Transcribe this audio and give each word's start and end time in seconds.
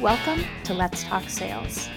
Welcome 0.00 0.44
to 0.64 0.74
Let's 0.74 1.04
Talk 1.04 1.26
Sales. 1.26 1.88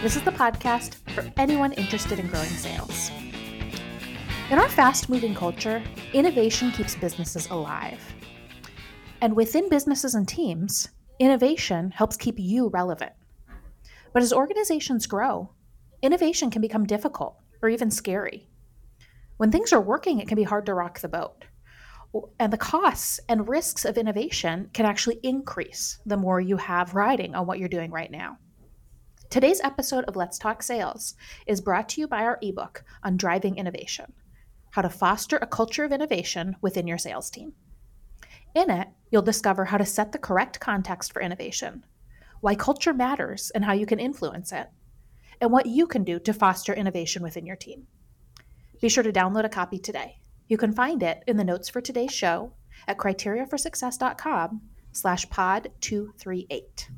This 0.00 0.16
is 0.16 0.22
the 0.22 0.30
podcast 0.30 0.94
for 1.10 1.30
anyone 1.36 1.74
interested 1.74 2.18
in 2.18 2.28
growing 2.28 2.48
sales. 2.48 3.10
In 4.50 4.58
our 4.58 4.68
fast 4.70 5.10
moving 5.10 5.34
culture, 5.34 5.82
innovation 6.14 6.70
keeps 6.70 6.94
businesses 6.94 7.50
alive. 7.50 8.00
And 9.20 9.36
within 9.36 9.68
businesses 9.68 10.14
and 10.14 10.26
teams, 10.26 10.88
innovation 11.18 11.90
helps 11.90 12.16
keep 12.16 12.36
you 12.38 12.68
relevant. 12.68 13.12
But 14.14 14.22
as 14.22 14.32
organizations 14.32 15.06
grow, 15.06 15.50
innovation 16.00 16.50
can 16.50 16.62
become 16.62 16.86
difficult 16.86 17.36
or 17.60 17.68
even 17.68 17.90
scary. 17.90 18.48
When 19.36 19.50
things 19.50 19.70
are 19.74 19.82
working, 19.82 20.18
it 20.18 20.28
can 20.28 20.36
be 20.36 20.44
hard 20.44 20.64
to 20.64 20.72
rock 20.72 21.00
the 21.00 21.08
boat. 21.08 21.44
And 22.38 22.52
the 22.52 22.58
costs 22.58 23.18
and 23.28 23.48
risks 23.48 23.84
of 23.84 23.98
innovation 23.98 24.70
can 24.72 24.86
actually 24.86 25.18
increase 25.22 25.98
the 26.06 26.16
more 26.16 26.40
you 26.40 26.56
have 26.56 26.94
riding 26.94 27.34
on 27.34 27.46
what 27.46 27.58
you're 27.58 27.68
doing 27.68 27.90
right 27.90 28.10
now. 28.10 28.38
Today's 29.30 29.60
episode 29.62 30.04
of 30.04 30.14
Let's 30.14 30.38
Talk 30.38 30.62
Sales 30.62 31.14
is 31.46 31.60
brought 31.60 31.88
to 31.90 32.00
you 32.00 32.06
by 32.06 32.22
our 32.22 32.38
ebook 32.40 32.84
on 33.02 33.16
driving 33.16 33.56
innovation 33.56 34.12
how 34.74 34.82
to 34.82 34.90
foster 34.90 35.36
a 35.36 35.46
culture 35.46 35.84
of 35.84 35.92
innovation 35.92 36.56
within 36.60 36.88
your 36.88 36.98
sales 36.98 37.30
team. 37.30 37.52
In 38.56 38.70
it, 38.70 38.88
you'll 39.08 39.22
discover 39.22 39.66
how 39.66 39.78
to 39.78 39.86
set 39.86 40.10
the 40.10 40.18
correct 40.18 40.58
context 40.58 41.12
for 41.12 41.22
innovation, 41.22 41.84
why 42.40 42.56
culture 42.56 42.92
matters 42.92 43.52
and 43.54 43.64
how 43.64 43.72
you 43.72 43.86
can 43.86 44.00
influence 44.00 44.50
it, 44.50 44.68
and 45.40 45.52
what 45.52 45.66
you 45.66 45.86
can 45.86 46.02
do 46.02 46.18
to 46.18 46.32
foster 46.32 46.74
innovation 46.74 47.22
within 47.22 47.46
your 47.46 47.54
team. 47.54 47.86
Be 48.80 48.88
sure 48.88 49.04
to 49.04 49.12
download 49.12 49.44
a 49.44 49.48
copy 49.48 49.78
today. 49.78 50.18
You 50.46 50.58
can 50.58 50.72
find 50.72 51.02
it 51.02 51.24
in 51.26 51.38
the 51.38 51.44
notes 51.44 51.70
for 51.70 51.80
today's 51.80 52.12
show 52.12 52.52
at 52.86 52.98
criteriaforsuccess.com 52.98 54.60
slash 54.92 55.28
pod 55.30 55.70
238. 55.80 56.90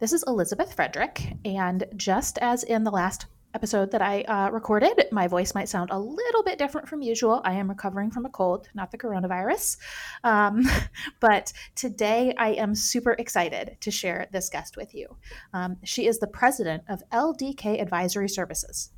This 0.00 0.12
is 0.12 0.24
Elizabeth 0.26 0.74
Frederick, 0.74 1.34
and 1.44 1.84
just 1.94 2.38
as 2.38 2.64
in 2.64 2.82
the 2.82 2.90
last 2.90 3.26
episode 3.54 3.92
that 3.92 4.02
I 4.02 4.22
uh, 4.22 4.50
recorded, 4.50 5.06
my 5.12 5.28
voice 5.28 5.54
might 5.54 5.68
sound 5.68 5.90
a 5.92 5.98
little 5.98 6.42
bit 6.42 6.58
different 6.58 6.88
from 6.88 7.02
usual. 7.02 7.40
I 7.44 7.52
am 7.52 7.68
recovering 7.68 8.10
from 8.10 8.26
a 8.26 8.30
cold, 8.30 8.68
not 8.74 8.90
the 8.90 8.98
coronavirus. 8.98 9.76
Um, 10.24 10.64
but 11.20 11.52
today 11.76 12.34
I 12.36 12.54
am 12.54 12.74
super 12.74 13.12
excited 13.12 13.76
to 13.80 13.92
share 13.92 14.26
this 14.32 14.50
guest 14.50 14.76
with 14.76 14.92
you. 14.92 15.16
Um, 15.52 15.76
she 15.84 16.08
is 16.08 16.18
the 16.18 16.26
president 16.26 16.82
of 16.88 17.08
LDK 17.12 17.80
Advisory 17.80 18.28
Services 18.28 18.90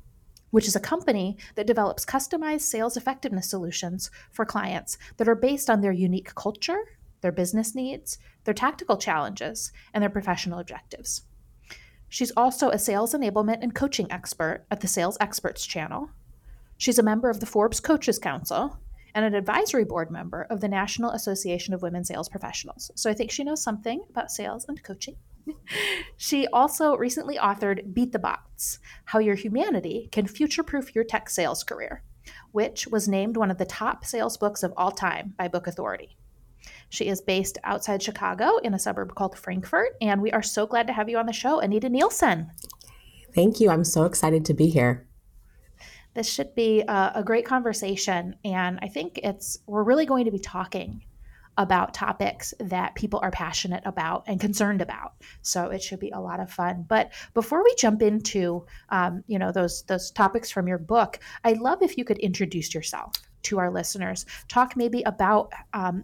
which 0.51 0.67
is 0.67 0.75
a 0.75 0.79
company 0.79 1.37
that 1.55 1.67
develops 1.67 2.05
customized 2.05 2.61
sales 2.61 2.97
effectiveness 2.97 3.49
solutions 3.49 4.09
for 4.31 4.45
clients 4.45 4.97
that 5.17 5.27
are 5.27 5.35
based 5.35 5.69
on 5.69 5.81
their 5.81 5.91
unique 5.91 6.33
culture, 6.35 6.83
their 7.21 7.31
business 7.31 7.75
needs, 7.75 8.17
their 8.43 8.53
tactical 8.53 8.97
challenges, 8.97 9.71
and 9.93 10.01
their 10.01 10.09
professional 10.09 10.59
objectives. 10.59 11.23
She's 12.09 12.31
also 12.37 12.69
a 12.69 12.79
sales 12.79 13.13
enablement 13.13 13.59
and 13.61 13.75
coaching 13.75 14.09
expert 14.11 14.65
at 14.71 14.79
the 14.79 14.87
Sales 14.87 15.17
Experts 15.19 15.65
channel. 15.65 16.09
She's 16.77 16.99
a 16.99 17.03
member 17.03 17.29
of 17.29 17.39
the 17.39 17.45
Forbes 17.45 17.79
Coaches 17.79 18.17
Council 18.17 18.79
and 19.13 19.25
an 19.25 19.33
advisory 19.33 19.83
board 19.83 20.11
member 20.11 20.43
of 20.43 20.61
the 20.61 20.67
National 20.67 21.11
Association 21.11 21.73
of 21.73 21.81
Women 21.81 22.05
Sales 22.05 22.29
Professionals. 22.29 22.91
So 22.95 23.09
I 23.09 23.13
think 23.13 23.31
she 23.31 23.43
knows 23.43 23.63
something 23.63 24.03
about 24.09 24.31
sales 24.31 24.65
and 24.69 24.81
coaching 24.83 25.17
she 26.17 26.47
also 26.47 26.95
recently 26.95 27.37
authored 27.37 27.93
Beat 27.93 28.11
the 28.11 28.19
Bots 28.19 28.79
How 29.05 29.19
Your 29.19 29.35
Humanity 29.35 30.09
Can 30.11 30.27
Future 30.27 30.63
Proof 30.63 30.93
Your 30.95 31.03
Tech 31.03 31.29
Sales 31.29 31.63
Career, 31.63 32.03
which 32.51 32.87
was 32.87 33.07
named 33.07 33.37
one 33.37 33.51
of 33.51 33.57
the 33.57 33.65
top 33.65 34.05
sales 34.05 34.37
books 34.37 34.63
of 34.63 34.73
all 34.77 34.91
time 34.91 35.33
by 35.37 35.47
Book 35.47 35.67
Authority. 35.67 36.17
She 36.89 37.07
is 37.07 37.21
based 37.21 37.57
outside 37.63 38.01
Chicago 38.01 38.57
in 38.57 38.73
a 38.73 38.79
suburb 38.79 39.15
called 39.15 39.37
Frankfort, 39.37 39.95
and 40.01 40.21
we 40.21 40.31
are 40.31 40.43
so 40.43 40.65
glad 40.65 40.87
to 40.87 40.93
have 40.93 41.09
you 41.09 41.17
on 41.17 41.25
the 41.25 41.33
show, 41.33 41.59
Anita 41.59 41.89
Nielsen. 41.89 42.51
Thank 43.33 43.59
you. 43.59 43.69
I'm 43.69 43.83
so 43.83 44.05
excited 44.05 44.45
to 44.45 44.53
be 44.53 44.67
here. 44.67 45.07
This 46.13 46.27
should 46.27 46.55
be 46.55 46.81
a, 46.81 47.11
a 47.15 47.23
great 47.23 47.45
conversation, 47.45 48.35
and 48.43 48.79
I 48.81 48.87
think 48.87 49.19
it's 49.21 49.59
we're 49.67 49.83
really 49.83 50.05
going 50.05 50.25
to 50.25 50.31
be 50.31 50.39
talking 50.39 51.03
about 51.57 51.93
topics 51.93 52.53
that 52.59 52.95
people 52.95 53.19
are 53.23 53.31
passionate 53.31 53.83
about 53.85 54.23
and 54.27 54.39
concerned 54.39 54.81
about. 54.81 55.13
So 55.41 55.69
it 55.69 55.81
should 55.81 55.99
be 55.99 56.11
a 56.11 56.19
lot 56.19 56.39
of 56.39 56.51
fun. 56.51 56.85
But 56.87 57.11
before 57.33 57.63
we 57.63 57.73
jump 57.75 58.01
into 58.01 58.65
um, 58.89 59.23
you 59.27 59.39
know 59.39 59.51
those 59.51 59.83
those 59.83 60.11
topics 60.11 60.51
from 60.51 60.67
your 60.67 60.77
book, 60.77 61.19
I'd 61.43 61.59
love 61.59 61.81
if 61.81 61.97
you 61.97 62.05
could 62.05 62.19
introduce 62.19 62.73
yourself 62.73 63.13
to 63.43 63.59
our 63.59 63.71
listeners. 63.71 64.25
Talk 64.47 64.75
maybe 64.75 65.03
about 65.03 65.51
um, 65.73 66.03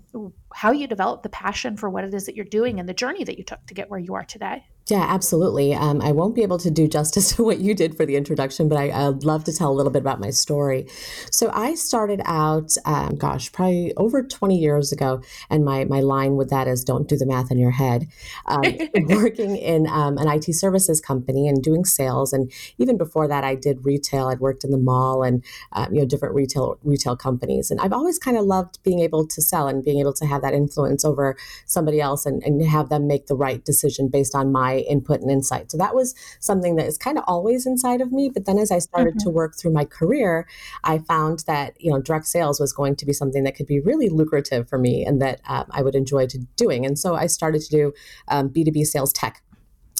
how 0.53 0.71
you 0.71 0.87
developed 0.87 1.23
the 1.23 1.29
passion 1.29 1.75
for 1.75 1.89
what 1.89 2.03
it 2.03 2.13
is 2.13 2.25
that 2.25 2.35
you're 2.35 2.45
doing 2.45 2.79
and 2.79 2.87
the 2.87 2.93
journey 2.93 3.23
that 3.23 3.37
you 3.37 3.43
took 3.43 3.65
to 3.67 3.73
get 3.73 3.89
where 3.89 3.99
you 3.99 4.13
are 4.13 4.23
today. 4.23 4.63
Yeah, 4.89 5.05
absolutely. 5.07 5.73
Um, 5.73 6.01
I 6.01 6.11
won't 6.11 6.35
be 6.35 6.43
able 6.43 6.57
to 6.57 6.69
do 6.69 6.89
justice 6.89 7.31
to 7.35 7.43
what 7.43 7.59
you 7.59 7.73
did 7.73 7.95
for 7.95 8.05
the 8.05 8.17
introduction, 8.17 8.67
but 8.67 8.77
I, 8.77 9.07
would 9.09 9.23
love 9.23 9.45
to 9.45 9.53
tell 9.53 9.71
a 9.71 9.75
little 9.75 9.91
bit 9.91 10.01
about 10.01 10.19
my 10.19 10.29
story. 10.29 10.87
So 11.31 11.49
I 11.53 11.75
started 11.75 12.21
out, 12.25 12.75
um, 12.85 13.15
gosh, 13.15 13.51
probably 13.51 13.93
over 13.95 14.23
20 14.23 14.57
years 14.57 14.91
ago, 14.91 15.21
and 15.49 15.63
my 15.63 15.85
my 15.85 16.01
line 16.01 16.35
with 16.35 16.49
that 16.49 16.67
is 16.67 16.83
"Don't 16.83 17.07
do 17.07 17.15
the 17.15 17.25
math 17.25 17.49
in 17.49 17.57
your 17.57 17.71
head." 17.71 18.07
Um, 18.45 18.63
working 19.07 19.55
in 19.55 19.87
um, 19.87 20.17
an 20.17 20.27
IT 20.27 20.53
services 20.53 20.99
company 20.99 21.47
and 21.47 21.63
doing 21.63 21.85
sales, 21.85 22.33
and 22.33 22.51
even 22.77 22.97
before 22.97 23.27
that, 23.27 23.43
I 23.43 23.55
did 23.55 23.85
retail. 23.85 24.27
I'd 24.27 24.39
worked 24.39 24.63
in 24.63 24.71
the 24.71 24.77
mall 24.77 25.23
and 25.23 25.43
um, 25.71 25.93
you 25.93 26.01
know 26.01 26.07
different 26.07 26.35
retail 26.35 26.77
retail 26.83 27.15
companies, 27.15 27.71
and 27.71 27.79
I've 27.79 27.93
always 27.93 28.19
kind 28.19 28.37
of 28.37 28.45
loved 28.45 28.83
being 28.83 28.99
able 28.99 29.25
to 29.27 29.41
sell 29.41 29.67
and 29.67 29.83
being 29.83 29.99
able 29.99 30.13
to 30.13 30.25
have 30.25 30.41
that 30.41 30.53
influence 30.53 31.05
over 31.05 31.37
somebody 31.65 32.01
else 32.01 32.25
and, 32.25 32.43
and 32.43 32.61
have 32.65 32.89
them 32.89 33.07
make 33.07 33.27
the 33.27 33.35
right 33.35 33.63
decision 33.63 34.09
based 34.09 34.35
on 34.35 34.51
my 34.51 34.72
input 34.79 35.21
and 35.21 35.31
insight. 35.31 35.71
So 35.71 35.77
that 35.77 35.95
was 35.95 36.15
something 36.39 36.75
that 36.75 36.85
is 36.85 36.97
kind 36.97 37.17
of 37.17 37.23
always 37.27 37.65
inside 37.65 38.01
of 38.01 38.11
me. 38.11 38.29
But 38.29 38.45
then 38.45 38.57
as 38.57 38.71
I 38.71 38.79
started 38.79 39.15
mm-hmm. 39.15 39.29
to 39.29 39.29
work 39.29 39.55
through 39.57 39.73
my 39.73 39.85
career, 39.85 40.47
I 40.83 40.99
found 40.99 41.43
that, 41.47 41.79
you 41.79 41.91
know, 41.91 42.01
direct 42.01 42.27
sales 42.27 42.59
was 42.59 42.73
going 42.73 42.95
to 42.97 43.05
be 43.05 43.13
something 43.13 43.43
that 43.43 43.55
could 43.55 43.67
be 43.67 43.79
really 43.79 44.09
lucrative 44.09 44.69
for 44.69 44.77
me 44.77 45.05
and 45.05 45.21
that 45.21 45.41
um, 45.47 45.65
I 45.71 45.81
would 45.81 45.95
enjoy 45.95 46.27
to 46.27 46.39
doing. 46.55 46.85
And 46.85 46.97
so 46.97 47.15
I 47.15 47.27
started 47.27 47.61
to 47.61 47.69
do 47.69 47.93
um, 48.27 48.49
B2B 48.49 48.85
sales 48.85 49.13
tech 49.13 49.43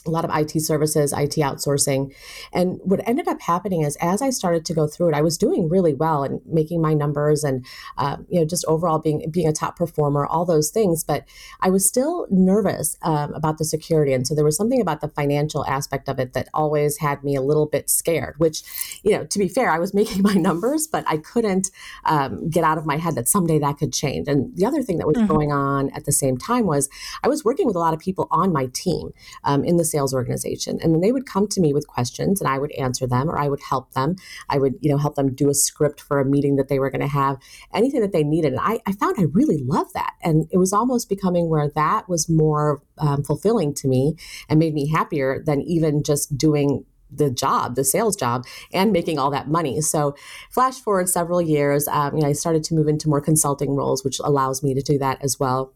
a 0.05 0.09
lot 0.09 0.25
of 0.25 0.31
IT 0.33 0.59
services, 0.61 1.13
IT 1.13 1.35
outsourcing. 1.37 2.13
And 2.51 2.79
what 2.83 3.07
ended 3.07 3.27
up 3.27 3.41
happening 3.41 3.81
is 3.81 3.95
as 4.01 4.21
I 4.21 4.29
started 4.29 4.65
to 4.65 4.73
go 4.73 4.87
through 4.87 5.09
it, 5.09 5.15
I 5.15 5.21
was 5.21 5.37
doing 5.37 5.69
really 5.69 5.93
well 5.93 6.23
and 6.23 6.41
making 6.45 6.81
my 6.81 6.93
numbers 6.93 7.43
and, 7.43 7.65
um, 7.97 8.25
you 8.29 8.39
know, 8.39 8.45
just 8.45 8.65
overall 8.67 8.99
being, 8.99 9.29
being 9.31 9.47
a 9.47 9.53
top 9.53 9.77
performer, 9.77 10.25
all 10.25 10.45
those 10.45 10.69
things. 10.69 11.03
But 11.03 11.25
I 11.61 11.69
was 11.69 11.87
still 11.87 12.27
nervous 12.29 12.97
um, 13.01 13.33
about 13.33 13.57
the 13.57 13.65
security. 13.65 14.13
And 14.13 14.27
so 14.27 14.35
there 14.35 14.45
was 14.45 14.57
something 14.57 14.81
about 14.81 15.01
the 15.01 15.07
financial 15.07 15.65
aspect 15.65 16.09
of 16.09 16.19
it 16.19 16.33
that 16.33 16.49
always 16.53 16.97
had 16.97 17.23
me 17.23 17.35
a 17.35 17.41
little 17.41 17.65
bit 17.65 17.89
scared, 17.89 18.35
which, 18.37 18.63
you 19.03 19.11
know, 19.11 19.25
to 19.25 19.39
be 19.39 19.47
fair, 19.47 19.69
I 19.69 19.79
was 19.79 19.93
making 20.03 20.21
my 20.21 20.33
numbers, 20.33 20.87
but 20.87 21.05
I 21.07 21.17
couldn't 21.17 21.69
um, 22.05 22.49
get 22.49 22.63
out 22.63 22.77
of 22.77 22.85
my 22.85 22.97
head 22.97 23.15
that 23.15 23.27
someday 23.27 23.59
that 23.59 23.77
could 23.77 23.93
change. 23.93 24.27
And 24.27 24.55
the 24.55 24.65
other 24.65 24.81
thing 24.81 24.97
that 24.97 25.07
was 25.07 25.17
mm-hmm. 25.17 25.27
going 25.27 25.51
on 25.51 25.89
at 25.91 26.05
the 26.05 26.11
same 26.11 26.37
time 26.37 26.65
was 26.65 26.89
I 27.23 27.27
was 27.27 27.43
working 27.43 27.65
with 27.65 27.75
a 27.75 27.79
lot 27.79 27.93
of 27.93 27.99
people 27.99 28.27
on 28.31 28.51
my 28.51 28.67
team 28.73 29.11
um, 29.43 29.63
in 29.63 29.77
the 29.77 29.85
sales 29.93 30.13
organization. 30.13 30.79
And 30.81 30.93
then 30.93 31.01
they 31.01 31.11
would 31.11 31.27
come 31.27 31.47
to 31.49 31.61
me 31.61 31.71
with 31.71 31.87
questions 31.87 32.41
and 32.41 32.49
I 32.49 32.57
would 32.57 32.71
answer 32.73 33.05
them 33.05 33.29
or 33.29 33.37
I 33.37 33.47
would 33.47 33.61
help 33.61 33.93
them. 33.93 34.15
I 34.49 34.57
would, 34.57 34.73
you 34.81 34.91
know, 34.91 34.97
help 34.97 35.15
them 35.15 35.35
do 35.35 35.49
a 35.49 35.53
script 35.53 36.01
for 36.01 36.19
a 36.19 36.25
meeting 36.25 36.55
that 36.55 36.67
they 36.67 36.79
were 36.79 36.89
going 36.89 37.01
to 37.01 37.07
have, 37.07 37.37
anything 37.73 38.01
that 38.01 38.11
they 38.11 38.23
needed. 38.23 38.53
And 38.53 38.61
I, 38.61 38.79
I 38.87 38.93
found 38.93 39.15
I 39.19 39.25
really 39.31 39.63
loved 39.63 39.93
that. 39.93 40.13
And 40.23 40.47
it 40.51 40.57
was 40.57 40.73
almost 40.73 41.09
becoming 41.09 41.47
where 41.47 41.69
that 41.75 42.09
was 42.09 42.27
more 42.27 42.81
um, 42.97 43.23
fulfilling 43.23 43.73
to 43.75 43.87
me 43.87 44.15
and 44.49 44.59
made 44.59 44.73
me 44.73 44.89
happier 44.89 45.43
than 45.45 45.61
even 45.61 46.01
just 46.03 46.35
doing 46.37 46.85
the 47.15 47.29
job, 47.29 47.75
the 47.75 47.83
sales 47.83 48.15
job, 48.15 48.43
and 48.73 48.91
making 48.91 49.19
all 49.19 49.29
that 49.29 49.47
money. 49.47 49.79
So, 49.81 50.15
flash 50.49 50.79
forward 50.79 51.07
several 51.07 51.43
years, 51.43 51.87
um, 51.87 52.15
you 52.15 52.23
know, 52.23 52.29
I 52.29 52.33
started 52.33 52.63
to 52.65 52.73
move 52.73 52.87
into 52.87 53.07
more 53.07 53.21
consulting 53.21 53.75
roles, 53.75 54.03
which 54.03 54.19
allows 54.23 54.63
me 54.63 54.73
to 54.73 54.81
do 54.81 54.97
that 54.97 55.23
as 55.23 55.39
well 55.39 55.75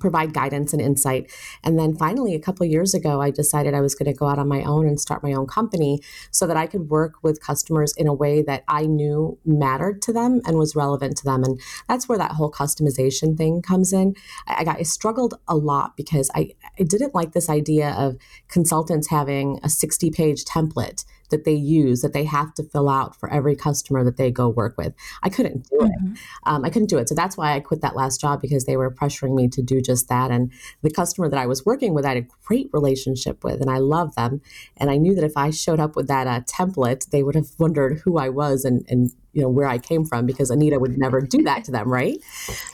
provide 0.00 0.32
guidance 0.32 0.72
and 0.72 0.82
insight. 0.82 1.30
And 1.62 1.78
then 1.78 1.96
finally, 1.96 2.34
a 2.34 2.40
couple 2.40 2.66
years 2.66 2.94
ago, 2.94 3.20
I 3.20 3.30
decided 3.30 3.74
I 3.74 3.80
was 3.80 3.94
going 3.94 4.10
to 4.12 4.18
go 4.18 4.26
out 4.26 4.38
on 4.38 4.48
my 4.48 4.62
own 4.62 4.86
and 4.86 5.00
start 5.00 5.22
my 5.22 5.32
own 5.32 5.46
company 5.46 6.00
so 6.30 6.46
that 6.46 6.56
I 6.56 6.66
could 6.66 6.90
work 6.90 7.14
with 7.22 7.40
customers 7.40 7.92
in 7.96 8.06
a 8.06 8.14
way 8.14 8.42
that 8.42 8.64
I 8.68 8.86
knew 8.86 9.38
mattered 9.44 10.02
to 10.02 10.12
them 10.12 10.40
and 10.46 10.58
was 10.58 10.76
relevant 10.76 11.16
to 11.18 11.24
them. 11.24 11.44
And 11.44 11.60
that's 11.88 12.08
where 12.08 12.18
that 12.18 12.32
whole 12.32 12.50
customization 12.50 13.36
thing 13.36 13.62
comes 13.62 13.92
in. 13.92 14.14
I, 14.46 14.64
got 14.64 14.78
I 14.78 14.82
struggled 14.82 15.34
a 15.46 15.56
lot 15.56 15.96
because 15.96 16.30
I, 16.34 16.50
I 16.78 16.82
didn't 16.82 17.14
like 17.14 17.32
this 17.32 17.48
idea 17.48 17.90
of 17.90 18.16
consultants 18.48 19.08
having 19.08 19.58
a 19.62 19.68
60 19.68 20.10
page 20.10 20.44
template 20.44 21.04
that 21.30 21.44
they 21.44 21.54
use 21.54 22.02
that 22.02 22.12
they 22.12 22.24
have 22.24 22.54
to 22.54 22.62
fill 22.62 22.88
out 22.88 23.16
for 23.16 23.30
every 23.32 23.54
customer 23.54 24.04
that 24.04 24.16
they 24.16 24.30
go 24.30 24.48
work 24.48 24.76
with. 24.76 24.94
I 25.22 25.28
couldn't 25.28 25.68
do 25.70 25.78
mm-hmm. 25.78 26.12
it. 26.12 26.18
Um, 26.44 26.64
I 26.64 26.70
couldn't 26.70 26.88
do 26.88 26.98
it. 26.98 27.08
So 27.08 27.14
that's 27.14 27.36
why 27.36 27.54
I 27.54 27.60
quit 27.60 27.80
that 27.82 27.96
last 27.96 28.20
job 28.20 28.40
because 28.40 28.64
they 28.64 28.76
were 28.76 28.90
pressuring 28.90 29.34
me 29.34 29.48
to 29.48 29.62
do 29.62 29.80
just 29.80 30.08
that. 30.08 30.30
And 30.30 30.52
the 30.82 30.90
customer 30.90 31.28
that 31.28 31.38
I 31.38 31.46
was 31.46 31.64
working 31.64 31.94
with, 31.94 32.04
I 32.04 32.10
had 32.10 32.18
a 32.18 32.26
great 32.46 32.70
relationship 32.72 33.44
with, 33.44 33.60
and 33.60 33.70
I 33.70 33.78
love 33.78 34.14
them. 34.14 34.40
And 34.76 34.90
I 34.90 34.96
knew 34.96 35.14
that 35.14 35.24
if 35.24 35.36
I 35.36 35.50
showed 35.50 35.80
up 35.80 35.96
with 35.96 36.08
that 36.08 36.26
uh, 36.26 36.40
template, 36.40 37.10
they 37.10 37.22
would 37.22 37.34
have 37.34 37.48
wondered 37.58 38.00
who 38.04 38.18
I 38.18 38.28
was 38.28 38.64
and 38.64 38.84
and 38.88 39.10
you 39.32 39.42
know 39.42 39.48
where 39.48 39.68
I 39.68 39.78
came 39.78 40.04
from 40.04 40.26
because 40.26 40.50
Anita 40.50 40.78
would 40.78 40.98
never 40.98 41.20
do 41.20 41.42
that 41.44 41.64
to 41.64 41.70
them, 41.70 41.88
right? 41.88 42.18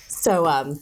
So 0.08 0.46
um, 0.46 0.80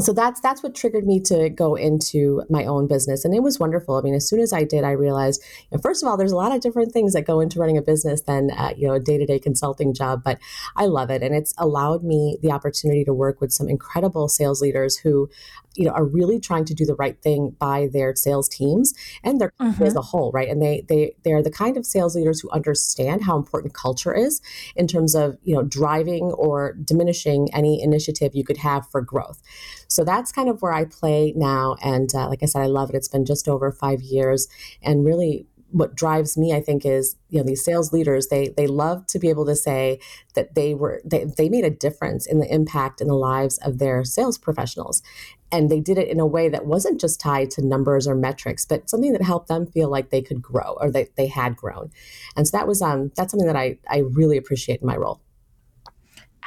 so 0.00 0.12
that's 0.12 0.40
that's 0.40 0.62
what 0.62 0.74
triggered 0.74 1.06
me 1.06 1.20
to 1.20 1.48
go 1.50 1.74
into 1.74 2.42
my 2.48 2.64
own 2.64 2.86
business 2.86 3.24
and 3.24 3.34
it 3.34 3.42
was 3.42 3.58
wonderful. 3.58 3.96
I 3.96 4.02
mean 4.02 4.14
as 4.14 4.28
soon 4.28 4.40
as 4.40 4.52
i 4.52 4.64
did 4.64 4.84
i 4.84 4.92
realized 4.92 5.42
you 5.70 5.76
know, 5.76 5.80
first 5.82 6.02
of 6.02 6.08
all 6.08 6.16
there's 6.16 6.32
a 6.32 6.36
lot 6.36 6.54
of 6.54 6.60
different 6.60 6.92
things 6.92 7.12
that 7.12 7.22
go 7.22 7.40
into 7.40 7.58
running 7.58 7.76
a 7.76 7.82
business 7.82 8.22
than 8.22 8.50
uh, 8.52 8.72
you 8.76 8.86
know 8.86 8.94
a 8.94 9.00
day-to-day 9.00 9.38
consulting 9.38 9.94
job 9.94 10.22
but 10.24 10.38
i 10.76 10.86
love 10.86 11.10
it 11.10 11.22
and 11.22 11.34
it's 11.34 11.54
allowed 11.58 12.02
me 12.04 12.38
the 12.42 12.50
opportunity 12.50 13.04
to 13.04 13.12
work 13.12 13.40
with 13.40 13.52
some 13.52 13.68
incredible 13.68 14.28
sales 14.28 14.60
leaders 14.60 14.96
who 14.96 15.28
you 15.74 15.84
know 15.84 15.92
are 15.92 16.04
really 16.04 16.40
trying 16.40 16.64
to 16.64 16.74
do 16.74 16.84
the 16.84 16.94
right 16.94 17.20
thing 17.22 17.54
by 17.58 17.88
their 17.92 18.14
sales 18.14 18.48
teams 18.48 18.94
and 19.22 19.40
their 19.40 19.52
mm-hmm. 19.60 19.82
as 19.82 19.94
a 19.94 20.02
whole 20.02 20.30
right? 20.32 20.48
And 20.48 20.62
they 20.62 20.84
they 20.88 21.14
they're 21.24 21.42
the 21.42 21.50
kind 21.50 21.76
of 21.76 21.86
sales 21.86 22.16
leaders 22.16 22.40
who 22.40 22.50
understand 22.50 23.24
how 23.24 23.36
important 23.36 23.74
culture 23.74 24.14
is 24.14 24.40
in 24.76 24.86
terms 24.86 25.14
of 25.14 25.36
you 25.42 25.54
know 25.54 25.62
driving 25.62 26.24
or 26.24 26.74
diminishing 26.84 27.48
any 27.54 27.82
initiative 27.82 28.34
you 28.34 28.44
could 28.44 28.58
have 28.58 28.88
for 28.90 29.00
growth. 29.00 29.40
So 29.88 30.04
that's 30.04 30.32
kind 30.32 30.48
of 30.48 30.60
where 30.62 30.72
i 30.72 30.84
play 30.84 31.32
now. 31.36 31.76
And 31.82 32.14
uh, 32.14 32.28
like 32.28 32.42
i 32.42 32.46
said 32.46 32.62
i 32.62 32.66
love 32.66 32.90
it. 32.90 32.96
It's 32.96 33.08
been 33.08 33.24
just 33.24 33.48
over 33.48 33.70
five 33.72 34.00
years. 34.02 34.48
And 34.82 35.04
really 35.04 35.46
what 35.70 35.94
drives 35.94 36.36
me 36.36 36.52
i 36.54 36.60
think 36.60 36.86
is 36.86 37.16
you 37.28 37.38
know 37.38 37.44
these 37.44 37.64
sales 37.64 37.92
leaders 37.92 38.28
they 38.28 38.48
they 38.56 38.66
love 38.66 39.06
to 39.06 39.18
be 39.18 39.28
able 39.28 39.44
to 39.44 39.54
say 39.54 39.98
that 40.38 40.54
they 40.54 40.72
were 40.72 41.02
they, 41.04 41.24
they 41.24 41.48
made 41.48 41.64
a 41.64 41.70
difference 41.70 42.24
in 42.24 42.38
the 42.38 42.52
impact 42.52 43.00
in 43.00 43.08
the 43.08 43.14
lives 43.14 43.58
of 43.58 43.78
their 43.78 44.04
sales 44.04 44.38
professionals. 44.38 45.02
And 45.50 45.70
they 45.70 45.80
did 45.80 45.98
it 45.98 46.08
in 46.08 46.20
a 46.20 46.26
way 46.26 46.48
that 46.50 46.66
wasn't 46.66 47.00
just 47.00 47.18
tied 47.18 47.50
to 47.52 47.66
numbers 47.66 48.06
or 48.06 48.14
metrics 48.14 48.64
but 48.64 48.88
something 48.88 49.12
that 49.12 49.22
helped 49.22 49.48
them 49.48 49.66
feel 49.66 49.90
like 49.90 50.10
they 50.10 50.22
could 50.22 50.40
grow 50.40 50.76
or 50.80 50.92
that 50.92 51.16
they 51.16 51.26
had 51.26 51.56
grown. 51.56 51.90
And 52.36 52.46
so 52.46 52.56
that 52.56 52.68
was 52.68 52.80
um 52.82 53.10
that's 53.16 53.32
something 53.32 53.48
that 53.48 53.56
i 53.56 53.78
i 53.88 53.98
really 53.98 54.36
appreciate 54.36 54.80
in 54.80 54.86
my 54.86 54.96
role. 54.96 55.20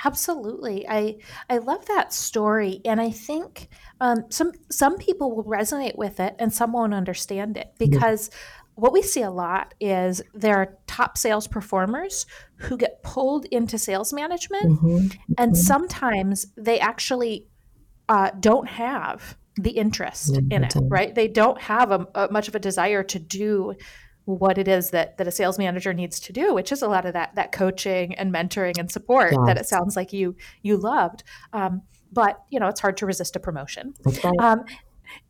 Absolutely. 0.03 0.87
I 0.87 1.17
i 1.49 1.57
love 1.57 1.85
that 1.87 2.13
story. 2.13 2.79
And 2.85 3.01
i 3.01 3.11
think 3.11 3.67
um, 3.99 4.25
some 4.29 4.53
some 4.71 4.97
people 4.97 5.35
will 5.35 5.43
resonate 5.43 5.97
with 5.97 6.19
it 6.19 6.35
and 6.39 6.53
some 6.53 6.71
won't 6.71 6.93
understand 6.93 7.57
it 7.57 7.73
because 7.77 8.29
mm-hmm 8.29 8.57
what 8.75 8.93
we 8.93 9.01
see 9.01 9.21
a 9.21 9.31
lot 9.31 9.73
is 9.79 10.21
there 10.33 10.57
are 10.57 10.77
top 10.87 11.17
sales 11.17 11.47
performers 11.47 12.25
who 12.57 12.77
get 12.77 13.03
pulled 13.03 13.45
into 13.45 13.77
sales 13.77 14.13
management, 14.13 14.65
mm-hmm. 14.65 15.07
and 15.37 15.53
mm-hmm. 15.53 15.61
sometimes 15.61 16.47
they 16.57 16.79
actually 16.79 17.47
uh, 18.09 18.31
don't 18.39 18.67
have 18.67 19.37
the 19.55 19.71
interest 19.71 20.33
mm-hmm. 20.33 20.51
in 20.51 20.63
it, 20.63 20.73
right? 20.89 21.13
They 21.13 21.27
don't 21.27 21.59
have 21.61 21.91
a, 21.91 22.07
a, 22.15 22.31
much 22.31 22.47
of 22.47 22.55
a 22.55 22.59
desire 22.59 23.03
to 23.03 23.19
do 23.19 23.75
what 24.25 24.57
it 24.57 24.67
is 24.67 24.91
that 24.91 25.17
that 25.17 25.27
a 25.27 25.31
sales 25.31 25.57
manager 25.57 25.93
needs 25.93 26.19
to 26.21 26.33
do, 26.33 26.53
which 26.53 26.71
is 26.71 26.81
a 26.81 26.87
lot 26.87 27.05
of 27.05 27.13
that 27.13 27.35
that 27.35 27.51
coaching 27.51 28.15
and 28.15 28.33
mentoring 28.33 28.77
and 28.77 28.91
support 28.91 29.31
yes. 29.31 29.41
that 29.45 29.57
it 29.57 29.65
sounds 29.65 29.95
like 29.95 30.13
you 30.13 30.35
you 30.61 30.77
loved. 30.77 31.23
Um, 31.53 31.81
but 32.11 32.43
you 32.49 32.59
know, 32.59 32.67
it's 32.67 32.79
hard 32.79 32.97
to 32.97 33.05
resist 33.05 33.35
a 33.35 33.39
promotion. 33.39 33.93
Right. 34.05 34.39
Um, 34.39 34.65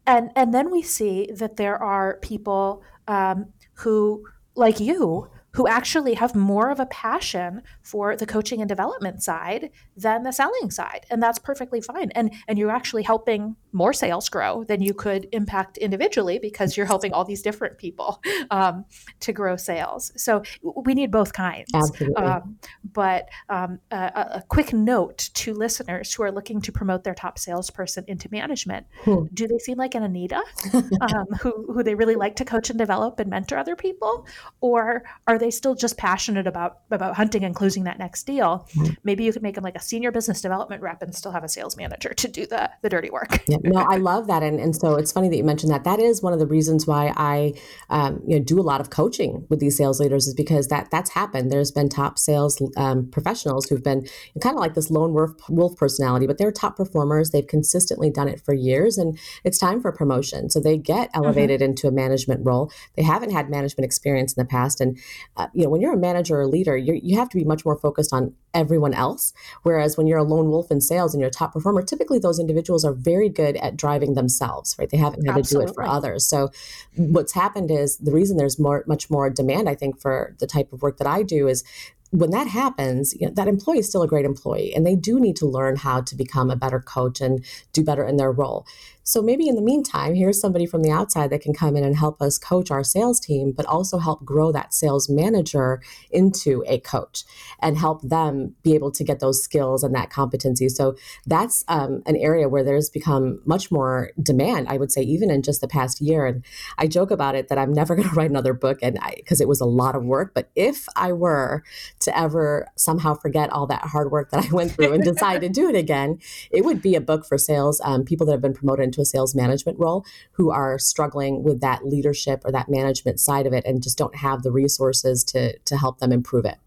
and 0.05 0.31
and 0.35 0.53
then 0.53 0.71
we 0.71 0.81
see 0.81 1.29
that 1.35 1.57
there 1.57 1.77
are 1.77 2.17
people 2.21 2.83
um, 3.07 3.53
who, 3.75 4.25
like 4.55 4.79
you, 4.79 5.29
who 5.53 5.67
actually 5.67 6.13
have 6.13 6.35
more 6.35 6.69
of 6.69 6.79
a 6.79 6.85
passion 6.87 7.61
for 7.81 8.15
the 8.15 8.25
coaching 8.25 8.61
and 8.61 8.69
development 8.69 9.21
side 9.21 9.69
than 9.97 10.23
the 10.23 10.31
selling 10.31 10.71
side. 10.71 11.05
And 11.09 11.21
that's 11.21 11.39
perfectly 11.39 11.81
fine. 11.81 12.11
And 12.11 12.33
and 12.47 12.57
you're 12.57 12.71
actually 12.71 13.03
helping 13.03 13.55
more 13.73 13.93
sales 13.93 14.29
grow 14.29 14.63
than 14.63 14.81
you 14.81 14.93
could 14.93 15.27
impact 15.31 15.77
individually 15.77 16.39
because 16.39 16.75
you're 16.75 16.85
helping 16.85 17.13
all 17.13 17.25
these 17.25 17.41
different 17.41 17.77
people 17.77 18.21
um, 18.51 18.85
to 19.21 19.33
grow 19.33 19.55
sales. 19.55 20.11
So 20.15 20.43
we 20.61 20.93
need 20.93 21.11
both 21.11 21.33
kinds. 21.33 21.69
Absolutely. 21.73 22.15
Um, 22.15 22.57
but 22.83 23.29
um, 23.49 23.79
a, 23.91 23.95
a, 23.95 24.43
quick 24.49 24.73
note 24.73 25.29
to 25.33 25.53
listeners 25.53 26.13
who 26.13 26.23
are 26.23 26.31
looking 26.31 26.61
to 26.61 26.71
promote 26.71 27.03
their 27.03 27.13
top 27.13 27.39
salesperson 27.39 28.03
into 28.07 28.27
management. 28.31 28.85
Hmm. 29.03 29.25
do 29.33 29.47
they 29.47 29.57
seem 29.57 29.77
like 29.77 29.95
an 29.95 30.03
anita 30.03 30.41
um, 30.73 31.25
who, 31.41 31.71
who 31.73 31.83
they 31.83 31.95
really 31.95 32.15
like 32.15 32.35
to 32.37 32.45
coach 32.45 32.69
and 32.69 32.77
develop 32.77 33.19
and 33.19 33.29
mentor 33.29 33.57
other 33.57 33.75
people? 33.75 34.27
Or 34.59 35.03
are 35.27 35.37
they 35.41 35.51
still 35.51 35.75
just 35.75 35.97
passionate 35.97 36.47
about 36.47 36.79
about 36.91 37.15
hunting 37.15 37.43
and 37.43 37.55
closing 37.55 37.83
that 37.83 37.99
next 37.99 38.23
deal, 38.23 38.67
mm-hmm. 38.73 38.93
maybe 39.03 39.23
you 39.23 39.33
could 39.33 39.43
make 39.43 39.55
them 39.55 39.63
like 39.63 39.75
a 39.75 39.81
senior 39.81 40.11
business 40.11 40.41
development 40.41 40.81
rep 40.81 41.01
and 41.01 41.13
still 41.13 41.31
have 41.31 41.43
a 41.43 41.49
sales 41.49 41.75
manager 41.75 42.13
to 42.13 42.27
do 42.27 42.45
the 42.45 42.69
the 42.81 42.89
dirty 42.89 43.09
work. 43.09 43.43
yeah, 43.47 43.57
no, 43.63 43.79
I 43.79 43.97
love 43.97 44.27
that, 44.27 44.43
and 44.43 44.59
and 44.59 44.75
so 44.75 44.95
it's 44.95 45.11
funny 45.11 45.29
that 45.29 45.35
you 45.35 45.43
mentioned 45.43 45.71
that. 45.71 45.83
That 45.83 45.99
is 45.99 46.21
one 46.21 46.33
of 46.33 46.39
the 46.39 46.47
reasons 46.47 46.87
why 46.87 47.13
I 47.17 47.53
um, 47.89 48.21
you 48.25 48.37
know 48.37 48.43
do 48.43 48.59
a 48.59 48.61
lot 48.61 48.79
of 48.81 48.89
coaching 48.89 49.45
with 49.49 49.59
these 49.59 49.75
sales 49.75 49.99
leaders 49.99 50.27
is 50.27 50.33
because 50.33 50.67
that 50.67 50.89
that's 50.91 51.11
happened. 51.11 51.51
There's 51.51 51.71
been 51.71 51.89
top 51.89 52.17
sales 52.17 52.61
um, 52.77 53.09
professionals 53.11 53.67
who've 53.67 53.83
been 53.83 54.07
kind 54.41 54.55
of 54.55 54.59
like 54.59 54.75
this 54.75 54.89
lone 54.91 55.13
wolf, 55.13 55.31
wolf 55.49 55.75
personality, 55.77 56.27
but 56.27 56.37
they're 56.37 56.51
top 56.51 56.77
performers. 56.77 57.31
They've 57.31 57.47
consistently 57.47 58.09
done 58.09 58.27
it 58.27 58.41
for 58.41 58.53
years, 58.53 58.97
and 58.97 59.17
it's 59.43 59.57
time 59.57 59.81
for 59.81 59.91
promotion. 59.91 60.49
So 60.49 60.59
they 60.59 60.77
get 60.77 61.09
mm-hmm. 61.09 61.23
elevated 61.23 61.61
mm-hmm. 61.61 61.71
into 61.71 61.87
a 61.87 61.91
management 61.91 62.45
role. 62.45 62.71
They 62.95 63.03
haven't 63.03 63.31
had 63.31 63.49
management 63.49 63.85
experience 63.85 64.33
in 64.33 64.41
the 64.41 64.47
past, 64.47 64.79
and 64.81 64.97
uh, 65.41 65.47
you 65.53 65.63
know, 65.63 65.69
when 65.69 65.81
you're 65.81 65.93
a 65.93 65.97
manager 65.97 66.37
or 66.37 66.41
a 66.41 66.47
leader, 66.47 66.77
you 66.77 67.17
have 67.17 67.29
to 67.29 67.37
be 67.37 67.43
much 67.43 67.65
more 67.65 67.75
focused 67.75 68.13
on 68.13 68.33
everyone 68.53 68.93
else. 68.93 69.33
Whereas 69.63 69.97
when 69.97 70.05
you're 70.05 70.19
a 70.19 70.23
lone 70.23 70.49
wolf 70.49 70.69
in 70.69 70.81
sales 70.81 71.13
and 71.13 71.21
you're 71.21 71.29
a 71.29 71.31
top 71.31 71.53
performer, 71.53 71.81
typically 71.81 72.19
those 72.19 72.39
individuals 72.39 72.85
are 72.85 72.93
very 72.93 73.29
good 73.29 73.57
at 73.57 73.75
driving 73.75 74.13
themselves, 74.13 74.75
right? 74.77 74.89
They 74.89 74.97
haven't 74.97 75.25
had 75.25 75.37
Absolutely. 75.37 75.67
to 75.67 75.67
do 75.67 75.71
it 75.71 75.75
for 75.75 75.83
others. 75.83 76.27
So 76.27 76.51
what's 76.95 77.33
happened 77.33 77.71
is 77.71 77.97
the 77.97 78.11
reason 78.11 78.37
there's 78.37 78.59
more, 78.59 78.83
much 78.87 79.09
more 79.09 79.29
demand, 79.29 79.67
I 79.67 79.75
think, 79.75 79.99
for 79.99 80.35
the 80.39 80.47
type 80.47 80.71
of 80.73 80.81
work 80.81 80.97
that 80.97 81.07
I 81.07 81.23
do 81.23 81.47
is 81.47 81.63
when 82.11 82.31
that 82.31 82.47
happens, 82.47 83.15
you 83.19 83.25
know, 83.25 83.33
that 83.33 83.47
employee 83.47 83.79
is 83.79 83.87
still 83.87 84.03
a 84.03 84.07
great 84.07 84.25
employee 84.25 84.75
and 84.75 84.85
they 84.85 84.95
do 84.95 85.19
need 85.19 85.37
to 85.37 85.45
learn 85.45 85.77
how 85.77 86.01
to 86.01 86.15
become 86.15 86.51
a 86.51 86.57
better 86.57 86.79
coach 86.79 87.21
and 87.21 87.43
do 87.71 87.83
better 87.83 88.05
in 88.05 88.17
their 88.17 88.31
role. 88.31 88.65
So 89.03 89.21
maybe 89.21 89.47
in 89.47 89.55
the 89.55 89.61
meantime, 89.61 90.13
here's 90.13 90.39
somebody 90.39 90.65
from 90.65 90.83
the 90.83 90.91
outside 90.91 91.29
that 91.31 91.41
can 91.41 91.53
come 91.53 91.75
in 91.75 91.83
and 91.83 91.95
help 91.95 92.21
us 92.21 92.37
coach 92.37 92.69
our 92.69 92.83
sales 92.83 93.19
team, 93.19 93.51
but 93.51 93.65
also 93.65 93.97
help 93.97 94.23
grow 94.23 94.51
that 94.51 94.73
sales 94.73 95.09
manager 95.09 95.81
into 96.11 96.63
a 96.67 96.79
coach 96.79 97.23
and 97.59 97.77
help 97.77 98.01
them 98.01 98.55
be 98.63 98.75
able 98.75 98.91
to 98.91 99.03
get 99.03 99.19
those 99.19 99.43
skills 99.43 99.83
and 99.83 99.95
that 99.95 100.09
competency. 100.09 100.69
So 100.69 100.95
that's 101.25 101.63
um, 101.67 102.03
an 102.05 102.15
area 102.15 102.47
where 102.47 102.63
there's 102.63 102.89
become 102.89 103.41
much 103.45 103.71
more 103.71 104.11
demand, 104.21 104.67
I 104.69 104.77
would 104.77 104.91
say, 104.91 105.01
even 105.01 105.31
in 105.31 105.41
just 105.41 105.61
the 105.61 105.67
past 105.67 105.99
year. 105.99 106.25
And 106.25 106.43
I 106.77 106.87
joke 106.87 107.11
about 107.11 107.35
it 107.35 107.47
that 107.49 107.57
I'm 107.57 107.73
never 107.73 107.95
going 108.01 108.07
to 108.07 108.15
write 108.15 108.29
another 108.29 108.53
book, 108.53 108.79
and 108.81 108.99
because 109.15 109.41
it 109.41 109.47
was 109.47 109.61
a 109.61 109.65
lot 109.65 109.95
of 109.95 110.03
work. 110.03 110.33
But 110.33 110.49
if 110.55 110.87
I 110.95 111.11
were 111.11 111.63
to 112.01 112.17
ever 112.17 112.67
somehow 112.75 113.15
forget 113.15 113.49
all 113.49 113.67
that 113.67 113.81
hard 113.81 114.11
work 114.11 114.29
that 114.31 114.45
I 114.45 114.53
went 114.53 114.71
through 114.71 114.93
and 114.93 115.03
decide 115.03 115.41
to 115.41 115.49
do 115.49 115.69
it 115.69 115.75
again, 115.75 116.19
it 116.51 116.63
would 116.63 116.81
be 116.81 116.95
a 116.95 117.01
book 117.01 117.25
for 117.25 117.37
sales 117.37 117.81
um, 117.83 118.05
people 118.05 118.25
that 118.27 118.33
have 118.33 118.41
been 118.41 118.53
promoted 118.53 118.90
into 118.91 119.01
a 119.01 119.05
sales 119.05 119.33
management 119.33 119.79
role 119.79 120.05
who 120.33 120.51
are 120.51 120.77
struggling 120.77 121.43
with 121.43 121.61
that 121.61 121.85
leadership 121.85 122.41
or 122.43 122.51
that 122.51 122.69
management 122.69 123.19
side 123.19 123.47
of 123.47 123.53
it 123.53 123.65
and 123.65 123.81
just 123.81 123.97
don't 123.97 124.15
have 124.15 124.43
the 124.43 124.51
resources 124.51 125.23
to 125.23 125.57
to 125.59 125.77
help 125.77 125.99
them 125.99 126.11
improve 126.11 126.45
it. 126.45 126.57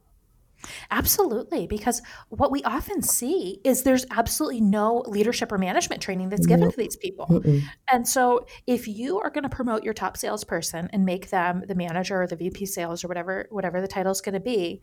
Absolutely, 0.90 1.66
because 1.66 2.02
what 2.28 2.50
we 2.50 2.62
often 2.62 3.02
see 3.02 3.60
is 3.64 3.82
there's 3.82 4.06
absolutely 4.10 4.60
no 4.60 5.04
leadership 5.06 5.52
or 5.52 5.58
management 5.58 6.02
training 6.02 6.28
that's 6.28 6.46
given 6.46 6.70
to 6.70 6.76
these 6.76 6.96
people. 6.96 7.26
Mm-mm. 7.26 7.62
And 7.90 8.06
so, 8.06 8.46
if 8.66 8.86
you 8.88 9.20
are 9.20 9.30
going 9.30 9.42
to 9.42 9.48
promote 9.48 9.82
your 9.84 9.94
top 9.94 10.16
salesperson 10.16 10.88
and 10.92 11.04
make 11.04 11.30
them 11.30 11.62
the 11.66 11.74
manager 11.74 12.22
or 12.22 12.26
the 12.26 12.36
VP 12.36 12.66
sales 12.66 13.04
or 13.04 13.08
whatever 13.08 13.46
whatever 13.50 13.80
the 13.80 13.88
title 13.88 14.12
is 14.12 14.20
going 14.20 14.34
to 14.34 14.40
be, 14.40 14.80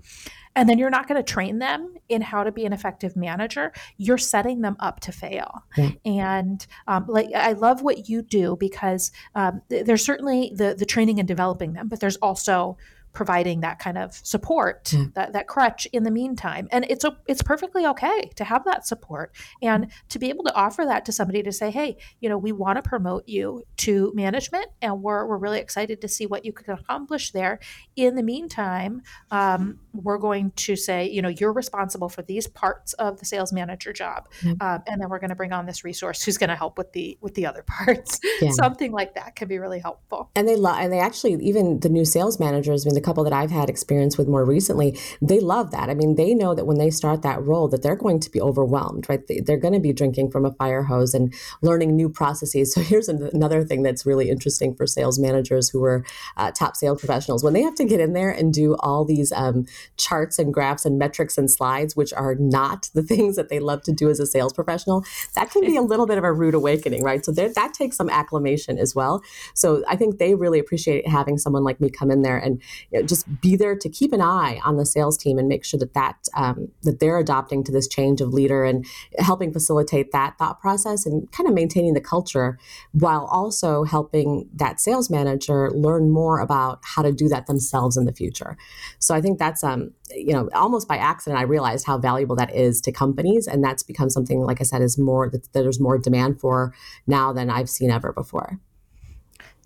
and 0.56 0.68
then 0.68 0.78
you're 0.78 0.90
not 0.90 1.08
going 1.08 1.22
to 1.22 1.32
train 1.32 1.60
them 1.60 1.94
in 2.10 2.22
how 2.22 2.44
to 2.44 2.52
be 2.52 2.66
an 2.66 2.74
effective 2.74 3.16
manager, 3.16 3.72
you're 3.98 4.18
setting 4.18 4.62
them 4.62 4.76
up 4.80 5.00
to 5.02 5.12
fail. 5.12 5.64
Yeah. 5.78 5.92
And 6.06 6.66
um, 6.88 7.06
like 7.08 7.30
I 7.34 7.54
love 7.54 7.82
what 7.82 8.10
you 8.10 8.22
do 8.22 8.58
because 8.60 9.12
um, 9.36 9.62
there's 9.70 10.04
certainly 10.04 10.52
the 10.56 10.76
the 10.78 10.86
training 10.86 11.20
and 11.20 11.28
developing 11.28 11.74
them, 11.74 11.88
but 11.88 12.00
there's 12.00 12.18
also 12.18 12.78
providing 13.14 13.62
that 13.62 13.80
kind 13.80 13.98
of 13.98 14.14
support, 14.14 14.94
yeah. 14.94 15.06
that, 15.16 15.34
that 15.34 15.48
crutch 15.48 15.86
in 15.92 16.04
the 16.04 16.12
meantime. 16.12 16.68
And 16.72 16.86
it's 16.90 17.04
a, 17.04 17.18
it's 17.28 17.42
perfectly 17.42 17.86
okay 17.86 18.32
to 18.36 18.44
have 18.44 18.64
that 18.66 18.88
support 18.88 19.36
and 19.62 19.92
to 20.10 20.20
be 20.20 20.30
able 20.30 20.44
to 20.46 20.54
offer 20.56 20.86
that 20.86 21.06
to 21.06 21.12
somebody 21.12 21.44
to 21.44 21.52
say, 21.52 21.72
hey, 21.72 21.98
you 22.20 22.30
know, 22.30 22.38
we 22.38 22.52
want 22.52 22.78
to 22.78 22.82
promote 22.82 23.28
you 23.28 23.64
to 23.78 24.12
management 24.16 24.68
and 24.82 25.02
we're, 25.02 25.26
we're 25.28 25.38
really 25.38 25.60
excited 25.60 26.02
to 26.02 26.08
see 26.08 26.26
what 26.26 26.46
you 26.46 26.54
can 26.54 26.74
accomplish 26.74 27.32
there. 27.32 27.60
In 27.96 28.16
the 28.16 28.24
meantime, 28.24 29.02
um, 29.30 29.80
we're 29.94 30.18
going 30.18 30.52
to 30.52 30.76
say, 30.76 31.10
you 31.10 31.22
know, 31.22 31.30
you're 31.30 31.54
responsible 31.54 32.10
for 32.10 32.22
these 32.22 32.48
parts 32.48 32.94
of 32.94 33.20
the 33.20 33.26
sales 33.26 33.52
manager 33.52 33.92
job. 33.92 34.30
Um, 34.62 34.84
and 34.88 35.02
then 35.02 35.10
we're 35.10 35.20
going 35.20 35.30
to 35.30 35.36
bring 35.36 35.52
on 35.52 35.66
this 35.66 35.84
resource 35.84 36.24
who's 36.24 36.38
going 36.38 36.50
to 36.50 36.56
help 36.56 36.78
with 36.78 36.94
the, 36.94 37.18
with 37.22 37.36
the 37.36 37.46
other 37.46 37.64
parts. 37.68 38.20
Yeah. 38.42 38.52
Something 38.52 38.92
like 38.92 39.16
that 39.16 39.36
can 39.36 39.48
be 39.48 39.58
really 39.58 39.80
helpful. 39.80 40.30
And 40.36 40.48
they 40.48 40.56
love, 40.56 40.78
and 40.80 40.94
they 40.94 41.00
actually, 41.00 41.34
even 41.44 41.80
the 41.80 41.90
new 41.90 42.06
sales 42.06 42.40
managers, 42.40 42.86
I 42.86 42.90
mean, 42.90 42.96
the 42.96 43.01
the 43.02 43.06
couple 43.06 43.24
that 43.24 43.34
I've 43.34 43.52
had 43.52 43.70
experience 43.70 44.18
with 44.18 44.28
more 44.28 44.46
recently, 44.46 44.98
they 45.22 45.40
love 45.40 45.72
that. 45.72 45.90
I 45.90 45.94
mean, 45.94 46.16
they 46.16 46.34
know 46.34 46.54
that 46.54 46.66
when 46.66 46.78
they 46.78 46.90
start 46.92 47.22
that 47.24 47.42
role, 47.44 47.68
that 47.70 47.82
they're 47.82 47.96
going 47.96 48.20
to 48.20 48.30
be 48.30 48.40
overwhelmed, 48.40 49.08
right? 49.10 49.22
They're 49.28 49.58
going 49.58 49.74
to 49.74 49.80
be 49.80 49.94
drinking 49.94 50.32
from 50.32 50.46
a 50.46 50.52
fire 50.54 50.84
hose 50.84 51.14
and 51.14 51.34
learning 51.62 51.96
new 51.96 52.10
processes. 52.10 52.74
So 52.74 52.82
here's 52.92 53.10
another 53.10 53.64
thing 53.64 53.84
that's 53.84 54.06
really 54.06 54.30
interesting 54.30 54.76
for 54.76 54.86
sales 54.86 55.20
managers 55.20 55.70
who 55.70 55.84
are 55.84 56.06
uh, 56.38 56.52
top 56.52 56.76
sales 56.76 57.00
professionals 57.00 57.44
when 57.44 57.54
they 57.54 57.62
have 57.62 57.76
to 57.76 57.86
get 57.86 58.00
in 58.00 58.14
there 58.14 58.30
and 58.30 58.54
do 58.54 58.76
all 58.80 59.06
these 59.06 59.32
um, 59.32 59.66
charts 59.98 60.38
and 60.40 60.54
graphs 60.54 60.86
and 60.86 61.00
metrics 61.00 61.38
and 61.38 61.50
slides, 61.50 61.96
which 61.96 62.14
are 62.14 62.36
not 62.36 62.90
the 62.94 63.04
things 63.12 63.36
that 63.36 63.50
they 63.50 63.60
love 63.60 63.82
to 63.84 63.92
do 63.92 64.10
as 64.10 64.20
a 64.20 64.26
sales 64.26 64.54
professional. 64.54 65.04
That 65.36 65.52
can 65.52 65.66
be 65.66 65.76
a 65.76 65.82
little 65.82 66.06
bit 66.06 66.18
of 66.18 66.24
a 66.24 66.34
rude 66.34 66.54
awakening, 66.54 67.04
right? 67.04 67.24
So 67.26 67.32
that 67.32 67.74
takes 67.74 67.98
some 67.98 68.10
acclimation 68.10 68.78
as 68.78 68.94
well. 68.94 69.24
So 69.54 69.84
I 69.88 69.96
think 69.96 70.18
they 70.18 70.36
really 70.36 70.60
appreciate 70.60 71.08
having 71.08 71.38
someone 71.38 71.64
like 71.64 71.80
me 71.80 71.90
come 71.90 72.12
in 72.12 72.22
there 72.22 72.38
and 72.38 72.62
just 73.06 73.42
be 73.42 73.56
there 73.56 73.76
to 73.76 73.90
keep 73.90 74.12
an 74.12 74.22
eye 74.22 74.60
on 74.64 74.78
the 74.78 74.86
sales 74.86 75.18
team 75.18 75.38
and 75.38 75.48
make 75.48 75.64
sure 75.64 75.80
that 75.80 75.94
that 75.94 76.28
um, 76.36 76.68
that 76.84 77.00
they're 77.00 77.18
adopting 77.18 77.64
to 77.64 77.72
this 77.72 77.88
change 77.88 78.22
of 78.22 78.34
leader 78.34 78.64
and 78.64 78.86
helping 79.18 79.54
facilitate 79.54 80.12
that 80.12 80.38
thought 80.38 80.60
process 80.60 81.06
and 81.06 81.32
kind 81.32 81.48
of 81.48 81.54
maintaining 81.54 81.94
the 81.94 82.02
culture 82.02 82.60
while 82.92 83.26
also 83.32 83.84
helping 83.84 84.50
that 84.54 84.80
sales 84.80 85.10
manager 85.10 85.72
learn 85.72 86.10
more 86.10 86.40
about 86.40 86.80
how 86.84 87.02
to 87.02 87.12
do 87.12 87.28
that 87.30 87.48
themselves 87.48 87.96
in 87.96 88.06
the 88.06 88.14
future. 88.14 88.58
So 89.00 89.16
I 89.16 89.22
think 89.22 89.40
that's 89.40 89.64
um 89.64 89.92
you 90.14 90.34
know 90.34 90.50
almost 90.54 90.88
by 90.88 90.98
accident 90.98 91.40
I 91.40 91.44
realized 91.44 91.86
how 91.86 91.98
valuable 91.98 92.36
that 92.36 92.54
is 92.54 92.82
to 92.82 92.92
companies 92.92 93.48
and 93.48 93.64
that's 93.64 93.84
become 93.84 94.10
something 94.10 94.42
like 94.42 94.60
I 94.60 94.64
said 94.64 94.82
is 94.82 94.98
more 94.98 95.30
that 95.30 95.54
there's 95.54 95.80
more 95.80 95.98
demand 95.98 96.40
for 96.42 96.74
now 97.08 97.32
than 97.32 97.50
I've 97.50 97.70
seen 97.70 97.90
ever 97.90 98.12
before. 98.12 98.60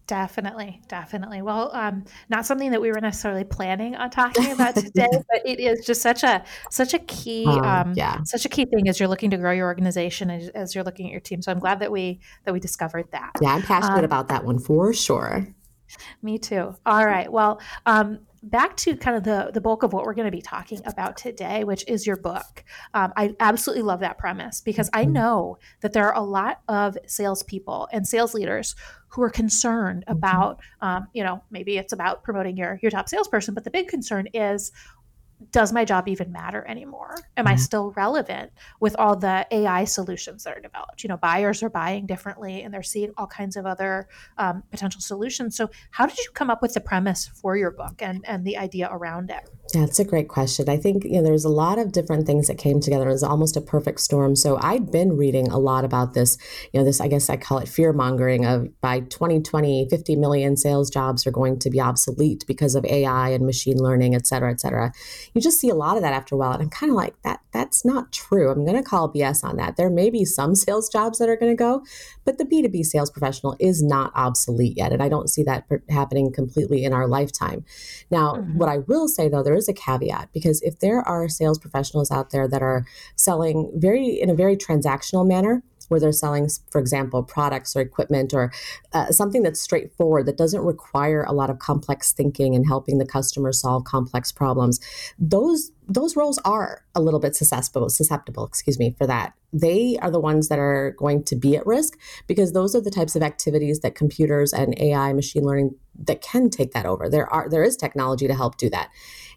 Definitely, 0.08 0.82
definitely. 0.88 1.42
Well, 1.42 1.72
um, 1.74 2.06
not 2.30 2.46
something 2.46 2.70
that 2.72 2.82
we 2.82 2.92
were 2.92 3.02
necessarily 3.02 3.44
planning 3.44 3.96
on 3.96 4.12
talking 4.12 4.52
about 4.52 4.76
today, 4.76 5.10
but 5.12 5.42
it 5.46 5.60
is 5.60 5.84
just 5.84 6.02
such 6.02 6.24
a 6.24 6.44
such 6.70 6.94
a 6.94 7.00
key, 7.00 7.46
um, 7.48 7.66
um, 7.66 7.94
yeah. 7.96 8.22
such 8.24 8.46
a 8.46 8.50
key 8.50 8.66
thing 8.66 8.88
as 8.88 9.00
you're 9.00 9.10
looking 9.10 9.32
to 9.32 9.38
grow 9.38 9.52
your 9.52 9.66
organization 9.66 10.30
as, 10.30 10.50
as, 10.50 10.76
you're 10.76 10.84
looking 10.84 11.08
at 11.08 11.12
your 11.12 11.22
team. 11.22 11.42
So 11.42 11.52
I'm 11.52 11.58
glad 11.58 11.80
that 11.80 11.92
we 11.92 12.20
that 12.44 12.54
we 12.54 12.60
discovered 12.60 13.08
that. 13.14 13.32
Yeah, 13.42 13.56
I'm 13.56 13.64
passionate 13.64 14.00
um, 14.00 14.06
about 14.06 14.28
that 14.28 14.46
one 14.46 14.60
for 14.60 14.94
sure. 14.94 15.48
Me 16.22 16.38
too. 16.38 16.76
All 16.86 17.06
right. 17.06 17.32
Well, 17.32 17.60
um, 17.88 18.20
back 18.46 18.78
to 18.78 18.96
kind 18.96 19.18
of 19.18 19.24
the 19.24 19.52
the 19.54 19.60
bulk 19.60 19.84
of 19.84 19.92
what 19.92 20.06
we're 20.06 20.14
going 20.14 20.28
to 20.28 20.32
be 20.32 20.42
talking 20.42 20.80
about 20.86 21.18
today, 21.18 21.64
which 21.64 21.84
is 21.88 22.06
your 22.06 22.16
book. 22.16 22.64
Um, 22.94 23.12
I 23.18 23.36
absolutely 23.40 23.84
love 23.84 24.00
that 24.02 24.18
premise 24.18 24.62
because 24.62 24.90
I 24.94 25.04
mm-hmm. 25.04 25.14
know 25.14 25.58
that 25.82 25.94
there 25.94 26.06
are 26.08 26.16
a 26.16 26.26
lot 26.26 26.62
of 26.68 26.98
salespeople 27.08 27.90
and 27.92 28.08
sales 28.08 28.34
leaders 28.34 28.76
who 29.10 29.24
are 29.24 29.30
concerned 29.30 30.04
mm-hmm. 30.08 30.18
about, 30.18 30.60
um, 30.82 31.08
you 31.14 31.24
know, 31.24 31.44
maybe 31.50 31.78
it's 31.78 31.94
about 31.94 32.24
promoting 32.24 32.56
your 32.56 32.80
your 32.82 32.92
top 32.92 33.10
salesperson, 33.10 33.54
but 33.54 33.64
the 33.64 33.72
big 33.72 33.88
concern 33.88 34.28
is 34.34 34.72
does 35.52 35.74
my 35.74 35.86
job 35.86 36.08
even 36.08 36.32
matter 36.32 36.66
anymore? 36.68 37.16
Am 37.38 37.46
mm-hmm. 37.46 37.54
I 37.54 37.56
still 37.58 37.92
relevant 37.92 38.52
with 38.80 38.96
all 38.98 39.16
the 39.16 39.46
AI 39.52 39.84
solutions 39.84 40.44
that 40.44 40.58
are 40.58 40.62
developed? 40.62 41.04
You 41.04 41.10
know, 41.10 41.18
buyers 41.18 41.62
are 41.62 41.70
buying 41.70 42.06
differently 42.06 42.62
and 42.62 42.74
they're 42.74 42.84
seeing 42.84 43.12
all 43.18 43.28
kinds 43.28 43.56
of 43.56 43.66
other 43.66 44.08
um, 44.38 44.64
potential 44.72 45.02
solutions. 45.02 45.56
So, 45.56 45.70
how 45.92 46.06
did 46.06 46.18
you 46.18 46.30
come 46.34 46.50
up 46.50 46.62
with 46.62 46.74
the 46.74 46.82
premise 46.82 47.28
for 47.28 47.58
your 47.58 47.72
book 47.72 47.96
and, 48.00 48.24
and 48.28 48.46
the 48.46 48.58
idea 48.58 48.90
around 48.92 49.30
it? 49.30 49.50
Yeah, 49.76 49.82
that's 49.82 50.00
a 50.00 50.06
great 50.06 50.30
question. 50.30 50.70
I 50.70 50.78
think 50.78 51.04
you 51.04 51.18
know 51.18 51.24
there's 51.24 51.44
a 51.44 51.50
lot 51.50 51.78
of 51.80 51.92
different 51.92 52.26
things 52.26 52.48
that 52.48 52.58
came 52.58 52.80
together. 52.80 53.10
It 53.10 53.12
was 53.12 53.24
almost 53.24 53.58
a 53.58 53.62
perfect 53.62 54.00
storm. 54.00 54.38
So 54.38 54.58
I'd 54.62 54.90
been 54.90 55.18
reading 55.18 55.50
a 55.50 55.58
lot 55.58 55.84
about 55.84 56.14
this. 56.14 56.38
You 56.72 56.80
know, 56.80 56.86
this 56.86 57.02
I 57.02 57.10
guess 57.10 57.30
I 57.30 57.36
call 57.36 57.58
it 57.58 57.68
fear 57.68 57.92
mongering 57.92 58.46
of 58.46 58.70
by 58.80 59.02
2020, 59.02 59.90
50 59.90 60.16
million 60.16 60.56
sales 60.56 60.90
jobs 60.90 61.28
are 61.28 61.32
going 61.32 61.60
to 61.60 61.70
be 61.70 61.82
obsolete 61.82 62.46
because 62.48 62.76
of 62.76 62.86
AI 62.86 63.32
and 63.32 63.46
machine 63.46 63.78
learning, 63.78 64.16
et 64.16 64.26
cetera, 64.26 64.50
et 64.50 64.62
cetera. 64.62 64.94
You 65.34 65.42
just 65.42 65.60
see 65.60 65.70
a 65.70 65.76
lot 65.76 65.98
of 65.98 66.04
that 66.04 66.14
after 66.14 66.36
a 66.36 66.38
while, 66.38 66.54
and 66.54 66.62
I'm 66.62 66.70
kind 66.70 66.90
of 66.90 66.96
like 66.96 67.22
that. 67.24 67.42
That's 67.52 67.84
not 67.84 68.14
true. 68.14 68.50
I'm 68.50 68.66
going 68.66 68.82
to 68.82 68.90
call 68.90 69.12
BS 69.12 69.44
on 69.44 69.58
that. 69.58 69.76
There 69.76 69.90
may 69.90 70.10
be 70.10 70.24
some 70.24 70.56
sales 70.66 70.88
jobs 70.88 71.20
that 71.20 71.28
are 71.28 71.36
going 71.36 71.52
to 71.52 71.58
go, 71.58 71.84
but 72.24 72.38
the 72.38 72.46
B2B 72.46 72.86
sales 72.86 73.12
professional 73.12 73.58
is 73.60 73.84
not 73.84 74.14
obsolete 74.16 74.78
yet, 74.78 74.94
and 74.94 75.04
I 75.04 75.10
don't 75.10 75.30
see 75.30 75.44
that 75.44 75.66
happening 75.90 76.32
completely 76.32 76.86
in 76.86 76.94
our 76.94 77.10
lifetime. 77.10 77.66
Now, 78.10 78.36
mm-hmm. 78.36 78.58
what 78.58 78.70
I 78.70 78.78
will 78.78 79.10
say 79.10 79.28
though, 79.28 79.44
there 79.44 79.56
there 79.56 79.65
is 79.66 79.70
a 79.70 79.74
caveat 79.74 80.30
because 80.34 80.62
if 80.62 80.80
there 80.80 81.02
are 81.02 81.28
sales 81.28 81.60
professionals 81.60 82.12
out 82.12 82.30
there 82.30 82.48
that 82.48 82.62
are 82.62 82.86
selling 83.16 83.72
very 83.76 84.08
in 84.22 84.30
a 84.30 84.36
very 84.36 84.56
transactional 84.56 85.28
manner, 85.28 85.64
where 85.90 86.00
they're 86.00 86.12
selling, 86.12 86.50
for 86.72 86.80
example, 86.80 87.24
products 87.24 87.76
or 87.76 87.82
equipment 87.82 88.34
or 88.34 88.52
uh, 88.94 89.12
something 89.12 89.44
that's 89.44 89.62
straightforward 89.62 90.26
that 90.26 90.38
doesn't 90.38 90.62
require 90.62 91.24
a 91.24 91.34
lot 91.34 91.50
of 91.50 91.60
complex 91.60 92.12
thinking 92.12 92.56
and 92.56 92.66
helping 92.66 92.98
the 92.98 93.06
customer 93.06 93.52
solve 93.52 93.84
complex 93.84 94.32
problems. 94.32 94.80
Those 95.20 95.72
those 95.88 96.16
roles 96.16 96.40
are 96.40 96.84
a 96.96 97.02
little 97.02 97.20
bit 97.20 97.36
susceptible, 97.36 97.90
susceptible, 97.90 98.46
excuse 98.46 98.80
me, 98.80 98.96
for 98.98 99.06
that. 99.06 99.34
They 99.54 99.98
are 100.02 100.10
the 100.10 100.20
ones 100.20 100.50
that 100.50 100.58
are 100.58 100.96
going 100.98 101.24
to 101.26 101.36
be 101.36 101.56
at 101.56 101.66
risk 101.68 102.00
because 102.26 102.54
those 102.54 102.76
are 102.76 102.82
the 102.82 102.90
types 102.90 103.16
of 103.16 103.22
activities 103.22 103.82
that 103.82 103.94
computers 103.94 104.52
and 104.52 104.76
AI, 104.80 105.14
machine 105.14 105.44
learning, 105.44 105.76
that 106.04 106.22
can 106.22 106.50
take 106.50 106.72
that 106.72 106.88
over. 106.88 107.08
There 107.08 107.32
are 107.32 107.48
there 107.50 107.64
is 107.64 107.78
technology 107.78 108.28
to 108.28 108.34
help 108.34 108.58
do 108.58 108.70
that, 108.72 108.90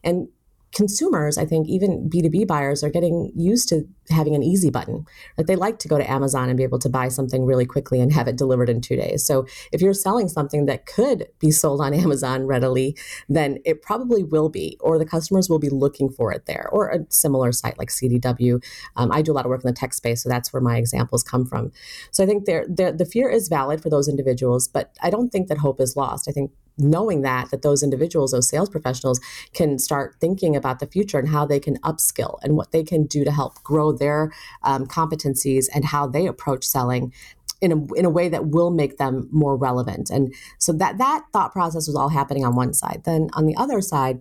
and 0.03 0.29
consumers, 0.75 1.39
I 1.39 1.45
think 1.45 1.67
even 1.67 2.11
B2B 2.11 2.47
buyers 2.47 2.85
are 2.85 2.91
getting 2.91 3.33
used 3.35 3.69
to 3.71 3.89
having 4.11 4.35
an 4.35 4.43
easy 4.43 4.71
button. 4.71 5.07
That 5.37 5.47
they 5.47 5.57
like 5.57 5.79
to 5.81 5.89
go 5.89 5.99
to 5.99 6.11
Amazon 6.11 6.49
and 6.49 6.57
be 6.57 6.63
able 6.63 6.79
to 6.81 6.89
buy 6.89 7.09
something 7.09 7.45
really 7.45 7.67
quickly 7.67 8.01
and 8.01 8.13
have 8.13 8.29
it 8.29 8.37
delivered 8.37 8.69
in 8.69 8.81
two 8.81 8.97
days. 8.97 9.25
So 9.25 9.47
if 9.73 9.81
you're 9.81 9.95
selling 9.95 10.29
something 10.29 10.67
that 10.67 10.87
could 10.87 11.27
be 11.39 11.51
sold 11.51 11.81
on 11.81 11.95
Amazon 12.05 12.47
readily, 12.47 12.97
then 13.29 13.59
it 13.65 13.83
probably 13.83 14.23
will 14.23 14.49
be, 14.49 14.77
or 14.81 14.99
the 14.99 15.07
customers 15.07 15.49
will 15.49 15.59
be 15.59 15.71
looking 15.71 16.11
for 16.11 16.33
it 16.33 16.47
there, 16.47 16.69
or 16.71 16.89
a 16.89 17.07
similar 17.09 17.53
site 17.53 17.79
like 17.79 17.89
CDW. 17.89 18.63
Um, 18.97 19.11
I 19.13 19.23
do 19.23 19.33
a 19.33 19.35
lot 19.35 19.47
of 19.47 19.51
work 19.51 19.65
in 19.65 19.69
the 19.69 19.75
tech 19.75 19.95
space, 19.95 20.23
so 20.23 20.29
that's 20.29 20.53
where 20.53 20.63
my 20.63 20.77
examples 20.77 21.23
come 21.23 21.47
from. 21.47 21.73
So 22.11 22.23
I 22.23 22.27
think 22.27 22.45
there, 22.45 22.67
the 22.69 23.09
fear 23.11 23.29
is 23.31 23.49
valid 23.49 23.83
for 23.83 23.91
those 23.91 24.09
individuals, 24.09 24.69
but 24.69 24.95
I 25.03 25.11
don't 25.11 25.31
think 25.31 25.49
that 25.49 25.59
hope 25.59 25.81
is 25.81 25.97
lost. 25.97 26.29
I 26.29 26.33
think 26.33 26.51
knowing 26.79 27.23
that 27.23 27.51
that 27.51 27.63
those 27.63 27.83
individuals 27.83 28.31
those 28.31 28.49
sales 28.49 28.69
professionals 28.69 29.21
can 29.53 29.79
start 29.79 30.17
thinking 30.21 30.57
about 30.57 30.79
the 30.79 30.87
future 30.87 31.19
and 31.19 31.29
how 31.29 31.45
they 31.45 31.61
can 31.61 31.79
upskill 31.79 32.39
and 32.43 32.57
what 32.57 32.73
they 32.73 32.83
can 32.83 33.07
do 33.07 33.25
to 33.25 33.31
help 33.31 33.63
grow 33.63 33.93
their 33.93 34.33
um, 34.63 34.87
competencies 34.87 35.67
and 35.75 35.85
how 35.87 36.07
they 36.07 36.27
approach 36.27 36.65
selling 36.65 37.13
in 37.61 37.73
a, 37.73 37.95
in 37.95 38.05
a 38.05 38.11
way 38.11 38.29
that 38.29 38.47
will 38.47 38.71
make 38.71 38.99
them 38.99 39.29
more 39.33 39.57
relevant. 39.57 40.11
And 40.11 40.33
so 40.59 40.73
that 40.75 40.99
that 40.99 41.25
thought 41.33 41.53
process 41.53 41.87
was 41.87 41.97
all 41.97 42.09
happening 42.09 42.45
on 42.45 42.55
one 42.55 42.73
side. 42.73 43.03
Then 43.05 43.29
on 43.33 43.47
the 43.47 43.57
other 43.57 43.81
side 43.81 44.21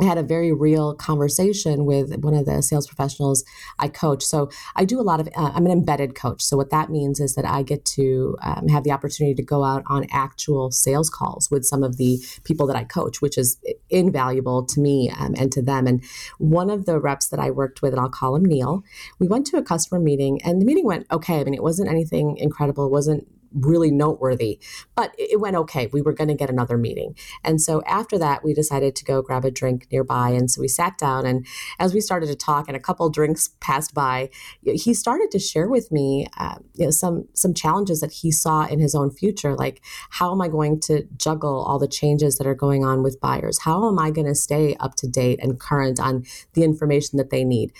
I 0.00 0.04
had 0.04 0.18
a 0.18 0.22
very 0.22 0.52
real 0.52 0.94
conversation 0.94 1.84
with 1.84 2.16
one 2.22 2.34
of 2.34 2.46
the 2.46 2.62
sales 2.62 2.86
professionals 2.86 3.44
I 3.78 3.88
coach. 3.88 4.22
So 4.24 4.50
I 4.76 4.84
do 4.84 5.00
a 5.00 5.02
lot 5.02 5.20
of, 5.20 5.28
uh, 5.36 5.52
I'm 5.54 5.66
an 5.66 5.72
embedded 5.72 6.14
coach. 6.14 6.42
So 6.42 6.56
what 6.56 6.70
that 6.70 6.90
means 6.90 7.20
is 7.20 7.34
that 7.34 7.44
I 7.44 7.62
get 7.62 7.84
to 7.86 8.36
um, 8.42 8.68
have 8.68 8.84
the 8.84 8.92
opportunity 8.92 9.34
to 9.34 9.42
go 9.42 9.64
out 9.64 9.82
on 9.86 10.06
actual 10.10 10.70
sales 10.70 11.10
calls 11.10 11.50
with 11.50 11.64
some 11.64 11.82
of 11.82 11.96
the 11.96 12.20
people 12.44 12.66
that 12.66 12.76
I 12.76 12.84
coach, 12.84 13.20
which 13.20 13.36
is 13.36 13.58
invaluable 13.90 14.64
to 14.66 14.80
me 14.80 15.10
um, 15.10 15.34
and 15.36 15.50
to 15.52 15.62
them. 15.62 15.86
And 15.86 16.04
one 16.38 16.70
of 16.70 16.86
the 16.86 17.00
reps 17.00 17.28
that 17.28 17.40
I 17.40 17.50
worked 17.50 17.82
with, 17.82 17.92
and 17.92 18.00
I'll 18.00 18.08
call 18.08 18.36
him 18.36 18.44
Neil, 18.44 18.84
we 19.18 19.26
went 19.26 19.46
to 19.48 19.56
a 19.56 19.62
customer 19.62 20.00
meeting 20.00 20.40
and 20.42 20.60
the 20.60 20.66
meeting 20.66 20.84
went 20.84 21.06
okay. 21.10 21.40
I 21.40 21.44
mean, 21.44 21.54
it 21.54 21.62
wasn't 21.62 21.90
anything 21.90 22.36
incredible. 22.36 22.86
It 22.86 22.92
wasn't 22.92 23.26
really 23.52 23.90
noteworthy, 23.90 24.60
but 24.94 25.14
it 25.18 25.40
went 25.40 25.56
okay. 25.56 25.88
We 25.92 26.02
were 26.02 26.12
going 26.12 26.28
to 26.28 26.34
get 26.34 26.50
another 26.50 26.76
meeting. 26.76 27.14
And 27.44 27.60
so 27.60 27.82
after 27.86 28.18
that, 28.18 28.44
we 28.44 28.54
decided 28.54 28.94
to 28.96 29.04
go 29.04 29.22
grab 29.22 29.44
a 29.44 29.50
drink 29.50 29.86
nearby. 29.90 30.30
And 30.30 30.50
so 30.50 30.60
we 30.60 30.68
sat 30.68 30.98
down, 30.98 31.26
and 31.26 31.46
as 31.78 31.94
we 31.94 32.00
started 32.00 32.26
to 32.26 32.36
talk, 32.36 32.68
and 32.68 32.76
a 32.76 32.80
couple 32.80 33.08
drinks 33.10 33.50
passed 33.60 33.94
by, 33.94 34.30
he 34.62 34.94
started 34.94 35.30
to 35.30 35.38
share 35.38 35.68
with 35.68 35.90
me 35.90 36.26
uh, 36.38 36.56
you 36.74 36.84
know, 36.86 36.90
some, 36.90 37.28
some 37.32 37.54
challenges 37.54 38.00
that 38.00 38.12
he 38.12 38.30
saw 38.30 38.66
in 38.66 38.80
his 38.80 38.94
own 38.94 39.10
future. 39.10 39.54
Like, 39.54 39.82
how 40.10 40.32
am 40.32 40.40
I 40.40 40.48
going 40.48 40.80
to 40.82 41.06
juggle 41.16 41.62
all 41.62 41.78
the 41.78 41.88
changes 41.88 42.38
that 42.38 42.46
are 42.46 42.54
going 42.54 42.84
on 42.84 43.02
with 43.02 43.20
buyers? 43.20 43.60
How 43.60 43.88
am 43.88 43.98
I 43.98 44.10
going 44.10 44.26
to 44.26 44.34
stay 44.34 44.76
up 44.80 44.94
to 44.96 45.08
date 45.08 45.40
and 45.42 45.58
current 45.58 46.00
on 46.00 46.24
the 46.54 46.64
information 46.64 47.16
that 47.18 47.30
they 47.30 47.44
need? 47.44 47.72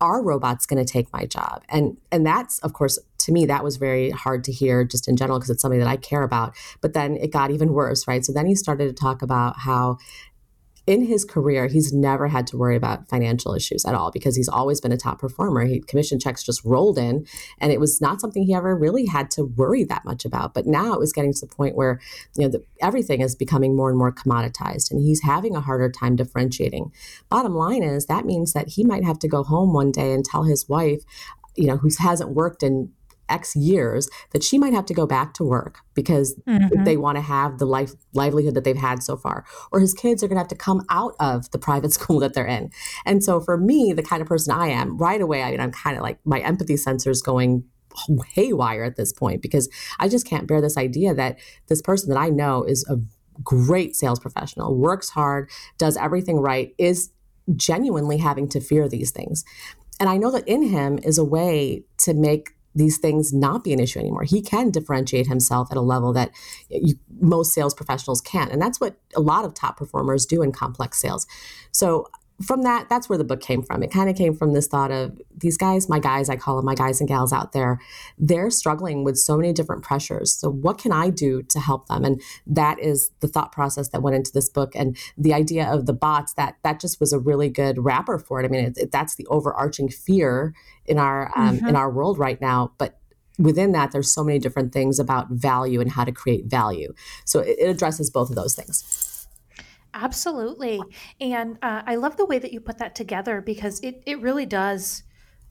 Are 0.00 0.22
robots 0.22 0.66
going 0.66 0.84
to 0.84 0.90
take 0.90 1.12
my 1.12 1.26
job? 1.26 1.62
And 1.68 1.96
and 2.10 2.26
that's 2.26 2.58
of 2.60 2.72
course 2.72 2.98
to 3.20 3.32
me, 3.32 3.46
that 3.46 3.64
was 3.64 3.76
very 3.76 4.10
hard 4.10 4.44
to 4.44 4.52
hear 4.52 4.84
just 4.84 5.08
in 5.08 5.16
general 5.16 5.38
because 5.38 5.50
it's 5.50 5.62
something 5.62 5.80
that 5.80 5.88
I 5.88 5.96
care 5.96 6.22
about. 6.22 6.56
But 6.80 6.92
then 6.92 7.16
it 7.16 7.32
got 7.32 7.50
even 7.50 7.72
worse, 7.72 8.06
right? 8.06 8.24
So 8.24 8.32
then 8.32 8.46
he 8.46 8.54
started 8.54 8.88
to 8.88 8.92
talk 8.92 9.22
about 9.22 9.58
how 9.58 9.98
in 10.86 11.04
his 11.04 11.24
career, 11.24 11.68
he's 11.68 11.92
never 11.92 12.26
had 12.26 12.46
to 12.48 12.56
worry 12.56 12.74
about 12.74 13.08
financial 13.08 13.54
issues 13.54 13.84
at 13.84 13.94
all 13.94 14.10
because 14.10 14.34
he's 14.34 14.48
always 14.48 14.80
been 14.80 14.90
a 14.90 14.96
top 14.96 15.20
performer. 15.20 15.64
He, 15.64 15.80
commission 15.80 16.18
checks 16.18 16.42
just 16.42 16.64
rolled 16.64 16.98
in, 16.98 17.26
and 17.58 17.70
it 17.70 17.78
was 17.78 18.00
not 18.00 18.20
something 18.20 18.42
he 18.42 18.54
ever 18.54 18.74
really 18.74 19.06
had 19.06 19.30
to 19.32 19.44
worry 19.44 19.84
that 19.84 20.04
much 20.04 20.24
about. 20.24 20.52
But 20.52 20.66
now 20.66 20.92
it 20.92 20.98
was 20.98 21.12
getting 21.12 21.32
to 21.32 21.46
the 21.46 21.54
point 21.54 21.76
where 21.76 22.00
you 22.36 22.44
know 22.44 22.50
the, 22.50 22.64
everything 22.82 23.20
is 23.20 23.36
becoming 23.36 23.76
more 23.76 23.88
and 23.88 23.98
more 23.98 24.12
commoditized, 24.12 24.90
and 24.90 25.00
he's 25.00 25.22
having 25.22 25.54
a 25.54 25.60
harder 25.60 25.90
time 25.90 26.16
differentiating. 26.16 26.90
Bottom 27.28 27.54
line 27.54 27.82
is 27.82 28.06
that 28.06 28.24
means 28.24 28.52
that 28.54 28.70
he 28.70 28.84
might 28.84 29.04
have 29.04 29.18
to 29.20 29.28
go 29.28 29.44
home 29.44 29.72
one 29.72 29.92
day 29.92 30.12
and 30.12 30.24
tell 30.24 30.44
his 30.44 30.68
wife, 30.68 31.02
you 31.56 31.66
know, 31.66 31.76
who 31.76 31.90
hasn't 32.00 32.30
worked 32.30 32.62
in 32.62 32.90
X 33.30 33.54
years 33.56 34.08
that 34.32 34.42
she 34.42 34.58
might 34.58 34.72
have 34.72 34.86
to 34.86 34.94
go 34.94 35.06
back 35.06 35.34
to 35.34 35.44
work 35.44 35.80
because 35.94 36.34
mm-hmm. 36.48 36.84
they 36.84 36.96
want 36.96 37.16
to 37.16 37.22
have 37.22 37.58
the 37.58 37.66
life 37.66 37.92
livelihood 38.12 38.54
that 38.54 38.64
they've 38.64 38.76
had 38.76 39.02
so 39.02 39.16
far. 39.16 39.44
Or 39.72 39.80
his 39.80 39.94
kids 39.94 40.22
are 40.22 40.28
going 40.28 40.36
to 40.36 40.40
have 40.40 40.48
to 40.48 40.54
come 40.54 40.84
out 40.90 41.14
of 41.20 41.50
the 41.50 41.58
private 41.58 41.92
school 41.98 42.18
that 42.20 42.34
they're 42.34 42.46
in. 42.46 42.70
And 43.06 43.22
so 43.22 43.40
for 43.40 43.56
me, 43.56 43.92
the 43.92 44.02
kind 44.02 44.22
of 44.22 44.28
person 44.28 44.52
I 44.52 44.68
am, 44.68 44.96
right 44.98 45.20
away, 45.20 45.42
I 45.42 45.50
mean, 45.50 45.60
I'm 45.60 45.72
kind 45.72 45.96
of 45.96 46.02
like 46.02 46.18
my 46.24 46.40
empathy 46.40 46.74
sensors 46.74 47.24
going 47.24 47.64
haywire 48.34 48.84
at 48.84 48.96
this 48.96 49.12
point 49.12 49.42
because 49.42 49.68
I 49.98 50.08
just 50.08 50.26
can't 50.26 50.46
bear 50.46 50.60
this 50.60 50.76
idea 50.76 51.14
that 51.14 51.38
this 51.68 51.82
person 51.82 52.08
that 52.10 52.18
I 52.18 52.28
know 52.30 52.62
is 52.62 52.86
a 52.88 52.98
great 53.42 53.96
sales 53.96 54.20
professional, 54.20 54.76
works 54.76 55.10
hard, 55.10 55.50
does 55.78 55.96
everything 55.96 56.38
right, 56.38 56.74
is 56.78 57.10
genuinely 57.56 58.18
having 58.18 58.48
to 58.50 58.60
fear 58.60 58.88
these 58.88 59.10
things. 59.10 59.44
And 59.98 60.08
I 60.08 60.16
know 60.16 60.30
that 60.30 60.48
in 60.48 60.62
him 60.62 60.98
is 61.02 61.18
a 61.18 61.24
way 61.24 61.84
to 61.98 62.14
make 62.14 62.50
these 62.74 62.98
things 62.98 63.32
not 63.32 63.64
be 63.64 63.72
an 63.72 63.80
issue 63.80 63.98
anymore. 63.98 64.22
He 64.22 64.40
can 64.42 64.70
differentiate 64.70 65.26
himself 65.26 65.68
at 65.70 65.76
a 65.76 65.82
level 65.82 66.12
that 66.12 66.30
you, 66.68 66.94
most 67.20 67.52
sales 67.52 67.74
professionals 67.74 68.20
can't. 68.20 68.52
And 68.52 68.62
that's 68.62 68.80
what 68.80 68.96
a 69.16 69.20
lot 69.20 69.44
of 69.44 69.54
top 69.54 69.76
performers 69.76 70.26
do 70.26 70.42
in 70.42 70.52
complex 70.52 71.00
sales. 71.00 71.26
So 71.72 72.06
from 72.42 72.62
that, 72.62 72.88
that's 72.88 73.08
where 73.08 73.18
the 73.18 73.24
book 73.24 73.40
came 73.40 73.62
from. 73.62 73.82
It 73.82 73.90
kind 73.90 74.08
of 74.08 74.16
came 74.16 74.34
from 74.34 74.54
this 74.54 74.66
thought 74.66 74.90
of 74.90 75.20
these 75.36 75.56
guys, 75.56 75.88
my 75.88 75.98
guys, 75.98 76.30
I 76.30 76.36
call 76.36 76.56
them 76.56 76.64
my 76.64 76.74
guys 76.74 77.00
and 77.00 77.08
gals 77.08 77.32
out 77.32 77.52
there, 77.52 77.80
they're 78.18 78.50
struggling 78.50 79.04
with 79.04 79.18
so 79.18 79.36
many 79.36 79.52
different 79.52 79.82
pressures. 79.82 80.34
So, 80.34 80.50
what 80.50 80.78
can 80.78 80.92
I 80.92 81.10
do 81.10 81.42
to 81.42 81.60
help 81.60 81.86
them? 81.88 82.04
And 82.04 82.22
that 82.46 82.78
is 82.78 83.10
the 83.20 83.28
thought 83.28 83.52
process 83.52 83.88
that 83.88 84.02
went 84.02 84.16
into 84.16 84.32
this 84.32 84.48
book. 84.48 84.72
And 84.74 84.96
the 85.18 85.34
idea 85.34 85.70
of 85.70 85.86
the 85.86 85.92
bots, 85.92 86.34
that 86.34 86.56
that 86.62 86.80
just 86.80 86.98
was 86.98 87.12
a 87.12 87.18
really 87.18 87.50
good 87.50 87.84
wrapper 87.84 88.18
for 88.18 88.40
it. 88.40 88.46
I 88.46 88.48
mean, 88.48 88.64
it, 88.64 88.78
it, 88.78 88.92
that's 88.92 89.16
the 89.16 89.26
overarching 89.26 89.88
fear 89.88 90.54
in 90.86 90.98
our 90.98 91.30
um, 91.36 91.58
mm-hmm. 91.58 91.68
in 91.68 91.76
our 91.76 91.90
world 91.90 92.18
right 92.18 92.40
now. 92.40 92.72
But 92.78 92.98
within 93.38 93.72
that, 93.72 93.92
there's 93.92 94.12
so 94.12 94.24
many 94.24 94.38
different 94.38 94.72
things 94.72 94.98
about 94.98 95.30
value 95.30 95.80
and 95.80 95.90
how 95.90 96.04
to 96.04 96.12
create 96.12 96.46
value. 96.46 96.94
So, 97.26 97.40
it, 97.40 97.58
it 97.58 97.68
addresses 97.68 98.08
both 98.10 98.30
of 98.30 98.36
those 98.36 98.54
things. 98.54 99.09
Absolutely. 99.94 100.80
And 101.20 101.58
uh, 101.62 101.82
I 101.86 101.96
love 101.96 102.16
the 102.16 102.26
way 102.26 102.38
that 102.38 102.52
you 102.52 102.60
put 102.60 102.78
that 102.78 102.94
together 102.94 103.40
because 103.40 103.80
it, 103.80 104.02
it 104.06 104.20
really 104.20 104.46
does 104.46 105.02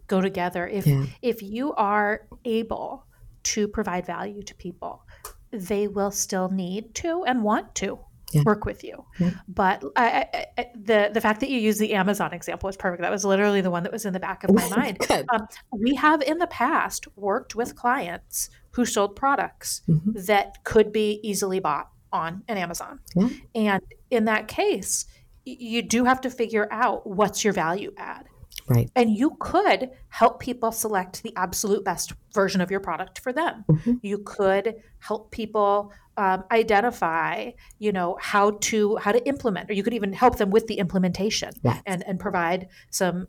go 0.08 0.22
together. 0.22 0.68
If 0.68 0.88
yeah. 0.88 1.06
if 1.22 1.42
you 1.42 1.74
are 1.74 2.28
able 2.46 3.06
to 3.44 3.68
provide 3.68 4.06
value 4.06 4.44
to 4.44 4.56
people, 4.56 5.04
they 5.52 5.88
will 5.88 6.12
still 6.12 6.50
need 6.50 6.94
to 6.96 7.24
and 7.26 7.44
want 7.44 7.76
to 7.76 8.00
yeah. 8.32 8.44
work 8.46 8.66
with 8.66 8.84
you. 8.84 9.06
Yeah. 9.20 9.32
But 9.48 9.84
I, 9.96 10.48
I, 10.58 10.68
the 10.76 11.10
the 11.14 11.22
fact 11.22 11.40
that 11.40 11.50
you 11.50 11.60
use 11.60 11.78
the 11.78 11.94
Amazon 11.94 12.34
example 12.34 12.68
was 12.68 12.78
perfect. 12.78 13.02
That 13.02 13.12
was 13.12 13.26
literally 13.26 13.62
the 13.62 13.72
one 13.72 13.84
that 13.84 13.92
was 13.92 14.06
in 14.06 14.14
the 14.14 14.20
back 14.20 14.44
of 14.44 14.54
my 14.54 14.68
mind. 14.76 14.98
Um, 15.10 15.48
we 15.72 15.96
have 15.96 16.22
in 16.22 16.38
the 16.38 16.48
past 16.48 17.08
worked 17.16 17.56
with 17.56 17.76
clients 17.76 18.50
who 18.72 18.86
sold 18.86 19.16
products 19.16 19.82
mm-hmm. 19.88 20.12
that 20.14 20.64
could 20.64 20.92
be 20.92 21.20
easily 21.24 21.60
bought 21.60 21.90
on 22.12 22.44
an 22.48 22.58
Amazon. 22.58 23.00
Yeah. 23.16 23.30
And 23.56 23.84
in 24.10 24.26
that 24.26 24.48
case, 24.48 25.06
you 25.46 25.82
do 25.82 26.06
have 26.06 26.22
to 26.22 26.30
figure 26.30 26.68
out 26.72 27.08
what's 27.08 27.44
your 27.44 27.54
value 27.54 27.92
add. 27.98 28.28
Right. 28.68 28.90
And 28.96 29.16
you 29.16 29.36
could 29.40 29.90
help 30.10 30.40
people 30.40 30.72
select 30.72 31.24
the 31.24 31.34
absolute 31.36 31.84
best 31.84 32.14
version 32.34 32.62
of 32.62 32.70
your 32.70 32.80
product 32.80 33.20
for 33.20 33.34
them. 33.34 33.66
Mm-hmm. 33.68 33.94
You 34.04 34.20
could 34.20 34.76
help 35.00 35.32
people 35.32 35.92
um, 36.18 36.44
identify, 36.52 37.52
you 37.80 37.92
know, 37.92 38.18
how 38.20 38.52
to 38.52 38.98
how 38.98 39.12
to 39.12 39.26
implement, 39.28 39.70
or 39.70 39.74
you 39.74 39.82
could 39.82 39.94
even 39.94 40.14
help 40.14 40.38
them 40.38 40.52
with 40.52 40.68
the 40.68 40.76
implementation 40.76 41.52
yes. 41.64 41.82
and 41.86 42.06
and 42.06 42.20
provide 42.20 42.68
some 42.92 43.28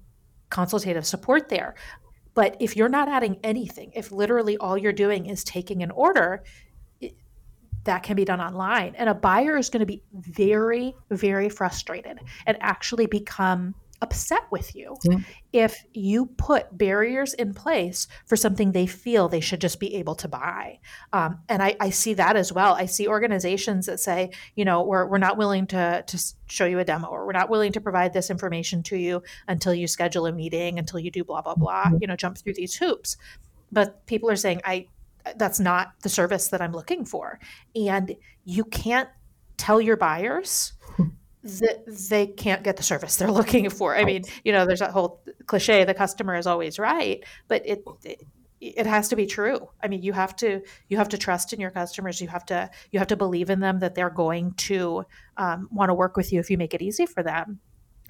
consultative 0.50 1.06
support 1.06 1.49
there. 1.49 1.75
But 2.34 2.56
if 2.60 2.76
you're 2.76 2.88
not 2.88 3.08
adding 3.08 3.38
anything, 3.42 3.92
if 3.94 4.12
literally 4.12 4.56
all 4.56 4.76
you're 4.76 4.92
doing 4.92 5.26
is 5.26 5.44
taking 5.44 5.82
an 5.82 5.90
order, 5.90 6.42
that 7.84 8.02
can 8.02 8.16
be 8.16 8.25
done 8.25 8.40
online. 8.40 8.94
And 8.96 9.08
a 9.08 9.14
buyer 9.14 9.56
is 9.56 9.70
going 9.70 9.80
to 9.80 9.87
be 9.87 10.02
very, 10.12 10.94
very 11.10 11.49
frustrated 11.49 12.20
and 12.46 12.56
actually 12.60 13.06
become 13.06 13.75
upset 14.02 14.42
with 14.50 14.75
you 14.75 14.96
yeah. 15.04 15.18
if 15.52 15.84
you 15.92 16.26
put 16.26 16.76
barriers 16.76 17.34
in 17.34 17.52
place 17.52 18.08
for 18.26 18.37
something 18.37 18.72
they 18.72 18.87
feel 18.87 19.28
they 19.28 19.40
should 19.40 19.60
just 19.60 19.78
be 19.78 19.94
able 19.96 20.14
to 20.14 20.28
buy. 20.28 20.78
Um, 21.12 21.40
and 21.49 21.62
I, 21.62 21.76
I, 21.80 21.90
see 21.90 22.14
that 22.14 22.37
as 22.37 22.52
well. 22.52 22.75
I 22.75 22.87
see 22.87 23.06
organizations 23.06 23.87
that 23.87 24.00
say, 24.00 24.30
you 24.54 24.64
know, 24.64 24.82
we're, 24.82 25.06
we're 25.06 25.18
not 25.18 25.37
willing 25.37 25.66
to, 25.68 26.02
to 26.06 26.34
show 26.46 26.64
you 26.64 26.78
a 26.78 26.84
demo 26.84 27.08
or 27.08 27.26
we're 27.26 27.32
not 27.32 27.50
willing 27.50 27.72
to 27.72 27.80
provide 27.80 28.12
this 28.12 28.30
information 28.30 28.82
to 28.84 28.96
you 28.96 29.22
until 29.49 29.75
you 29.75 29.87
schedule 29.87 30.26
a 30.26 30.32
meeting, 30.32 30.78
until 30.78 30.99
you 30.99 31.10
do 31.10 31.22
blah, 31.22 31.42
blah, 31.42 31.54
blah, 31.54 31.90
you 32.00 32.06
know, 32.06 32.16
jump 32.16 32.38
through 32.38 32.54
these 32.54 32.75
hoops. 32.75 33.16
But 33.70 34.06
people 34.06 34.30
are 34.30 34.37
saying, 34.37 34.62
I, 34.64 34.87
that's 35.36 35.60
not 35.60 35.92
the 36.02 36.08
service 36.08 36.48
that 36.48 36.60
I'm 36.60 36.72
looking 36.72 37.04
for. 37.04 37.38
And 37.74 38.16
you 38.44 38.64
can't 38.64 39.09
tell 39.56 39.80
your 39.80 39.96
buyers 39.96 40.72
that 41.42 41.85
they 42.09 42.26
can't 42.26 42.62
get 42.62 42.76
the 42.76 42.83
service 42.83 43.16
they're 43.16 43.30
looking 43.40 43.70
for. 43.70 43.96
I 43.96 44.04
mean, 44.04 44.22
you 44.44 44.52
know, 44.52 44.66
there's 44.66 44.80
that 44.80 44.90
whole 44.90 45.22
cliche 45.46 45.85
the 45.85 45.94
customer 45.94 46.37
is 46.37 46.46
always 46.46 46.78
right, 46.78 47.24
but 47.48 47.66
it, 47.66 47.83
it 48.04 48.22
it 48.61 48.85
has 48.85 49.09
to 49.09 49.16
be 49.16 49.24
true. 49.24 49.70
I 49.83 49.88
mean, 49.88 50.02
you 50.02 50.12
have 50.12 50.37
to 50.37 50.61
you 50.88 50.98
have 50.98 51.09
to 51.11 51.18
trust 51.18 51.54
in 51.54 51.61
your 51.61 51.70
customers. 51.70 52.20
You 52.20 52.28
have 52.28 52.44
to 52.46 52.70
you 52.90 52.98
have 52.98 53.09
to 53.09 53.16
believe 53.16 53.48
in 53.48 53.61
them 53.61 53.78
that 53.78 53.94
they're 53.94 54.11
going 54.11 54.52
to 54.52 55.04
um, 55.38 55.68
want 55.72 55.88
to 55.88 55.94
work 55.94 56.16
with 56.16 56.30
you 56.30 56.40
if 56.40 56.50
you 56.50 56.59
make 56.59 56.74
it 56.74 56.83
easy 56.83 57.06
for 57.06 57.22
them 57.22 57.61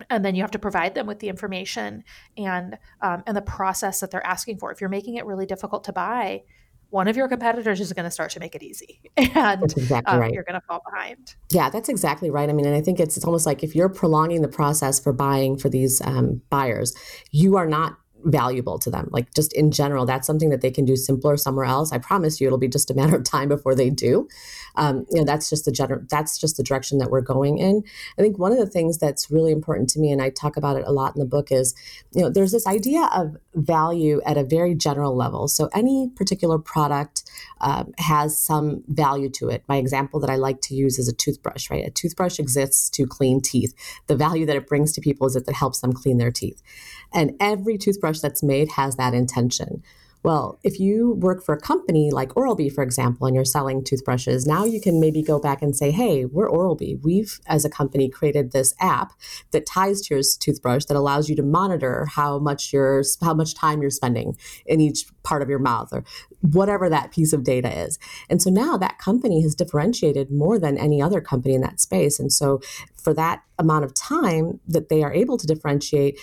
and 0.08 0.24
then 0.24 0.34
you 0.34 0.42
have 0.42 0.50
to 0.52 0.58
provide 0.58 0.94
them 0.94 1.06
with 1.06 1.18
the 1.18 1.28
information 1.28 2.04
and 2.36 2.78
um, 3.02 3.22
and 3.26 3.36
the 3.36 3.42
process 3.42 4.00
that 4.00 4.10
they're 4.10 4.26
asking 4.26 4.58
for. 4.58 4.72
If 4.72 4.80
you're 4.80 4.90
making 4.90 5.16
it 5.16 5.26
really 5.26 5.46
difficult 5.46 5.84
to 5.84 5.92
buy, 5.92 6.44
one 6.90 7.08
of 7.08 7.16
your 7.16 7.28
competitors 7.28 7.80
is 7.80 7.92
going 7.92 8.04
to 8.04 8.10
start 8.10 8.30
to 8.32 8.40
make 8.40 8.54
it 8.54 8.62
easy 8.62 9.00
and 9.16 9.62
exactly 9.62 10.12
um, 10.12 10.20
right. 10.20 10.32
you're 10.32 10.44
going 10.44 10.60
to 10.60 10.66
fall 10.66 10.82
behind 10.90 11.34
yeah 11.50 11.70
that's 11.70 11.88
exactly 11.88 12.30
right 12.30 12.48
i 12.48 12.52
mean 12.52 12.66
and 12.66 12.74
i 12.74 12.80
think 12.80 13.00
it's, 13.00 13.16
it's 13.16 13.24
almost 13.24 13.46
like 13.46 13.62
if 13.62 13.74
you're 13.74 13.88
prolonging 13.88 14.42
the 14.42 14.48
process 14.48 15.00
for 15.00 15.12
buying 15.12 15.56
for 15.56 15.68
these 15.68 16.00
um, 16.02 16.42
buyers 16.50 16.94
you 17.30 17.56
are 17.56 17.66
not 17.66 17.98
valuable 18.24 18.78
to 18.78 18.90
them. 18.90 19.08
Like 19.10 19.32
just 19.34 19.52
in 19.52 19.70
general, 19.70 20.06
that's 20.06 20.26
something 20.26 20.50
that 20.50 20.60
they 20.60 20.70
can 20.70 20.84
do 20.84 20.96
simpler 20.96 21.36
somewhere 21.36 21.64
else. 21.64 21.92
I 21.92 21.98
promise 21.98 22.40
you, 22.40 22.46
it'll 22.46 22.58
be 22.58 22.68
just 22.68 22.90
a 22.90 22.94
matter 22.94 23.16
of 23.16 23.24
time 23.24 23.48
before 23.48 23.74
they 23.74 23.90
do. 23.90 24.28
Um, 24.76 25.06
you 25.10 25.18
know, 25.18 25.24
that's 25.24 25.50
just 25.50 25.64
the 25.64 25.72
general. 25.72 26.02
That's 26.08 26.38
just 26.38 26.56
the 26.56 26.62
direction 26.62 26.98
that 26.98 27.10
we're 27.10 27.20
going 27.20 27.58
in. 27.58 27.82
I 28.18 28.22
think 28.22 28.38
one 28.38 28.52
of 28.52 28.58
the 28.58 28.66
things 28.66 28.98
that's 28.98 29.30
really 29.30 29.52
important 29.52 29.90
to 29.90 30.00
me, 30.00 30.12
and 30.12 30.22
I 30.22 30.30
talk 30.30 30.56
about 30.56 30.76
it 30.76 30.84
a 30.86 30.92
lot 30.92 31.14
in 31.14 31.20
the 31.20 31.26
book, 31.26 31.50
is 31.50 31.74
you 32.12 32.22
know, 32.22 32.30
there's 32.30 32.52
this 32.52 32.66
idea 32.66 33.08
of 33.14 33.36
value 33.54 34.20
at 34.24 34.36
a 34.36 34.44
very 34.44 34.74
general 34.74 35.16
level. 35.16 35.48
So 35.48 35.68
any 35.74 36.10
particular 36.14 36.58
product 36.58 37.24
um, 37.60 37.92
has 37.98 38.38
some 38.38 38.84
value 38.88 39.28
to 39.30 39.48
it. 39.48 39.64
My 39.68 39.76
example 39.76 40.20
that 40.20 40.30
I 40.30 40.36
like 40.36 40.60
to 40.62 40.74
use 40.74 40.98
is 40.98 41.08
a 41.08 41.12
toothbrush. 41.12 41.70
Right, 41.70 41.86
a 41.86 41.90
toothbrush 41.90 42.38
exists 42.38 42.88
to 42.90 43.06
clean 43.06 43.40
teeth. 43.40 43.74
The 44.06 44.16
value 44.16 44.46
that 44.46 44.56
it 44.56 44.66
brings 44.66 44.92
to 44.92 45.00
people 45.00 45.26
is 45.26 45.34
that 45.34 45.48
it 45.48 45.54
helps 45.54 45.80
them 45.80 45.92
clean 45.92 46.18
their 46.18 46.30
teeth. 46.30 46.62
And 47.12 47.32
every 47.40 47.78
toothbrush 47.78 48.20
that's 48.20 48.42
made 48.42 48.72
has 48.72 48.96
that 48.96 49.14
intention. 49.14 49.82
Well, 50.22 50.58
if 50.62 50.78
you 50.78 51.14
work 51.14 51.42
for 51.42 51.54
a 51.54 51.60
company 51.60 52.10
like 52.10 52.36
Oral 52.36 52.54
B, 52.54 52.68
for 52.68 52.84
example, 52.84 53.26
and 53.26 53.34
you're 53.34 53.44
selling 53.46 53.82
toothbrushes, 53.82 54.46
now 54.46 54.66
you 54.66 54.78
can 54.78 55.00
maybe 55.00 55.22
go 55.22 55.38
back 55.38 55.62
and 55.62 55.74
say, 55.74 55.90
hey, 55.90 56.26
we're 56.26 56.48
Oral 56.48 56.74
B. 56.74 56.98
We've, 57.02 57.40
as 57.46 57.64
a 57.64 57.70
company, 57.70 58.10
created 58.10 58.52
this 58.52 58.74
app 58.80 59.12
that 59.52 59.64
ties 59.64 60.02
to 60.02 60.14
your 60.14 60.22
toothbrush 60.38 60.84
that 60.84 60.96
allows 60.96 61.30
you 61.30 61.36
to 61.36 61.42
monitor 61.42 62.04
how 62.04 62.38
much 62.38 62.70
you're, 62.70 63.02
how 63.22 63.32
much 63.32 63.54
time 63.54 63.80
you're 63.80 63.90
spending 63.90 64.36
in 64.66 64.78
each 64.78 65.06
part 65.22 65.40
of 65.40 65.48
your 65.48 65.58
mouth 65.58 65.88
or 65.90 66.04
whatever 66.42 66.90
that 66.90 67.12
piece 67.12 67.32
of 67.32 67.42
data 67.42 67.74
is. 67.80 67.98
And 68.28 68.42
so 68.42 68.50
now 68.50 68.76
that 68.76 68.98
company 68.98 69.40
has 69.42 69.54
differentiated 69.54 70.30
more 70.30 70.58
than 70.58 70.76
any 70.76 71.00
other 71.00 71.22
company 71.22 71.54
in 71.54 71.62
that 71.62 71.80
space. 71.80 72.20
And 72.20 72.30
so 72.30 72.60
for 72.94 73.14
that 73.14 73.42
amount 73.58 73.86
of 73.86 73.94
time 73.94 74.60
that 74.68 74.90
they 74.90 75.02
are 75.02 75.14
able 75.14 75.38
to 75.38 75.46
differentiate, 75.46 76.18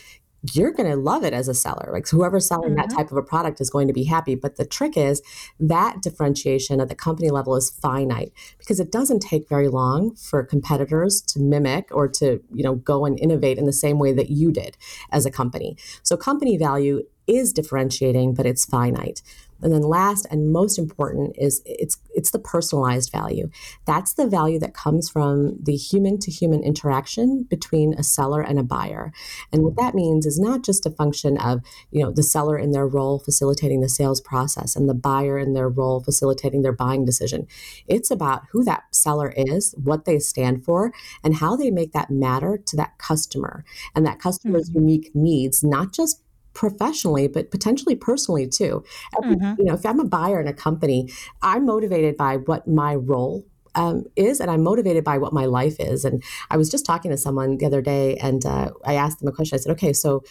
you're 0.53 0.71
going 0.71 0.89
to 0.89 0.95
love 0.95 1.23
it 1.23 1.33
as 1.33 1.47
a 1.47 1.53
seller. 1.53 1.89
Like 1.91 2.07
whoever's 2.07 2.47
selling 2.47 2.71
mm-hmm. 2.71 2.89
that 2.89 2.95
type 2.95 3.11
of 3.11 3.17
a 3.17 3.21
product 3.21 3.59
is 3.61 3.69
going 3.69 3.87
to 3.87 3.93
be 3.93 4.03
happy. 4.03 4.35
But 4.35 4.57
the 4.57 4.65
trick 4.65 4.97
is 4.97 5.21
that 5.59 6.01
differentiation 6.01 6.79
at 6.79 6.89
the 6.89 6.95
company 6.95 7.29
level 7.29 7.55
is 7.55 7.69
finite 7.69 8.31
because 8.57 8.79
it 8.79 8.91
doesn't 8.91 9.19
take 9.19 9.49
very 9.49 9.67
long 9.67 10.15
for 10.15 10.43
competitors 10.43 11.21
to 11.21 11.39
mimic 11.39 11.87
or 11.91 12.07
to, 12.09 12.41
you 12.53 12.63
know, 12.63 12.75
go 12.75 13.05
and 13.05 13.19
innovate 13.19 13.57
in 13.57 13.65
the 13.65 13.73
same 13.73 13.99
way 13.99 14.13
that 14.13 14.29
you 14.29 14.51
did 14.51 14.77
as 15.11 15.25
a 15.25 15.31
company. 15.31 15.77
So 16.03 16.17
company 16.17 16.57
value 16.57 17.03
is 17.27 17.51
differentiating, 17.51 18.33
but 18.33 18.45
it's 18.45 18.65
finite. 18.65 19.21
And 19.61 19.73
then 19.73 19.81
last 19.81 20.27
and 20.29 20.51
most 20.51 20.77
important 20.77 21.35
is 21.37 21.61
it's 21.65 21.97
it's 22.13 22.31
the 22.31 22.39
personalized 22.39 23.11
value. 23.11 23.49
That's 23.85 24.13
the 24.13 24.27
value 24.27 24.59
that 24.59 24.73
comes 24.73 25.09
from 25.09 25.57
the 25.61 25.75
human 25.75 26.19
to 26.19 26.31
human 26.31 26.63
interaction 26.63 27.43
between 27.43 27.93
a 27.93 28.03
seller 28.03 28.41
and 28.41 28.59
a 28.59 28.63
buyer. 28.63 29.11
And 29.51 29.63
what 29.63 29.75
that 29.77 29.95
means 29.95 30.25
is 30.25 30.39
not 30.39 30.63
just 30.63 30.85
a 30.85 30.91
function 30.91 31.37
of, 31.37 31.61
you 31.91 32.03
know, 32.03 32.11
the 32.11 32.23
seller 32.23 32.57
in 32.57 32.71
their 32.71 32.87
role 32.87 33.19
facilitating 33.19 33.81
the 33.81 33.89
sales 33.89 34.21
process 34.21 34.75
and 34.75 34.89
the 34.89 34.93
buyer 34.93 35.37
in 35.37 35.53
their 35.53 35.69
role 35.69 36.01
facilitating 36.01 36.61
their 36.61 36.71
buying 36.71 37.05
decision. 37.05 37.47
It's 37.87 38.11
about 38.11 38.43
who 38.51 38.63
that 38.63 38.83
seller 38.91 39.33
is, 39.35 39.75
what 39.83 40.05
they 40.05 40.19
stand 40.19 40.65
for, 40.65 40.91
and 41.23 41.35
how 41.35 41.55
they 41.55 41.71
make 41.71 41.93
that 41.93 42.09
matter 42.09 42.57
to 42.57 42.75
that 42.75 42.97
customer 42.97 43.63
and 43.95 44.05
that 44.05 44.19
customer's 44.19 44.69
mm-hmm. 44.69 44.79
unique 44.79 45.11
needs, 45.13 45.63
not 45.63 45.93
just 45.93 46.21
professionally, 46.57 47.27
but 47.27 47.51
potentially 47.51 47.95
personally 47.95 48.47
too. 48.47 48.83
Mm-hmm. 49.13 49.53
You 49.59 49.65
know, 49.65 49.75
if 49.75 49.85
I'm 49.85 49.99
a 49.99 50.05
buyer 50.05 50.41
in 50.41 50.47
a 50.47 50.53
company, 50.53 51.07
I'm 51.43 51.65
motivated 51.65 52.17
by 52.17 52.37
what 52.37 52.67
my 52.67 52.95
role 52.95 53.45
um, 53.75 54.05
is, 54.15 54.39
and 54.39 54.49
I'm 54.49 54.63
motivated 54.63 55.03
by 55.03 55.19
what 55.19 55.33
my 55.33 55.45
life 55.45 55.75
is. 55.79 56.03
And 56.03 56.23
I 56.49 56.57
was 56.57 56.71
just 56.71 56.83
talking 56.83 57.11
to 57.11 57.17
someone 57.17 57.59
the 57.59 57.67
other 57.67 57.81
day, 57.81 58.15
and 58.15 58.43
uh, 58.43 58.71
I 58.83 58.95
asked 58.95 59.19
them 59.19 59.27
a 59.27 59.31
question. 59.31 59.55
I 59.55 59.59
said, 59.59 59.71
"Okay, 59.73 59.93
so 59.93 60.23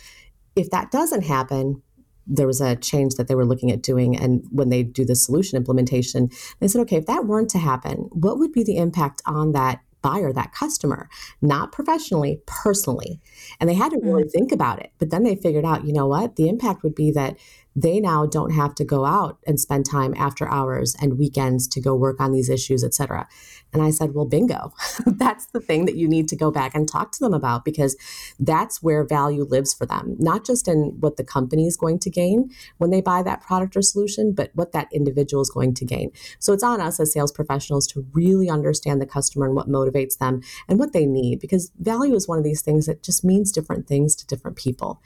if 0.57 0.69
that 0.71 0.91
doesn't 0.91 1.23
happen, 1.23 1.81
there 2.27 2.49
was 2.49 2.61
a 2.61 2.75
change 2.75 3.15
that 3.15 3.29
they 3.29 3.37
were 3.37 3.47
looking 3.47 3.71
at 3.71 3.83
doing 3.83 4.17
and 4.17 4.45
when 4.51 4.69
they 4.69 4.83
do 4.83 5.05
the 5.05 5.15
solution 5.15 5.57
implementation 5.57 6.29
they 6.59 6.67
said 6.67 6.81
okay 6.81 6.97
if 6.97 7.07
that 7.07 7.25
weren't 7.25 7.49
to 7.49 7.59
happen 7.59 8.09
what 8.11 8.37
would 8.37 8.51
be 8.51 8.65
the 8.65 8.79
impact 8.79 9.23
on 9.27 9.53
that 9.53 9.79
buyer, 10.09 10.33
that 10.33 10.53
customer, 10.53 11.09
not 11.41 11.73
professionally, 11.73 12.41
personally. 12.47 13.13
And 13.59 13.69
they 13.69 13.75
had 13.75 13.91
to 13.93 14.01
really 14.03 14.25
mm. 14.25 14.33
think 14.33 14.53
about 14.53 14.79
it. 14.85 14.91
But 14.99 15.11
then 15.11 15.25
they 15.25 15.37
figured 15.37 15.65
out, 15.65 15.87
you 15.87 15.93
know 15.93 16.09
what? 16.15 16.37
The 16.37 16.49
impact 16.49 16.83
would 16.83 16.95
be 16.95 17.11
that 17.13 17.37
they 17.75 18.01
now 18.01 18.25
don't 18.25 18.53
have 18.53 18.75
to 18.77 18.85
go 18.85 19.05
out 19.05 19.39
and 19.47 19.61
spend 19.61 19.85
time 19.85 20.15
after 20.17 20.49
hours 20.49 20.97
and 21.01 21.19
weekends 21.19 21.69
to 21.69 21.81
go 21.81 21.95
work 21.95 22.21
on 22.21 22.33
these 22.33 22.49
issues, 22.49 22.83
et 22.83 22.95
cetera. 22.95 23.29
And 23.73 23.83
I 23.83 23.91
said, 23.91 24.15
well, 24.15 24.25
bingo. 24.25 24.73
that's 25.07 25.47
the 25.47 25.61
thing 25.61 25.85
that 25.87 25.97
you 25.97 26.09
need 26.09 26.29
to 26.29 26.37
go 26.37 26.51
back 26.51 26.75
and 26.75 26.89
talk 26.89 27.13
to 27.13 27.19
them 27.21 27.35
about 27.35 27.65
because 27.65 27.97
that's 28.39 28.83
where 28.83 29.05
value 29.05 29.45
lives 29.45 29.75
for 29.75 29.87
them, 29.87 30.17
not 30.19 30.45
just 30.45 30.69
in 30.69 30.97
what 31.01 31.17
the 31.17 31.25
company 31.25 31.67
is 31.67 31.77
going 31.77 31.99
to 32.01 32.11
gain 32.11 32.51
when 32.79 32.91
they 32.91 33.01
buy 33.01 33.23
that 33.23 33.43
product 33.43 33.77
or 33.77 33.83
solution, 33.83 34.33
but 34.33 34.51
what 34.55 34.73
that 34.73 34.89
individual 34.93 35.43
is 35.43 35.51
going 35.51 35.75
to 35.75 35.85
gain. 35.85 36.11
So 36.39 36.53
it's 36.53 36.63
on 36.63 36.81
us 36.81 37.01
as 37.01 37.13
sales 37.13 37.33
professionals 37.33 37.87
to 37.89 38.07
really 38.13 38.49
understand 38.49 39.01
the 39.01 39.07
customer 39.07 39.47
and 39.47 39.55
what 39.55 39.69
motivates 39.69 40.19
them 40.19 40.43
and 40.69 40.79
what 40.79 40.93
they 40.93 41.07
need 41.07 41.41
because 41.41 41.71
value 41.79 42.15
is 42.15 42.27
one 42.27 42.39
of 42.39 42.45
these 42.45 42.63
things 42.63 42.87
that 42.87 43.03
just 43.03 43.25
means 43.25 43.53
different 43.53 43.87
things 43.87 44.15
to 44.17 44.27
different 44.27 44.57
people. 44.57 45.03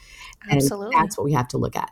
Absolutely. 0.49 0.95
And 0.95 1.05
that's 1.05 1.19
what 1.19 1.25
we 1.25 1.33
have 1.33 1.49
to 1.49 1.59
look 1.59 1.77
at. 1.77 1.91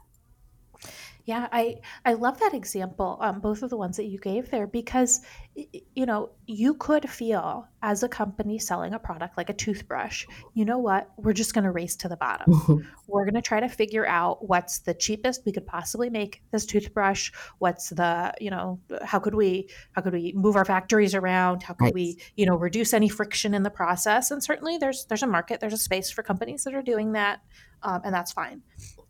Yeah, 1.29 1.47
I 1.53 1.81
I 2.07 2.15
love 2.15 2.41
that 2.41 2.55
example, 2.55 3.19
um, 3.21 3.41
both 3.41 3.63
of 3.63 3.69
the 3.69 3.77
ones 3.77 3.99
that 3.99 4.07
you 4.07 4.19
gave 4.19 4.51
there, 4.51 4.67
because 4.67 5.21
you 5.55 6.07
know 6.07 6.31
you 6.47 6.73
could 6.73 7.07
feel 7.11 7.69
as 7.83 8.03
a 8.03 8.09
company 8.09 8.59
selling 8.59 8.95
a 8.95 8.99
product 8.99 9.37
like 9.37 9.51
a 9.51 9.53
toothbrush, 9.53 10.25
you 10.55 10.65
know 10.65 10.79
what? 10.79 11.11
We're 11.19 11.35
just 11.35 11.53
going 11.53 11.65
to 11.65 11.71
race 11.71 11.97
to 11.97 12.09
the 12.09 12.17
bottom. 12.17 12.55
Mm-hmm. 12.55 12.89
We're 13.09 13.27
going 13.27 13.35
to 13.35 13.43
try 13.43 13.61
to 13.61 13.69
figure 13.69 14.07
out 14.07 14.49
what's 14.49 14.79
the 14.79 14.95
cheapest 14.95 15.43
we 15.45 15.53
could 15.53 15.67
possibly 15.67 16.09
make 16.09 16.41
this 16.51 16.65
toothbrush. 16.65 17.31
What's 17.59 17.91
the 17.91 18.33
you 18.41 18.49
know 18.49 18.81
how 19.05 19.19
could 19.19 19.35
we 19.35 19.69
how 19.93 20.01
could 20.01 20.15
we 20.15 20.33
move 20.35 20.57
our 20.57 20.65
factories 20.65 21.15
around? 21.15 21.63
How 21.63 21.75
could 21.75 21.85
right. 21.85 21.95
we 21.95 22.19
you 22.37 22.47
know 22.47 22.57
reduce 22.57 22.95
any 22.95 23.11
friction 23.11 23.53
in 23.53 23.65
the 23.65 23.71
process? 23.71 24.31
And 24.31 24.43
certainly 24.43 24.79
there's 24.79 25.05
there's 25.05 25.23
a 25.23 25.27
market, 25.27 25.61
there's 25.61 25.75
a 25.75 25.77
space 25.77 26.11
for 26.11 26.23
companies 26.23 26.65
that 26.65 26.73
are 26.73 26.81
doing 26.81 27.13
that, 27.13 27.41
um, 27.83 28.01
and 28.03 28.15
that's 28.15 28.33
fine. 28.33 28.63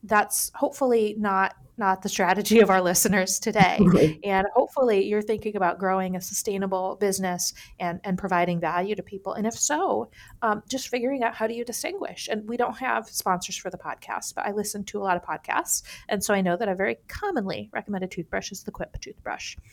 That's 0.02 0.50
hopefully 0.57 1.14
not 1.16 1.54
not 1.78 2.02
the 2.02 2.08
strategy 2.08 2.60
of 2.60 2.70
our 2.70 2.82
listeners 2.82 3.38
today. 3.38 3.78
And 4.24 4.46
hopefully 4.54 5.04
you're 5.04 5.22
thinking 5.22 5.56
about 5.56 5.78
growing 5.78 6.16
a 6.16 6.20
sustainable 6.20 6.96
business 6.96 7.54
and, 7.78 8.00
and 8.04 8.18
providing 8.18 8.60
value 8.60 8.94
to 8.94 9.02
people. 9.02 9.34
And 9.34 9.46
if 9.46 9.54
so, 9.54 10.10
um, 10.42 10.62
just 10.68 10.88
figuring 10.88 11.22
out 11.22 11.34
how 11.34 11.46
do 11.46 11.54
you 11.54 11.64
distinguish. 11.64 12.28
And 12.30 12.48
we 12.48 12.56
don't 12.56 12.76
have 12.78 13.08
sponsors 13.08 13.56
for 13.56 13.70
the 13.70 13.78
podcast, 13.78 14.34
but 14.34 14.46
I 14.46 14.52
listen 14.52 14.84
to 14.84 14.98
a 14.98 15.02
lot 15.02 15.16
of 15.16 15.22
podcasts. 15.22 15.82
And 16.08 16.22
so 16.22 16.34
I 16.34 16.40
know 16.40 16.56
that 16.56 16.68
a 16.68 16.74
very 16.74 16.96
commonly 17.08 17.70
recommended 17.72 18.10
toothbrush 18.10 18.52
is 18.52 18.62
the 18.62 18.70
Quip 18.70 18.98
toothbrush. 19.00 19.56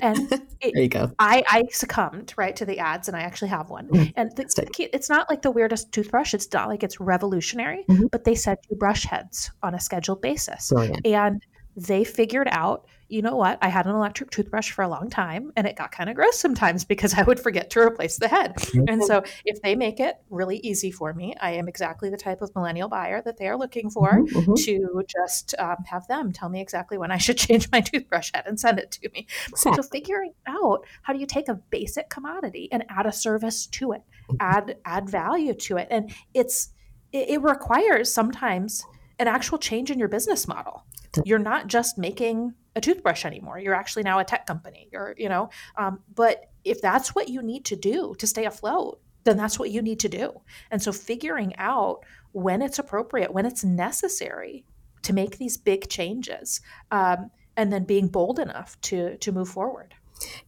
And 0.00 0.30
it, 0.60 0.74
there 0.74 0.82
you 0.82 0.88
go. 0.88 1.10
I, 1.18 1.42
I 1.48 1.64
succumbed 1.70 2.34
right 2.36 2.54
to 2.56 2.64
the 2.64 2.78
ads 2.78 3.08
and 3.08 3.16
I 3.16 3.20
actually 3.20 3.48
have 3.48 3.70
one. 3.70 3.88
Mm-hmm. 3.88 4.10
And 4.16 4.36
the, 4.36 4.88
it's 4.92 5.08
not 5.08 5.28
like 5.28 5.42
the 5.42 5.50
weirdest 5.50 5.92
toothbrush. 5.92 6.34
It's 6.34 6.50
not 6.52 6.68
like 6.68 6.82
it's 6.82 7.00
revolutionary, 7.00 7.84
mm-hmm. 7.88 8.06
but 8.12 8.24
they 8.24 8.34
said 8.34 8.58
you 8.70 8.76
brush 8.76 9.04
heads 9.04 9.50
on 9.62 9.74
a 9.74 9.80
scheduled 9.80 10.20
basis. 10.20 10.70
Brilliant. 10.70 11.06
And 11.06 11.42
they 11.78 12.02
figured 12.02 12.48
out, 12.50 12.86
you 13.08 13.22
know 13.22 13.36
what? 13.36 13.58
I 13.62 13.68
had 13.68 13.86
an 13.86 13.94
electric 13.94 14.30
toothbrush 14.30 14.70
for 14.70 14.82
a 14.82 14.88
long 14.88 15.08
time 15.08 15.52
and 15.56 15.66
it 15.66 15.76
got 15.76 15.92
kind 15.92 16.10
of 16.10 16.16
gross 16.16 16.38
sometimes 16.38 16.84
because 16.84 17.14
I 17.14 17.22
would 17.22 17.38
forget 17.38 17.70
to 17.70 17.80
replace 17.80 18.18
the 18.18 18.28
head. 18.28 18.56
And 18.88 19.02
so 19.02 19.22
if 19.44 19.62
they 19.62 19.74
make 19.74 20.00
it 20.00 20.16
really 20.28 20.58
easy 20.58 20.90
for 20.90 21.14
me, 21.14 21.34
I 21.40 21.52
am 21.52 21.68
exactly 21.68 22.10
the 22.10 22.16
type 22.16 22.42
of 22.42 22.54
millennial 22.54 22.88
buyer 22.88 23.22
that 23.22 23.38
they 23.38 23.46
are 23.46 23.56
looking 23.56 23.90
for 23.90 24.10
mm-hmm, 24.10 24.38
mm-hmm. 24.38 24.54
to 24.54 25.04
just 25.08 25.54
um, 25.58 25.76
have 25.86 26.06
them 26.08 26.32
tell 26.32 26.48
me 26.48 26.60
exactly 26.60 26.98
when 26.98 27.10
I 27.10 27.18
should 27.18 27.38
change 27.46 27.68
my 27.70 27.80
toothbrush 27.80 28.32
head 28.34 28.44
and 28.46 28.58
send 28.58 28.78
it 28.78 28.90
to 28.92 29.08
me. 29.10 29.26
Exactly. 29.48 29.82
So 29.82 29.88
figuring 29.88 30.32
out 30.46 30.84
how 31.02 31.12
do 31.12 31.20
you 31.20 31.26
take 31.26 31.48
a 31.48 31.54
basic 31.54 32.10
commodity 32.10 32.68
and 32.72 32.84
add 32.88 33.06
a 33.06 33.12
service 33.12 33.66
to 33.68 33.92
it, 33.92 34.02
add 34.40 34.76
add 34.84 35.08
value 35.08 35.54
to 35.54 35.76
it. 35.76 35.88
And 35.90 36.12
it's 36.34 36.70
it, 37.12 37.30
it 37.30 37.42
requires 37.42 38.12
sometimes 38.12 38.84
an 39.18 39.28
actual 39.28 39.58
change 39.58 39.90
in 39.90 39.98
your 39.98 40.08
business 40.08 40.46
model 40.46 40.84
you're 41.24 41.38
not 41.38 41.66
just 41.66 41.98
making 41.98 42.54
a 42.76 42.80
toothbrush 42.80 43.24
anymore. 43.24 43.58
You're 43.58 43.74
actually 43.74 44.04
now 44.04 44.18
a 44.18 44.24
tech 44.24 44.46
company. 44.46 44.88
You're 44.92 45.14
you 45.16 45.28
know 45.28 45.50
um, 45.76 46.00
but 46.14 46.50
if 46.64 46.80
that's 46.80 47.14
what 47.14 47.28
you 47.28 47.42
need 47.42 47.64
to 47.66 47.76
do 47.76 48.14
to 48.18 48.26
stay 48.26 48.44
afloat 48.44 49.00
then 49.24 49.36
that's 49.36 49.58
what 49.58 49.70
you 49.70 49.82
need 49.82 50.00
to 50.00 50.08
do. 50.08 50.40
And 50.70 50.82
so 50.82 50.90
figuring 50.90 51.54
out 51.58 52.04
when 52.32 52.62
it's 52.62 52.78
appropriate 52.78 53.32
when 53.32 53.46
it's 53.46 53.64
necessary 53.64 54.64
to 55.02 55.12
make 55.12 55.38
these 55.38 55.56
big 55.56 55.88
changes 55.88 56.60
um, 56.90 57.30
and 57.56 57.72
then 57.72 57.84
being 57.84 58.08
bold 58.08 58.38
enough 58.38 58.80
to 58.82 59.16
to 59.18 59.32
move 59.32 59.48
forward 59.48 59.94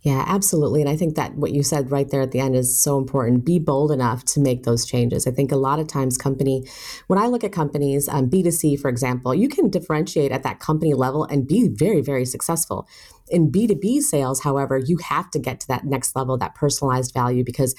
yeah, 0.02 0.24
absolutely. 0.26 0.80
And 0.80 0.88
I 0.88 0.96
think 0.96 1.14
that 1.16 1.34
what 1.34 1.52
you 1.52 1.62
said 1.62 1.90
right 1.90 2.08
there 2.08 2.22
at 2.22 2.30
the 2.30 2.40
end 2.40 2.56
is 2.56 2.82
so 2.82 2.98
important. 2.98 3.44
Be 3.44 3.58
bold 3.58 3.92
enough 3.92 4.24
to 4.26 4.40
make 4.40 4.64
those 4.64 4.86
changes. 4.86 5.26
I 5.26 5.30
think 5.30 5.52
a 5.52 5.56
lot 5.56 5.78
of 5.78 5.86
times, 5.86 6.16
company, 6.16 6.66
when 7.06 7.18
I 7.18 7.26
look 7.26 7.44
at 7.44 7.52
companies, 7.52 8.08
um, 8.08 8.30
B2C, 8.30 8.80
for 8.80 8.88
example, 8.88 9.34
you 9.34 9.48
can 9.48 9.68
differentiate 9.68 10.32
at 10.32 10.42
that 10.42 10.60
company 10.60 10.94
level 10.94 11.24
and 11.24 11.46
be 11.46 11.68
very, 11.68 12.00
very 12.00 12.24
successful. 12.24 12.88
In 13.28 13.50
B2B 13.52 14.00
sales, 14.00 14.42
however, 14.42 14.78
you 14.78 14.96
have 15.04 15.30
to 15.30 15.38
get 15.38 15.60
to 15.60 15.68
that 15.68 15.84
next 15.84 16.16
level, 16.16 16.36
that 16.38 16.54
personalized 16.54 17.14
value, 17.14 17.44
because 17.44 17.74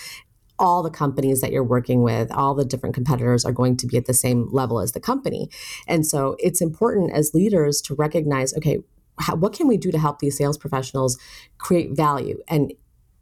all 0.62 0.84
the 0.84 0.92
companies 0.92 1.42
that 1.42 1.52
you're 1.52 1.64
working 1.64 2.04
with, 2.04 2.32
all 2.32 2.54
the 2.54 2.64
different 2.64 2.94
competitors 2.94 3.44
are 3.44 3.52
going 3.52 3.76
to 3.76 3.88
be 3.88 3.98
at 3.98 4.06
the 4.06 4.14
same 4.14 4.48
level 4.52 4.80
as 4.80 4.92
the 4.92 5.00
company. 5.00 5.50
And 5.88 6.06
so 6.06 6.36
it's 6.38 6.62
important 6.62 7.12
as 7.14 7.34
leaders 7.34 7.82
to 7.82 7.96
recognize 7.96 8.54
okay, 8.56 8.78
how, 9.20 9.36
what 9.36 9.54
can 9.54 9.68
we 9.68 9.78
do 9.78 9.92
to 9.92 9.98
help 9.98 10.20
these 10.20 10.38
sales 10.38 10.58
professionals 10.58 11.18
create 11.58 11.96
value? 11.96 12.40
And 12.48 12.74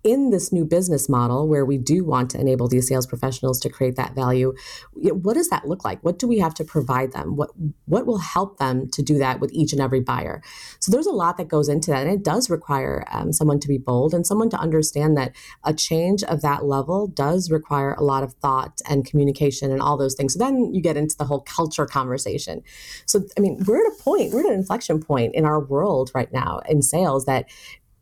in 0.04 0.30
this 0.30 0.52
new 0.52 0.66
business 0.66 1.10
model 1.10 1.48
where 1.48 1.66
we 1.66 1.78
do 1.78 2.06
want 2.06 2.32
to 2.32 2.40
enable 2.40 2.68
these 2.68 2.88
sales 2.88 3.06
professionals 3.06 3.60
to 3.60 3.70
create 3.70 3.96
that 3.96 4.16
value 4.16 4.54
what 4.94 5.36
does 5.36 5.50
that 5.50 5.68
look 5.68 5.86
like? 5.86 6.04
What 6.04 6.20
do 6.20 6.28
we 6.28 6.40
have 6.40 6.54
to 6.56 6.64
provide 6.64 7.14
them? 7.14 7.36
What 7.36 7.52
what 7.86 8.06
will 8.06 8.18
help 8.18 8.58
them 8.58 8.90
to 8.90 9.02
do 9.02 9.18
that 9.18 9.40
with 9.40 9.52
each 9.54 9.72
and 9.72 9.82
every 9.82 10.00
buyer? 10.00 10.42
So 10.80 10.92
there's 10.92 11.08
a 11.08 11.12
lot 11.12 11.38
that 11.38 11.48
goes 11.48 11.70
into 11.70 11.92
that 11.92 12.06
and 12.06 12.12
it 12.12 12.24
does 12.24 12.50
require 12.50 13.06
um, 13.12 13.32
someone 13.32 13.60
to 13.62 13.68
be 13.68 13.78
bold 13.78 14.14
and 14.14 14.26
someone 14.26 14.50
to 14.50 14.58
understand 14.58 15.18
that 15.18 15.36
a 15.64 15.74
change 15.74 16.24
of 16.24 16.42
that 16.42 16.66
level 16.66 17.08
does 17.08 17.50
require 17.50 17.94
a 17.94 18.04
lot 18.04 18.24
of 18.24 18.34
thought 18.36 18.82
and 18.90 19.06
communication 19.06 19.72
and 19.72 19.82
all 19.82 19.98
those 19.98 20.16
things. 20.16 20.34
So 20.34 20.40
then 20.40 20.74
you 20.74 20.82
get 20.82 20.98
into 20.98 21.16
the 21.18 21.26
whole 21.26 21.42
culture 21.42 21.86
conversation. 21.86 22.62
So 23.06 23.24
i 23.38 23.42
mean 23.42 23.64
we're 23.66 23.86
at 23.86 23.94
a 23.94 24.04
point 24.04 24.34
we're 24.34 24.42
at 24.42 24.48
an 24.48 24.54
inflection 24.54 25.02
point 25.02 25.36
in 25.36 25.46
our 25.46 25.60
world 25.60 26.12
right 26.14 26.32
now 26.32 26.60
in 26.68 26.82
sales 26.82 27.26
that 27.26 27.46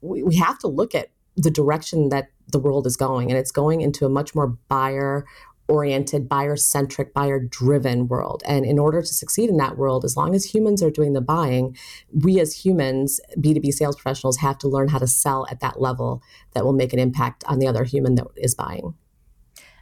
we, 0.01 0.23
we 0.23 0.35
have 0.37 0.57
to 0.59 0.67
look 0.67 0.95
at 0.95 1.09
the 1.37 1.51
direction 1.51 2.09
that 2.09 2.29
the 2.51 2.59
world 2.59 2.87
is 2.87 2.97
going 2.97 3.29
and 3.29 3.37
it's 3.37 3.51
going 3.51 3.81
into 3.81 4.05
a 4.05 4.09
much 4.09 4.33
more 4.35 4.47
buyer 4.67 5.25
oriented 5.67 6.29
buyer 6.29 6.55
centric 6.55 7.13
buyer 7.13 7.39
driven 7.39 8.07
world. 8.07 8.41
And 8.45 8.65
in 8.65 8.79
order 8.79 9.01
to 9.01 9.07
succeed 9.07 9.49
in 9.49 9.57
that 9.57 9.77
world 9.77 10.05
as 10.05 10.15
long 10.17 10.33
as 10.33 10.45
humans 10.45 10.81
are 10.81 10.89
doing 10.89 11.13
the 11.13 11.21
buying 11.21 11.77
we 12.11 12.39
as 12.39 12.65
humans 12.65 13.19
b2b 13.37 13.73
sales 13.73 13.95
professionals 13.95 14.37
have 14.37 14.57
to 14.59 14.67
learn 14.67 14.87
how 14.87 14.97
to 14.97 15.07
sell 15.07 15.45
at 15.51 15.59
that 15.59 15.79
level 15.79 16.21
that 16.53 16.65
will 16.65 16.73
make 16.73 16.93
an 16.93 16.99
impact 16.99 17.43
on 17.47 17.59
the 17.59 17.67
other 17.67 17.83
human 17.83 18.15
that 18.15 18.27
is 18.35 18.55
buying. 18.55 18.95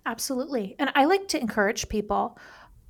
Absolutely. 0.06 0.76
And 0.80 0.92
i 0.96 1.06
like 1.06 1.28
to 1.30 1.40
encourage 1.40 1.88
people 1.88 2.38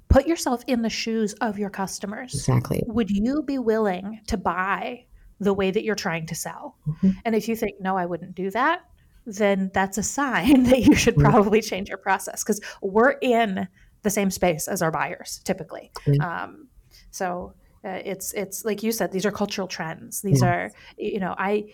put 0.07 0.27
yourself 0.27 0.63
in 0.67 0.81
the 0.81 0.89
shoes 0.89 1.33
of 1.41 1.59
your 1.59 1.69
customers. 1.69 2.33
Exactly. 2.33 2.83
Would 2.87 3.09
you 3.09 3.43
be 3.43 3.57
willing 3.57 4.21
to 4.27 4.37
buy 4.37 5.05
the 5.39 5.53
way 5.53 5.71
that 5.71 5.83
you're 5.83 5.95
trying 5.95 6.25
to 6.27 6.35
sell. 6.35 6.77
Mm-hmm. 6.87 7.09
And 7.25 7.35
if 7.35 7.47
you 7.47 7.55
think, 7.55 7.79
no, 7.79 7.97
I 7.97 8.05
wouldn't 8.05 8.35
do 8.35 8.49
that, 8.51 8.81
then 9.25 9.71
that's 9.73 9.97
a 9.97 10.03
sign 10.03 10.63
that 10.69 10.81
you 10.81 10.95
should 10.95 11.15
probably 11.15 11.61
change 11.61 11.89
your 11.89 11.97
process 11.97 12.43
because 12.43 12.61
we're 12.81 13.15
in 13.21 13.67
the 14.03 14.09
same 14.09 14.29
space 14.31 14.67
as 14.67 14.81
our 14.81 14.91
buyers 14.91 15.41
typically. 15.43 15.91
Mm-hmm. 16.05 16.21
Um, 16.21 16.67
so 17.11 17.53
uh, 17.83 18.01
it's 18.03 18.33
it's 18.33 18.65
like 18.65 18.83
you 18.83 18.91
said, 18.91 19.11
these 19.11 19.25
are 19.25 19.31
cultural 19.31 19.67
trends. 19.67 20.21
These 20.21 20.41
are 20.41 20.71
you 20.97 21.19
know 21.19 21.35
I 21.37 21.65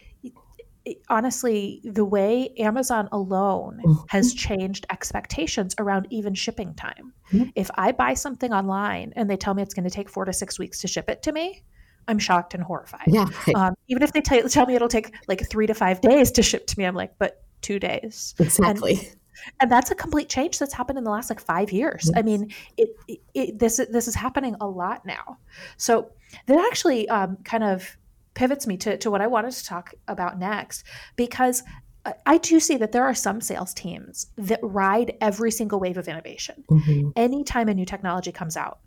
honestly 1.10 1.80
the 1.84 2.04
way 2.04 2.50
Amazon 2.58 3.08
alone 3.12 3.82
mm-hmm. 3.86 4.04
has 4.08 4.34
changed 4.34 4.86
expectations 4.90 5.76
around 5.78 6.08
even 6.10 6.34
shipping 6.34 6.74
time. 6.74 7.14
Mm-hmm. 7.32 7.50
If 7.56 7.70
I 7.76 7.92
buy 7.92 8.14
something 8.14 8.52
online 8.52 9.14
and 9.16 9.30
they 9.30 9.38
tell 9.38 9.54
me 9.54 9.62
it's 9.62 9.74
going 9.74 9.88
to 9.88 9.92
take 9.92 10.10
four 10.10 10.26
to 10.26 10.34
six 10.34 10.58
weeks 10.58 10.80
to 10.82 10.88
ship 10.88 11.10
it 11.10 11.22
to 11.24 11.32
me, 11.32 11.64
I'm 12.08 12.20
shocked 12.20 12.54
and 12.54 12.64
horrified. 12.64 13.08
Yeah. 13.08 13.28
Um, 13.56 13.76
even 13.88 14.02
if 14.04 14.14
they 14.14 14.22
tell, 14.22 14.48
tell 14.48 14.66
me 14.66 14.76
it'll 14.76 14.88
take 14.88 15.14
like 15.28 15.48
three 15.50 15.68
to 15.68 15.74
five 15.74 16.02
days 16.02 16.32
to 16.32 16.44
ship 16.44 16.68
to 16.68 16.80
me, 16.80 16.86
I'm 16.86 16.96
like, 16.96 17.18
but 17.18 17.44
two 17.62 17.80
days. 17.80 18.34
Exactly. 18.40 18.94
And 18.94 19.16
and 19.60 19.72
that's 19.72 19.92
a 19.92 19.96
complete 19.96 20.30
change 20.30 20.60
that's 20.60 20.74
happened 20.74 20.98
in 20.98 21.04
the 21.04 21.12
last 21.12 21.30
like 21.30 21.40
five 21.40 21.72
years. 21.72 22.04
Yes. 22.06 22.14
I 22.16 22.22
mean, 22.22 22.54
it, 22.78 22.90
it, 23.08 23.20
it, 23.34 23.60
this 23.60 23.78
this 23.90 24.08
is 24.08 24.16
happening 24.16 24.56
a 24.62 24.68
lot 24.68 25.06
now. 25.06 25.38
So 25.78 26.12
that 26.46 26.60
actually 26.72 27.10
um, 27.10 27.38
kind 27.44 27.64
of 27.64 27.98
pivots 28.34 28.68
me 28.68 28.78
to, 28.78 28.98
to 28.98 29.12
what 29.12 29.22
I 29.22 29.28
wanted 29.28 29.52
to 29.52 29.66
talk 29.66 29.94
about 30.08 30.40
next 30.40 30.84
because 31.16 31.64
I 32.26 32.38
do 32.40 32.60
see 32.60 32.78
that 32.78 32.94
there 32.94 33.04
are 33.04 33.14
some 33.14 33.42
sales 33.42 33.74
teams 33.74 34.28
that 34.38 34.60
ride 34.64 35.16
every 35.22 35.52
single 35.52 35.80
wave 35.80 35.98
of 35.98 36.08
innovation. 36.08 36.64
Mm-hmm. 36.70 37.10
Anytime 37.16 37.70
a 37.70 37.76
new 37.76 37.86
technology 37.86 38.32
comes 38.32 38.58
out, 38.58 38.80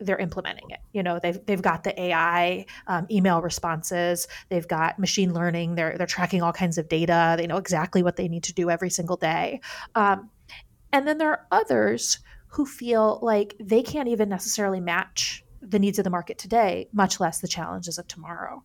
they're 0.00 0.18
implementing 0.18 0.70
it. 0.70 0.80
You 0.92 1.02
know, 1.02 1.18
they've 1.22 1.44
they've 1.46 1.62
got 1.62 1.84
the 1.84 2.00
AI 2.00 2.66
um, 2.86 3.06
email 3.10 3.42
responses, 3.42 4.28
they've 4.48 4.68
got 4.68 4.98
machine 4.98 5.34
learning. 5.34 5.74
They're 5.74 5.96
they're 5.96 6.06
tracking 6.06 6.42
all 6.42 6.52
kinds 6.52 6.78
of 6.78 6.88
data. 6.88 7.34
They 7.36 7.46
know 7.46 7.56
exactly 7.56 8.02
what 8.02 8.16
they 8.16 8.28
need 8.28 8.44
to 8.44 8.54
do 8.54 8.70
every 8.70 8.90
single 8.90 9.16
day. 9.16 9.60
Um, 9.94 10.30
and 10.92 11.06
then 11.06 11.18
there 11.18 11.30
are 11.30 11.46
others 11.50 12.18
who 12.48 12.64
feel 12.64 13.18
like 13.22 13.54
they 13.60 13.82
can't 13.82 14.08
even 14.08 14.28
necessarily 14.28 14.80
match 14.80 15.44
the 15.60 15.78
needs 15.78 15.98
of 15.98 16.04
the 16.04 16.10
market 16.10 16.38
today, 16.38 16.88
much 16.92 17.20
less 17.20 17.40
the 17.40 17.48
challenges 17.48 17.98
of 17.98 18.08
tomorrow. 18.08 18.62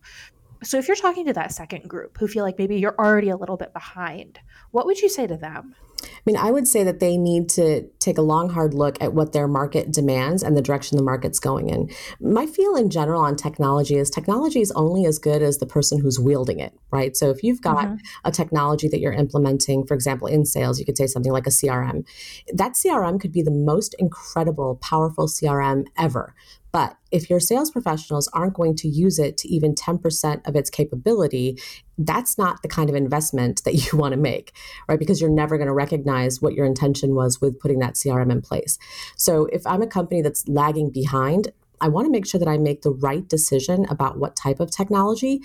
So 0.62 0.78
if 0.78 0.88
you're 0.88 0.96
talking 0.96 1.26
to 1.26 1.34
that 1.34 1.52
second 1.52 1.88
group 1.88 2.16
who 2.18 2.26
feel 2.26 2.44
like 2.44 2.58
maybe 2.58 2.76
you're 2.76 2.94
already 2.98 3.28
a 3.28 3.36
little 3.36 3.58
bit 3.58 3.74
behind, 3.74 4.40
what 4.70 4.86
would 4.86 5.00
you 5.00 5.10
say 5.10 5.26
to 5.26 5.36
them? 5.36 5.74
I 6.04 6.20
mean, 6.26 6.36
I 6.36 6.50
would 6.50 6.66
say 6.66 6.84
that 6.84 7.00
they 7.00 7.16
need 7.16 7.48
to 7.50 7.88
take 7.98 8.18
a 8.18 8.22
long, 8.22 8.50
hard 8.50 8.74
look 8.74 9.02
at 9.02 9.14
what 9.14 9.32
their 9.32 9.48
market 9.48 9.92
demands 9.92 10.42
and 10.42 10.56
the 10.56 10.62
direction 10.62 10.96
the 10.96 11.02
market's 11.02 11.38
going 11.38 11.68
in. 11.68 11.90
My 12.20 12.46
feel 12.46 12.76
in 12.76 12.90
general 12.90 13.22
on 13.22 13.36
technology 13.36 13.96
is 13.96 14.10
technology 14.10 14.60
is 14.60 14.72
only 14.72 15.06
as 15.06 15.18
good 15.18 15.42
as 15.42 15.58
the 15.58 15.66
person 15.66 16.00
who's 16.00 16.18
wielding 16.18 16.60
it, 16.60 16.72
right? 16.90 17.16
So 17.16 17.30
if 17.30 17.42
you've 17.42 17.62
got 17.62 17.86
mm-hmm. 17.86 17.96
a 18.24 18.30
technology 18.30 18.88
that 18.88 19.00
you're 19.00 19.12
implementing, 19.12 19.86
for 19.86 19.94
example, 19.94 20.28
in 20.28 20.44
sales, 20.44 20.78
you 20.78 20.84
could 20.84 20.96
say 20.96 21.06
something 21.06 21.32
like 21.32 21.46
a 21.46 21.50
CRM. 21.50 22.06
That 22.52 22.72
CRM 22.72 23.20
could 23.20 23.32
be 23.32 23.42
the 23.42 23.50
most 23.50 23.94
incredible, 23.98 24.76
powerful 24.76 25.26
CRM 25.26 25.86
ever. 25.98 26.34
But 26.74 26.96
if 27.12 27.30
your 27.30 27.38
sales 27.38 27.70
professionals 27.70 28.28
aren't 28.32 28.54
going 28.54 28.74
to 28.78 28.88
use 28.88 29.20
it 29.20 29.36
to 29.38 29.48
even 29.48 29.76
10% 29.76 30.44
of 30.44 30.56
its 30.56 30.70
capability, 30.70 31.56
that's 31.96 32.36
not 32.36 32.62
the 32.62 32.68
kind 32.68 32.90
of 32.90 32.96
investment 32.96 33.62
that 33.64 33.74
you 33.92 33.96
want 33.96 34.12
to 34.12 34.18
make, 34.18 34.50
right? 34.88 34.98
Because 34.98 35.20
you're 35.20 35.30
never 35.30 35.56
going 35.56 35.68
to 35.68 35.72
recognize 35.72 36.42
what 36.42 36.54
your 36.54 36.66
intention 36.66 37.14
was 37.14 37.40
with 37.40 37.60
putting 37.60 37.78
that 37.78 37.94
CRM 37.94 38.32
in 38.32 38.42
place. 38.42 38.76
So 39.16 39.46
if 39.52 39.64
I'm 39.68 39.82
a 39.82 39.86
company 39.86 40.20
that's 40.20 40.48
lagging 40.48 40.90
behind, 40.90 41.52
I 41.80 41.86
want 41.86 42.06
to 42.06 42.10
make 42.10 42.26
sure 42.26 42.40
that 42.40 42.48
I 42.48 42.58
make 42.58 42.82
the 42.82 42.90
right 42.90 43.28
decision 43.28 43.86
about 43.88 44.18
what 44.18 44.34
type 44.34 44.58
of 44.58 44.72
technology 44.72 45.42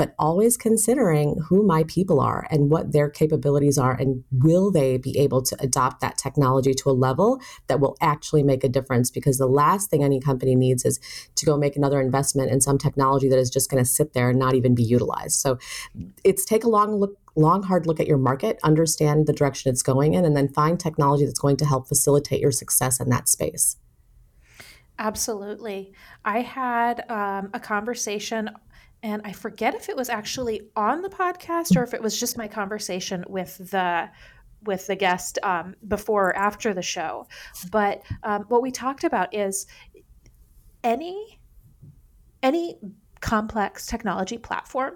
but 0.00 0.14
always 0.18 0.56
considering 0.56 1.36
who 1.50 1.62
my 1.62 1.84
people 1.84 2.20
are 2.20 2.46
and 2.50 2.70
what 2.70 2.92
their 2.92 3.10
capabilities 3.10 3.76
are 3.76 3.92
and 3.92 4.24
will 4.32 4.70
they 4.70 4.96
be 4.96 5.18
able 5.18 5.42
to 5.42 5.54
adopt 5.60 6.00
that 6.00 6.16
technology 6.16 6.72
to 6.72 6.88
a 6.88 6.92
level 6.92 7.38
that 7.66 7.80
will 7.80 7.98
actually 8.00 8.42
make 8.42 8.64
a 8.64 8.68
difference? 8.70 9.10
Because 9.10 9.36
the 9.36 9.46
last 9.46 9.90
thing 9.90 10.02
any 10.02 10.18
company 10.18 10.54
needs 10.54 10.86
is 10.86 10.98
to 11.34 11.44
go 11.44 11.58
make 11.58 11.76
another 11.76 12.00
investment 12.00 12.50
in 12.50 12.62
some 12.62 12.78
technology 12.78 13.28
that 13.28 13.38
is 13.38 13.50
just 13.50 13.70
going 13.70 13.84
to 13.84 13.90
sit 13.90 14.14
there 14.14 14.30
and 14.30 14.38
not 14.38 14.54
even 14.54 14.74
be 14.74 14.82
utilized. 14.82 15.38
So 15.38 15.58
it's 16.24 16.46
take 16.46 16.64
a 16.64 16.70
long 16.70 16.94
look 16.94 17.18
long 17.36 17.62
hard 17.62 17.86
look 17.86 18.00
at 18.00 18.06
your 18.06 18.16
market 18.16 18.58
understand 18.62 19.26
the 19.26 19.34
direction 19.34 19.70
it's 19.70 19.82
going 19.82 20.14
in 20.14 20.24
and 20.24 20.34
then 20.34 20.48
find 20.48 20.80
technology 20.80 21.26
that's 21.26 21.38
going 21.38 21.58
to 21.58 21.66
help 21.66 21.86
facilitate 21.86 22.40
your 22.40 22.52
success 22.52 23.00
in 23.00 23.10
that 23.10 23.28
space. 23.28 23.76
Absolutely. 25.00 25.92
I 26.26 26.42
had 26.42 27.04
um, 27.10 27.48
a 27.54 27.60
conversation 27.60 28.50
and 29.02 29.22
I 29.24 29.32
forget 29.32 29.74
if 29.74 29.88
it 29.88 29.96
was 29.96 30.08
actually 30.08 30.62
on 30.76 31.02
the 31.02 31.08
podcast 31.08 31.76
or 31.76 31.82
if 31.82 31.94
it 31.94 32.02
was 32.02 32.18
just 32.18 32.36
my 32.36 32.48
conversation 32.48 33.24
with 33.28 33.56
the 33.70 34.10
with 34.62 34.86
the 34.86 34.96
guest 34.96 35.38
um, 35.42 35.74
before 35.88 36.28
or 36.28 36.36
after 36.36 36.74
the 36.74 36.82
show. 36.82 37.26
But 37.70 38.02
um, 38.22 38.44
what 38.48 38.60
we 38.60 38.70
talked 38.70 39.04
about 39.04 39.34
is 39.34 39.66
any 40.84 41.40
any 42.42 42.78
complex 43.20 43.86
technology 43.86 44.38
platform 44.38 44.94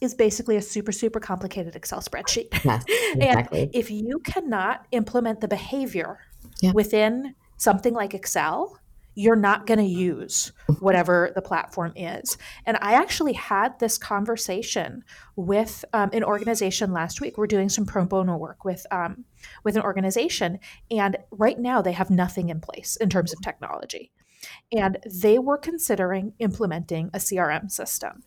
is 0.00 0.14
basically 0.14 0.56
a 0.56 0.62
super 0.62 0.92
super 0.92 1.20
complicated 1.20 1.76
Excel 1.76 2.00
spreadsheet. 2.00 2.48
Yes, 2.64 2.84
exactly. 3.14 3.62
and 3.62 3.74
if 3.74 3.90
you 3.90 4.18
cannot 4.20 4.86
implement 4.92 5.40
the 5.40 5.48
behavior 5.48 6.18
yeah. 6.60 6.72
within 6.72 7.34
something 7.56 7.94
like 7.94 8.14
Excel, 8.14 8.78
you're 9.18 9.34
not 9.34 9.66
going 9.66 9.80
to 9.80 9.84
use 9.84 10.52
whatever 10.78 11.32
the 11.34 11.42
platform 11.42 11.92
is. 11.96 12.38
And 12.64 12.78
I 12.80 12.92
actually 12.92 13.32
had 13.32 13.76
this 13.80 13.98
conversation 13.98 15.02
with 15.34 15.84
um, 15.92 16.10
an 16.12 16.22
organization 16.22 16.92
last 16.92 17.20
week. 17.20 17.36
We're 17.36 17.48
doing 17.48 17.68
some 17.68 17.84
pro 17.84 18.04
bono 18.04 18.36
work 18.36 18.64
with 18.64 18.86
um, 18.92 19.24
with 19.64 19.74
an 19.74 19.82
organization, 19.82 20.60
and 20.88 21.16
right 21.32 21.58
now 21.58 21.82
they 21.82 21.90
have 21.92 22.10
nothing 22.10 22.48
in 22.48 22.60
place 22.60 22.94
in 22.94 23.10
terms 23.10 23.32
of 23.32 23.40
technology. 23.42 24.12
And 24.70 24.98
they 25.20 25.40
were 25.40 25.58
considering 25.58 26.34
implementing 26.38 27.10
a 27.12 27.18
CRM 27.18 27.72
system 27.72 28.22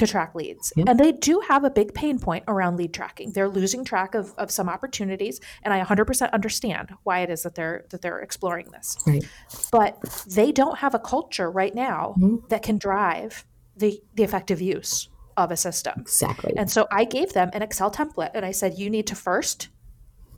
to 0.00 0.06
track 0.06 0.34
leads. 0.34 0.72
And 0.76 0.98
they 0.98 1.12
do 1.12 1.40
have 1.48 1.64
a 1.64 1.70
big 1.70 1.94
pain 1.94 2.18
point 2.18 2.44
around 2.48 2.76
lead 2.76 2.92
tracking. 2.92 3.32
They're 3.32 3.48
losing 3.48 3.84
track 3.84 4.14
of, 4.14 4.34
of 4.36 4.50
some 4.50 4.68
opportunities, 4.68 5.40
and 5.62 5.72
I 5.72 5.82
100% 5.82 6.32
understand 6.32 6.92
why 7.04 7.20
it 7.20 7.30
is 7.30 7.42
that 7.42 7.54
they're 7.54 7.84
that 7.90 8.02
they're 8.02 8.20
exploring 8.20 8.70
this. 8.72 8.96
Right. 9.06 9.24
But 9.70 10.00
they 10.26 10.52
don't 10.52 10.78
have 10.78 10.94
a 10.94 10.98
culture 10.98 11.50
right 11.50 11.74
now 11.74 12.14
mm-hmm. 12.18 12.46
that 12.48 12.62
can 12.62 12.78
drive 12.78 13.44
the 13.76 14.00
the 14.14 14.24
effective 14.24 14.60
use 14.60 15.08
of 15.36 15.50
a 15.50 15.56
system. 15.56 16.00
Exactly. 16.00 16.54
And 16.56 16.70
so 16.70 16.86
I 16.90 17.04
gave 17.04 17.32
them 17.32 17.50
an 17.52 17.62
Excel 17.62 17.90
template 17.90 18.30
and 18.34 18.44
I 18.44 18.50
said 18.50 18.78
you 18.78 18.90
need 18.90 19.06
to 19.08 19.14
first 19.14 19.68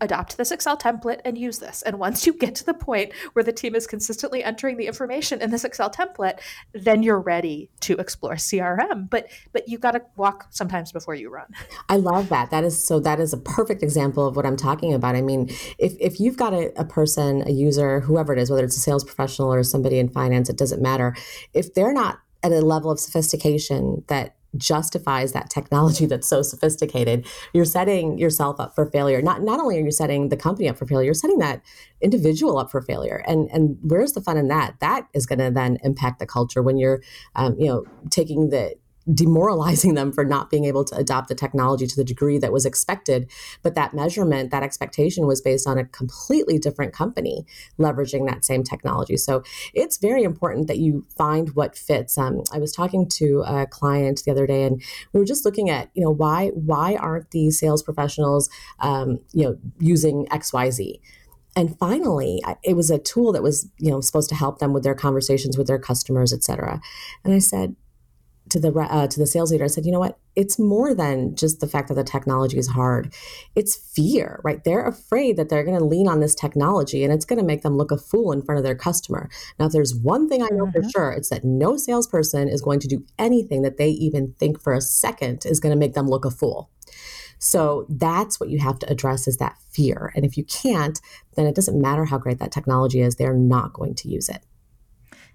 adopt 0.03 0.37
this 0.37 0.51
Excel 0.51 0.77
template 0.77 1.21
and 1.25 1.38
use 1.38 1.59
this. 1.59 1.81
And 1.83 1.99
once 1.99 2.27
you 2.27 2.35
get 2.35 2.55
to 2.57 2.67
the 2.67 2.75
point 2.75 3.12
where 3.33 3.43
the 3.45 3.53
team 3.53 3.75
is 3.75 3.87
consistently 3.87 4.45
entering 4.45 4.77
the 4.77 4.87
information 4.87 5.41
in 5.41 5.51
this 5.51 5.65
Excel 5.65 5.91
template, 5.91 6.41
then 6.73 7.03
you're 7.03 7.21
ready 7.21 7.71
to 7.81 7.97
explore 7.97 8.35
CRM. 8.35 9.09
But 9.09 9.29
but 9.53 9.69
you've 9.69 9.81
got 9.81 9.93
to 9.93 10.03
walk 10.17 10.49
sometimes 10.51 10.93
before 10.93 11.15
you 11.15 11.31
run. 11.31 11.47
I 11.88 11.97
love 11.97 12.29
that. 12.29 12.51
That 12.51 12.65
is 12.65 12.85
so 12.85 13.01
that 13.01 13.21
is 13.21 13.33
a 13.33 13.38
perfect 13.38 13.83
example 13.83 14.27
of 14.27 14.37
what 14.37 14.45
I'm 14.45 14.57
talking 14.57 14.93
about. 14.93 15.15
I 15.15 15.23
mean, 15.23 15.49
if 15.79 15.95
if 16.01 16.21
you've 16.21 16.37
got 16.37 16.53
a, 16.53 16.73
a 16.79 16.85
person, 16.85 17.43
a 17.47 17.51
user, 17.51 18.01
whoever 18.01 18.33
it 18.33 18.38
is, 18.38 18.51
whether 18.51 18.65
it's 18.65 18.77
a 18.77 18.81
sales 18.81 19.05
professional 19.05 19.53
or 19.53 19.62
somebody 19.62 19.99
in 19.99 20.09
finance, 20.09 20.51
it 20.51 20.59
doesn't 20.59 20.83
matter. 20.83 21.15
If 21.55 21.75
they're 21.75 21.93
not 21.93 22.19
at 22.43 22.53
a 22.53 22.61
level 22.61 22.91
of 22.91 22.99
sophistication 22.99 24.05
that 24.09 24.35
justifies 24.57 25.33
that 25.33 25.51
technology 25.51 26.07
that's 26.07 26.29
so 26.29 26.43
sophisticated. 26.43 27.27
You're 27.53 27.65
setting 27.65 28.19
yourself 28.19 28.61
up 28.61 28.75
for 28.75 28.87
failure. 28.87 29.23
Not 29.23 29.43
not 29.43 29.61
only 29.61 29.79
are 29.79 29.85
you 29.85 29.91
setting 29.91 30.29
the 30.29 30.37
company 30.37 30.69
up 30.69 30.77
for 30.77 30.87
failure 30.87 31.05
you're 31.05 31.15
setting 31.15 31.38
that 31.38 31.62
individual 32.01 32.59
up 32.59 32.71
for 32.71 32.83
failure. 32.83 33.25
And 33.27 33.49
and 33.51 33.79
where's 33.83 34.12
the 34.12 34.21
fun 34.21 34.37
in 34.37 34.49
that? 34.49 34.75
That 34.81 35.07
is 35.15 35.27
going 35.27 35.38
to 35.38 35.51
then 35.51 35.79
impact 35.83 36.19
the 36.19 36.27
culture 36.27 36.62
when 36.62 36.77
you're 36.77 37.03
um, 37.35 37.57
you 37.59 37.67
know 37.67 37.85
taking 38.11 38.51
the 38.51 38.75
demoralizing 39.12 39.95
them 39.95 40.12
for 40.12 40.25
not 40.25 40.51
being 40.51 40.65
able 40.65 40.85
to 40.85 40.97
adopt 40.97 41.29
the 41.29 41.35
technology 41.35 41.87
to 41.87 41.97
the 41.97 42.05
degree 42.05 42.38
that 42.38 42.53
was 42.53 42.65
expected. 42.65 43.31
But 43.62 43.75
that 43.75 43.95
measurement, 43.95 44.51
that 44.51 44.62
expectation 44.62 45.27
was 45.27 45.41
based 45.41 45.67
on 45.67 45.79
a 45.79 45.85
completely 45.85 46.59
different 46.59 46.93
company 46.93 47.47
leveraging 47.79 48.29
that 48.29 48.45
same 48.45 48.62
technology. 48.62 49.17
So 49.17 49.43
it's 49.75 49.99
very 49.99 50.23
important 50.23 50.69
that 50.69 50.79
you 50.79 51.07
find 51.17 51.51
what 51.55 51.77
fits. 51.77 52.17
Um, 52.17 52.43
I 52.53 52.59
was 52.59 52.73
talking 52.73 53.09
to 53.11 53.43
a 53.47 53.67
client 53.67 54.23
the 54.25 54.31
other 54.31 54.47
day, 54.47 54.65
and 54.65 54.83
we 55.12 55.21
were 55.21 55.27
just 55.27 55.45
looking 55.45 55.71
at, 55.71 55.91
you 55.95 56.03
know, 56.03 56.11
why 56.11 56.49
why 56.49 56.97
aren't 56.97 57.31
these 57.31 57.59
sales 57.59 57.83
professionals, 57.83 58.49
um, 58.81 59.19
you 59.33 59.45
know, 59.45 59.59
using 59.79 60.27
X 60.31 60.53
Y 60.53 60.71
Z? 60.71 61.01
and 61.55 61.79
finally 61.79 62.43
it 62.62 62.75
was 62.75 62.91
a 62.91 62.99
tool 62.99 63.33
that 63.33 63.43
was 63.43 63.69
you 63.79 63.91
know 63.91 64.01
supposed 64.01 64.29
to 64.29 64.35
help 64.35 64.59
them 64.59 64.73
with 64.73 64.83
their 64.83 64.95
conversations 64.95 65.59
with 65.59 65.67
their 65.67 65.79
customers 65.79 66.33
et 66.33 66.43
cetera 66.43 66.81
and 67.25 67.35
i 67.35 67.38
said 67.38 67.77
to 68.53 68.61
the 68.61 68.71
uh, 68.71 69.07
to 69.07 69.19
the 69.19 69.27
sales 69.27 69.51
leader, 69.51 69.65
I 69.65 69.69
said, 69.69 69.87
you 69.87 69.93
know 69.93 69.99
what? 69.99 70.19
It's 70.37 70.59
more 70.59 70.95
than 70.95 71.35
just 71.35 71.61
the 71.61 71.67
fact 71.67 71.88
that 71.88 71.95
the 71.95 72.05
technology 72.05 72.59
is 72.59 72.69
hard. 72.69 73.12
It's 73.55 73.75
fear, 73.75 74.41
right? 74.45 74.62
They're 74.62 74.87
afraid 74.87 75.38
that 75.38 75.49
they're 75.49 75.65
going 75.65 75.79
to 75.79 75.85
lean 75.85 76.07
on 76.07 76.21
this 76.21 76.35
technology 76.35 77.03
and 77.03 77.12
it's 77.12 77.25
going 77.25 77.38
to 77.38 77.45
make 77.45 77.62
them 77.62 77.79
look 77.79 77.91
a 77.91 77.97
fool 77.97 78.31
in 78.31 78.43
front 78.43 78.59
of 78.59 78.65
their 78.65 78.75
customer. 78.75 79.31
Now, 79.59 79.67
if 79.67 79.73
there's 79.73 79.95
one 79.95 80.29
thing 80.29 80.43
I 80.43 80.49
know 80.53 80.67
mm-hmm. 80.67 80.83
for 80.83 80.91
sure, 80.91 81.11
it's 81.12 81.31
that 81.31 81.45
no 81.45 81.79
salesperson 81.79 82.49
is 82.49 82.61
going 82.61 82.81
to 82.81 82.88
do 82.88 83.05
anything 83.19 83.62
that 83.62 83.79
they 83.79 83.88
even 83.88 84.35
think 84.38 84.62
for 84.62 84.75
a 84.75 84.83
second 84.83 85.47
is 85.47 85.59
going 85.59 85.73
to 85.73 85.79
make 85.79 85.95
them 85.95 86.07
look 86.07 86.27
a 86.27 86.31
fool. 86.31 86.71
So 87.38 87.87
that's 87.88 88.38
what 88.38 88.51
you 88.51 88.59
have 88.59 88.79
to 88.81 88.91
address 88.91 89.27
is 89.27 89.38
that 89.38 89.57
fear. 89.71 90.12
And 90.15 90.27
if 90.27 90.37
you 90.37 90.45
can't, 90.45 91.01
then 91.37 91.47
it 91.47 91.55
doesn't 91.55 91.81
matter 91.81 92.05
how 92.05 92.19
great 92.19 92.38
that 92.38 92.53
technology 92.53 93.01
is, 93.01 93.17
they're 93.17 93.35
not 93.35 93.73
going 93.73 93.95
to 93.97 94.09
use 94.09 94.29
it. 94.29 94.45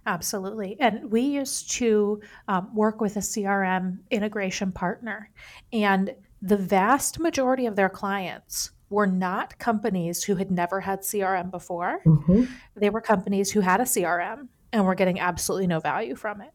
Absolutely. 0.07 0.77
And 0.79 1.11
we 1.11 1.21
used 1.21 1.69
to 1.73 2.21
um, 2.47 2.73
work 2.73 3.01
with 3.01 3.17
a 3.17 3.19
CRM 3.19 3.99
integration 4.09 4.71
partner, 4.71 5.29
and 5.73 6.15
the 6.41 6.57
vast 6.57 7.19
majority 7.19 7.65
of 7.65 7.75
their 7.75 7.89
clients 7.89 8.71
were 8.89 9.05
not 9.05 9.59
companies 9.59 10.23
who 10.23 10.35
had 10.35 10.49
never 10.49 10.79
had 10.79 11.01
CRM 11.01 11.51
before. 11.51 11.99
Mm-hmm. 12.05 12.45
They 12.75 12.89
were 12.89 13.01
companies 13.01 13.51
who 13.51 13.59
had 13.59 13.81
a 13.81 13.83
CRM 13.83 14.47
and 14.71 14.85
were 14.85 14.95
getting 14.95 15.19
absolutely 15.19 15.67
no 15.67 15.81
value 15.81 16.15
from 16.15 16.39
it. 16.39 16.53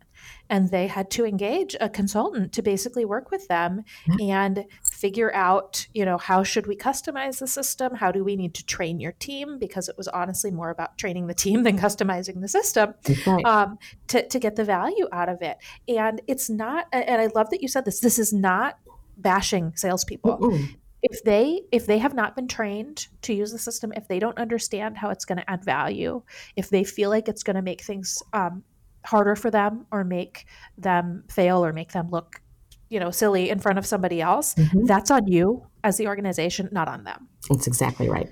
And 0.49 0.71
they 0.71 0.87
had 0.87 1.11
to 1.13 1.25
engage 1.25 1.77
a 1.81 1.89
consultant 1.89 2.53
to 2.53 2.63
basically 2.63 3.05
work 3.05 3.31
with 3.31 3.49
them 3.49 3.85
and 4.21 4.65
figure 4.85 5.35
out 5.35 5.87
you 5.95 6.05
know 6.05 6.19
how 6.19 6.43
should 6.43 6.67
we 6.67 6.77
customize 6.77 7.39
the 7.39 7.47
system? 7.47 7.95
How 7.95 8.13
do 8.13 8.25
we 8.25 8.37
need 8.37 8.55
to 8.55 8.67
train 8.67 9.01
your 9.01 9.13
team? 9.13 9.59
Because 9.59 9.89
it 9.89 9.97
was 9.97 10.09
honestly 10.09 10.51
more 10.51 10.71
about 10.71 10.99
training 10.99 11.27
the 11.27 11.35
team 11.35 11.63
than 11.67 11.79
customizing 11.79 12.41
the 12.41 12.49
system 12.49 12.95
right. 13.27 13.45
um, 13.45 13.79
to, 14.09 14.27
to 14.29 14.39
get 14.39 14.57
the 14.57 14.65
value 14.65 15.09
out 15.13 15.29
of 15.29 15.43
it. 15.43 15.59
And 15.89 16.21
it's 16.27 16.49
not 16.51 16.87
and 16.93 17.21
i 17.21 17.29
love 17.35 17.51
that 17.51 17.63
you 17.63 17.69
said 17.69 17.85
this 17.85 18.01
this 18.01 18.19
is 18.19 18.33
not 18.33 18.79
bashing 19.17 19.73
salespeople. 19.77 20.39
Mm-mm. 20.39 20.77
If 21.03 21.25
they 21.25 21.63
if 21.73 21.87
they 21.87 21.99
have 21.99 22.15
not 22.15 22.37
been 22.37 22.47
trained 22.47 23.09
to 23.23 23.35
use 23.35 23.51
the 23.51 23.59
system 23.59 23.93
if 23.97 24.07
they 24.07 24.21
don't 24.21 24.39
understand 24.39 24.97
how 24.97 25.11
it's 25.11 25.25
going 25.25 25.39
to 25.39 25.51
add 25.51 25.65
value 25.65 26.23
if 26.55 26.71
they 26.71 26.85
feel 26.85 27.11
like 27.11 27.29
it's 27.29 27.43
going 27.43 27.57
to 27.57 27.63
make 27.63 27.83
things 27.83 28.23
um, 28.33 28.63
harder 29.05 29.37
for 29.37 29.51
them 29.51 29.87
or 29.91 30.05
make 30.05 30.47
them 30.79 31.25
fail 31.29 31.65
or 31.65 31.73
make 31.73 31.93
them 31.93 32.09
look 32.11 32.41
you 32.89 33.01
know 33.01 33.11
silly 33.11 33.51
in 33.51 33.59
front 33.59 33.79
of 33.79 33.87
somebody 33.87 34.21
else 34.21 34.55
mm-hmm. 34.55 34.85
that's 34.85 35.11
on 35.11 35.27
you 35.27 35.65
as 35.85 35.97
the 35.97 36.07
organization 36.07 36.69
not 36.73 36.89
on 36.89 37.05
them 37.05 37.29
that's 37.49 37.67
exactly 37.67 38.09
right 38.09 38.31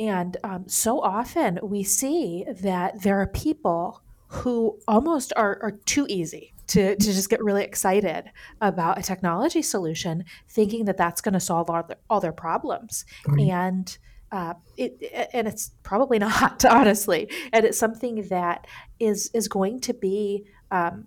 and 0.00 0.36
um, 0.42 0.68
so 0.68 1.00
often 1.00 1.58
we 1.62 1.82
see 1.82 2.44
that 2.62 3.02
there 3.02 3.20
are 3.20 3.28
people 3.28 4.02
who 4.28 4.78
almost 4.88 5.32
are, 5.36 5.58
are 5.62 5.70
too 5.84 6.06
easy 6.08 6.52
to, 6.66 6.96
to 6.96 7.04
just 7.04 7.30
get 7.30 7.42
really 7.42 7.62
excited 7.62 8.30
about 8.60 8.98
a 8.98 9.02
technology 9.02 9.62
solution, 9.62 10.24
thinking 10.48 10.86
that 10.86 10.96
that's 10.96 11.20
going 11.20 11.34
to 11.34 11.40
solve 11.40 11.70
all 11.70 11.82
their, 11.84 11.96
all 12.10 12.20
their 12.20 12.32
problems. 12.32 13.04
Right. 13.26 13.48
And 13.48 13.96
uh, 14.34 14.54
it, 14.76 15.30
and 15.32 15.46
it's 15.46 15.70
probably 15.84 16.18
not, 16.28 16.64
honestly. 16.64 17.30
And 17.52 17.64
it's 17.64 17.78
something 17.78 18.26
that 18.28 18.66
is 18.98 19.30
is 19.32 19.48
going 19.48 19.80
to 19.80 19.94
be 19.94 20.44
um, 20.70 21.06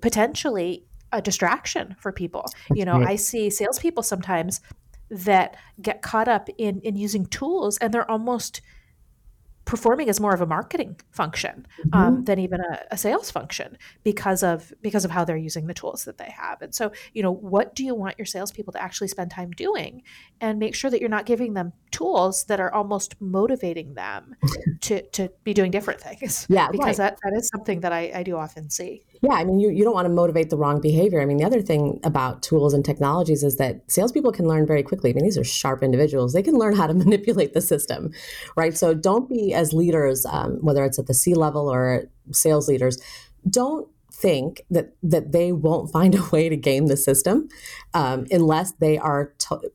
potentially 0.00 0.84
a 1.12 1.20
distraction 1.20 1.96
for 1.98 2.12
people. 2.12 2.46
You 2.72 2.84
know, 2.84 3.02
I 3.02 3.16
see 3.16 3.50
salespeople 3.50 4.04
sometimes 4.04 4.60
that 5.10 5.56
get 5.82 6.00
caught 6.00 6.28
up 6.28 6.48
in 6.56 6.80
in 6.82 6.94
using 6.94 7.26
tools, 7.26 7.76
and 7.78 7.92
they're 7.92 8.10
almost 8.10 8.60
performing 9.70 10.08
as 10.08 10.18
more 10.18 10.34
of 10.34 10.40
a 10.40 10.46
marketing 10.46 10.98
function 11.12 11.64
um, 11.92 12.14
mm-hmm. 12.14 12.24
than 12.24 12.40
even 12.40 12.60
a, 12.60 12.80
a, 12.90 12.98
sales 12.98 13.30
function 13.30 13.78
because 14.02 14.42
of 14.42 14.72
because 14.82 15.04
of 15.04 15.12
how 15.12 15.24
they're 15.24 15.36
using 15.36 15.68
the 15.68 15.74
tools 15.74 16.04
that 16.06 16.18
they 16.18 16.28
have. 16.28 16.60
And 16.60 16.74
so, 16.74 16.90
you 17.14 17.22
know, 17.22 17.30
what 17.30 17.76
do 17.76 17.84
you 17.84 17.94
want 17.94 18.18
your 18.18 18.26
salespeople 18.26 18.72
to 18.72 18.82
actually 18.82 19.06
spend 19.06 19.30
time 19.30 19.52
doing, 19.52 20.02
and 20.40 20.58
make 20.58 20.74
sure 20.74 20.90
that 20.90 20.98
you're 20.98 21.08
not 21.08 21.24
giving 21.24 21.54
them 21.54 21.72
tools 21.92 22.46
that 22.46 22.58
are 22.58 22.74
almost 22.74 23.14
motivating 23.20 23.94
them 23.94 24.34
to 24.80 25.02
to 25.10 25.30
be 25.44 25.54
doing 25.54 25.70
different 25.70 26.00
things. 26.00 26.46
Yeah, 26.48 26.68
because 26.72 26.98
right. 26.98 27.10
that 27.10 27.18
that 27.22 27.38
is 27.38 27.46
something 27.46 27.78
that 27.82 27.92
I, 27.92 28.10
I 28.12 28.22
do 28.24 28.36
often 28.36 28.70
see. 28.70 29.04
Yeah, 29.22 29.32
I 29.34 29.44
mean, 29.44 29.60
you, 29.60 29.68
you 29.68 29.84
don't 29.84 29.92
want 29.92 30.06
to 30.06 30.12
motivate 30.12 30.48
the 30.48 30.56
wrong 30.56 30.80
behavior. 30.80 31.20
I 31.20 31.26
mean, 31.26 31.36
the 31.36 31.44
other 31.44 31.60
thing 31.60 32.00
about 32.04 32.42
tools 32.42 32.72
and 32.72 32.82
technologies 32.82 33.42
is 33.42 33.56
that 33.56 33.82
salespeople 33.90 34.32
can 34.32 34.48
learn 34.48 34.66
very 34.66 34.82
quickly. 34.82 35.10
I 35.10 35.12
mean, 35.12 35.24
these 35.24 35.36
are 35.36 35.44
sharp 35.44 35.82
individuals. 35.82 36.32
They 36.32 36.42
can 36.42 36.54
learn 36.54 36.74
how 36.74 36.86
to 36.86 36.94
manipulate 37.04 37.52
the 37.52 37.60
system, 37.60 38.12
right? 38.56 38.76
So 38.76 38.94
don't 38.94 39.28
be 39.28 39.52
as 39.52 39.74
leaders, 39.74 40.24
um, 40.24 40.58
whether 40.62 40.84
it's 40.84 40.98
at 40.98 41.06
the 41.06 41.14
C 41.14 41.34
level 41.34 41.68
or 41.68 42.04
sales 42.32 42.66
leaders, 42.66 42.98
don't 43.48 43.88
think 44.12 44.62
that 44.70 44.92
that 45.02 45.32
they 45.32 45.52
won't 45.52 45.90
find 45.90 46.14
a 46.18 46.24
way 46.30 46.48
to 46.48 46.56
game 46.56 46.86
the 46.86 46.96
system 46.96 47.48
um, 47.94 48.26
unless 48.30 48.72
they 48.72 48.98
are 48.98 49.34
to- 49.38 49.70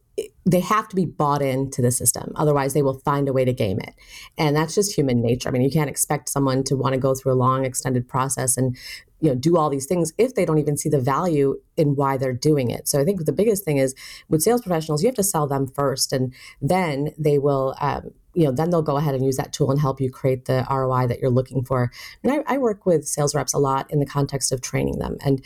they 0.45 0.61
have 0.61 0.87
to 0.87 0.95
be 0.95 1.05
bought 1.05 1.41
into 1.41 1.81
the 1.81 1.91
system 1.91 2.31
otherwise 2.35 2.73
they 2.73 2.81
will 2.81 2.99
find 2.99 3.27
a 3.27 3.33
way 3.33 3.43
to 3.43 3.51
game 3.51 3.79
it 3.79 3.93
and 4.37 4.55
that's 4.55 4.73
just 4.73 4.95
human 4.95 5.21
nature 5.21 5.49
i 5.49 5.51
mean 5.51 5.61
you 5.61 5.69
can't 5.69 5.89
expect 5.89 6.29
someone 6.29 6.63
to 6.63 6.75
want 6.75 6.93
to 6.93 6.99
go 6.99 7.13
through 7.13 7.33
a 7.33 7.35
long 7.35 7.65
extended 7.65 8.07
process 8.07 8.55
and 8.55 8.77
you 9.25 9.31
know 9.31 9.35
do 9.35 9.57
all 9.57 9.69
these 9.69 9.87
things 9.87 10.13
if 10.17 10.35
they 10.35 10.45
don't 10.45 10.59
even 10.59 10.77
see 10.77 10.89
the 10.89 10.99
value 10.99 11.59
in 11.77 11.95
why 11.95 12.17
they're 12.17 12.33
doing 12.33 12.69
it. 12.71 12.87
So 12.87 12.99
i 12.99 13.03
think 13.03 13.25
the 13.25 13.31
biggest 13.31 13.63
thing 13.63 13.77
is 13.77 13.95
with 14.29 14.41
sales 14.41 14.61
professionals 14.61 15.01
you 15.01 15.07
have 15.07 15.15
to 15.15 15.23
sell 15.23 15.47
them 15.47 15.67
first 15.67 16.13
and 16.13 16.33
then 16.61 17.11
they 17.17 17.37
will 17.37 17.75
um, 17.79 18.11
you 18.35 18.43
know 18.43 18.51
then 18.51 18.69
they'll 18.69 18.81
go 18.81 18.97
ahead 18.97 19.15
and 19.15 19.25
use 19.25 19.37
that 19.37 19.53
tool 19.53 19.71
and 19.71 19.79
help 19.79 19.99
you 19.99 20.11
create 20.11 20.45
the 20.45 20.65
roi 20.69 21.07
that 21.07 21.19
you're 21.19 21.31
looking 21.31 21.63
for. 21.63 21.91
And 22.23 22.31
I, 22.33 22.55
I 22.55 22.57
work 22.57 22.85
with 22.85 23.07
sales 23.07 23.33
reps 23.33 23.53
a 23.53 23.57
lot 23.57 23.89
in 23.89 23.99
the 23.99 24.05
context 24.05 24.51
of 24.51 24.61
training 24.61 24.99
them. 24.99 25.17
And 25.25 25.41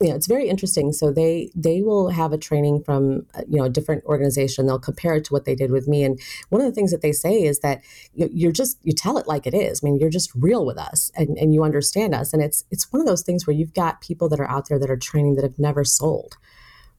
you 0.00 0.08
know 0.08 0.16
it's 0.16 0.26
very 0.26 0.48
interesting. 0.48 0.92
So 0.92 1.12
they 1.12 1.50
they 1.54 1.80
will 1.80 2.08
have 2.08 2.32
a 2.32 2.38
training 2.38 2.82
from 2.82 3.26
you 3.48 3.58
know 3.58 3.64
a 3.64 3.70
different 3.70 4.04
organization. 4.04 4.66
They'll 4.66 4.80
compare 4.80 5.14
it 5.14 5.24
to 5.26 5.32
what 5.32 5.44
they 5.44 5.54
did 5.54 5.70
with 5.70 5.86
me. 5.86 6.02
And 6.02 6.20
one 6.48 6.60
of 6.60 6.66
the 6.66 6.74
things 6.74 6.90
that 6.90 7.02
they 7.02 7.12
say 7.12 7.44
is 7.44 7.60
that 7.60 7.82
you're 8.14 8.50
just 8.50 8.78
you 8.82 8.92
tell 8.92 9.16
it 9.16 9.28
like 9.28 9.46
it 9.46 9.54
is. 9.54 9.80
I 9.82 9.86
mean 9.86 10.00
you're 10.00 10.10
just 10.10 10.32
real 10.34 10.66
with 10.66 10.78
us 10.78 11.12
and, 11.14 11.38
and 11.38 11.54
you 11.54 11.62
understand 11.62 12.14
us. 12.14 12.32
And 12.32 12.42
it's 12.42 12.64
it's 12.72 12.92
one 12.92 13.00
of 13.00 13.06
those 13.06 13.22
things 13.22 13.46
where 13.46 13.54
you've 13.54 13.74
got 13.74 14.00
people 14.00 14.28
that 14.30 14.40
are 14.40 14.50
out 14.50 14.68
there 14.68 14.80
that 14.80 14.90
are 14.90 14.96
training 14.96 15.36
that 15.36 15.44
have 15.44 15.58
never 15.58 15.71
sold 15.84 16.36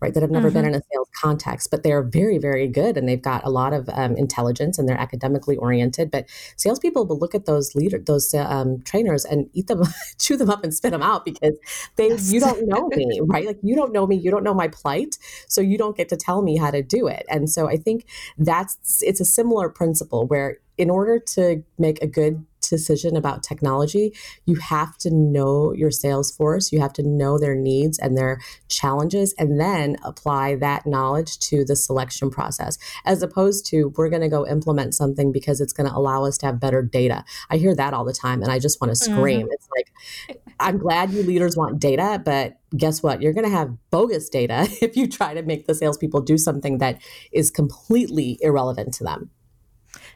right, 0.04 0.14
that 0.14 0.22
have 0.22 0.32
never 0.32 0.50
mm-hmm. 0.50 0.56
been 0.56 0.66
in 0.66 0.76
a 0.76 0.82
sales 0.92 1.08
context, 1.20 1.72
but 1.72 1.82
they're 1.82 2.04
very, 2.04 2.38
very 2.38 2.68
good 2.68 2.98
and 2.98 3.08
they've 3.08 3.22
got 3.22 3.44
a 3.46 3.50
lot 3.50 3.72
of 3.72 3.90
um, 3.94 4.18
intelligence 4.18 4.78
and 4.78 4.88
they're 4.88 5.00
academically 5.00 5.56
oriented. 5.56 6.12
But 6.12 6.26
salespeople 6.58 7.06
will 7.06 7.18
look 7.18 7.34
at 7.34 7.46
those 7.46 7.74
leader, 7.74 7.98
those 7.98 8.34
um, 8.34 8.82
trainers 8.82 9.24
and 9.24 9.50
eat 9.54 9.68
them, 9.68 9.84
chew 10.20 10.36
them 10.36 10.50
up 10.50 10.64
and 10.64 10.74
spit 10.74 10.92
them 10.92 11.02
out 11.02 11.24
because 11.24 11.58
they, 11.96 12.10
yes. 12.10 12.34
you 12.34 12.42
don't 12.42 12.68
know 12.68 12.90
me, 12.90 13.22
right? 13.24 13.48
Like 13.48 13.60
you 13.64 13.76
don't 13.76 13.94
know 13.94 14.06
me, 14.06 14.18
you 14.18 14.30
don't 14.30 14.44
know 14.44 14.54
my 14.54 14.68
plight, 14.68 15.18
so 15.48 15.62
you 15.62 15.78
don't 15.78 15.96
get 15.96 16.10
to 16.10 16.18
tell 16.18 16.42
me 16.42 16.58
how 16.58 16.70
to 16.70 16.84
do 16.84 17.08
it. 17.08 17.26
And 17.30 17.50
so 17.50 17.70
I 17.70 17.78
think 17.78 18.06
that's 18.38 19.02
it's 19.02 19.22
a 19.22 19.26
similar 19.26 19.70
principle 19.70 20.28
where 20.28 20.58
in 20.78 20.90
order 20.90 21.20
to 21.20 21.64
make 21.78 22.02
a 22.02 22.08
good 22.08 22.46
decision 22.70 23.16
about 23.16 23.44
technology, 23.44 24.14
you 24.46 24.56
have 24.56 24.98
to 24.98 25.14
know 25.14 25.74
your 25.74 25.92
sales 25.92 26.32
force, 26.32 26.72
you 26.72 26.80
have 26.80 26.94
to 26.94 27.04
know 27.04 27.38
their 27.38 27.56
needs 27.56 28.00
and 28.00 28.18
their 28.18 28.40
challenges, 28.70 29.34
and 29.38 29.60
then 29.60 29.98
apply 30.04 30.56
that 30.56 30.86
knowledge 30.86 31.38
to 31.40 31.64
the 31.66 31.76
selection 31.76 32.30
process, 32.30 32.78
as 33.06 33.22
opposed 33.22 33.66
to 33.68 33.94
we're 33.98 34.10
going 34.10 34.22
to 34.22 34.30
go 34.30 34.48
implement 34.48 34.96
something 34.96 35.32
because 35.32 35.62
it's 35.62 35.74
going 35.74 35.90
to 35.90 35.96
allow 35.96 36.24
us 36.24 36.38
to 36.38 36.46
have 36.46 36.60
better 36.60 36.82
data. 36.82 37.24
I 37.50 37.58
hear 37.58 37.76
that 37.76 37.94
all 37.94 38.06
the 38.06 38.14
time, 38.14 38.42
and 38.42 38.52
I 38.52 38.60
just 38.60 38.82
want 38.82 38.92
to 38.92 38.96
scream. 38.96 39.42
Mm-hmm. 39.42 39.52
It's 39.52 39.68
like, 39.76 40.42
I'm 40.60 40.78
glad 40.78 41.12
you 41.12 41.24
leaders 41.24 41.58
want 41.58 41.80
data, 41.80 42.22
but 42.24 42.58
guess 42.76 43.04
what? 43.04 43.22
You're 43.22 43.34
going 43.34 43.46
to 43.46 43.52
have 43.52 43.76
bogus 43.92 44.30
data 44.30 44.68
if 44.82 44.96
you 44.96 45.08
try 45.08 45.34
to 45.34 45.44
make 45.44 45.68
the 45.68 45.76
salespeople 45.76 46.22
do 46.22 46.38
something 46.38 46.78
that 46.80 47.02
is 47.32 47.52
completely 47.52 48.38
irrelevant 48.42 48.94
to 48.96 49.04
them. 49.04 49.30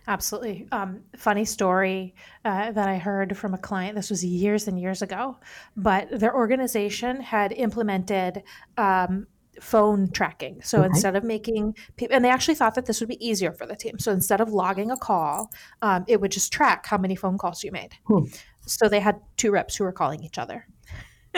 Absolutely. 0.07 0.67
Um, 0.71 1.01
funny 1.17 1.43
story 1.43 2.15
uh, 2.45 2.71
that 2.71 2.87
I 2.87 2.97
heard 2.97 3.37
from 3.37 3.53
a 3.53 3.57
client. 3.57 3.95
This 3.95 4.09
was 4.09 4.23
years 4.23 4.67
and 4.67 4.79
years 4.79 5.01
ago, 5.01 5.37
but 5.75 6.07
their 6.11 6.33
organization 6.33 7.19
had 7.19 7.51
implemented 7.51 8.43
um, 8.77 9.27
phone 9.59 10.09
tracking. 10.11 10.61
So 10.61 10.79
okay. 10.79 10.87
instead 10.87 11.15
of 11.15 11.23
making 11.23 11.75
people, 11.97 12.15
and 12.15 12.23
they 12.23 12.29
actually 12.29 12.55
thought 12.55 12.75
that 12.75 12.85
this 12.85 12.99
would 13.01 13.09
be 13.09 13.25
easier 13.25 13.51
for 13.51 13.65
the 13.65 13.75
team. 13.75 13.99
So 13.99 14.11
instead 14.11 14.39
of 14.39 14.49
logging 14.49 14.91
a 14.91 14.97
call, 14.97 15.51
um, 15.81 16.05
it 16.07 16.21
would 16.21 16.31
just 16.31 16.53
track 16.53 16.85
how 16.85 16.97
many 16.97 17.15
phone 17.15 17.37
calls 17.37 17.63
you 17.63 17.71
made. 17.71 17.93
Hmm. 18.05 18.25
So 18.65 18.87
they 18.87 18.99
had 18.99 19.19
two 19.35 19.51
reps 19.51 19.75
who 19.75 19.83
were 19.83 19.91
calling 19.91 20.23
each 20.23 20.37
other. 20.37 20.67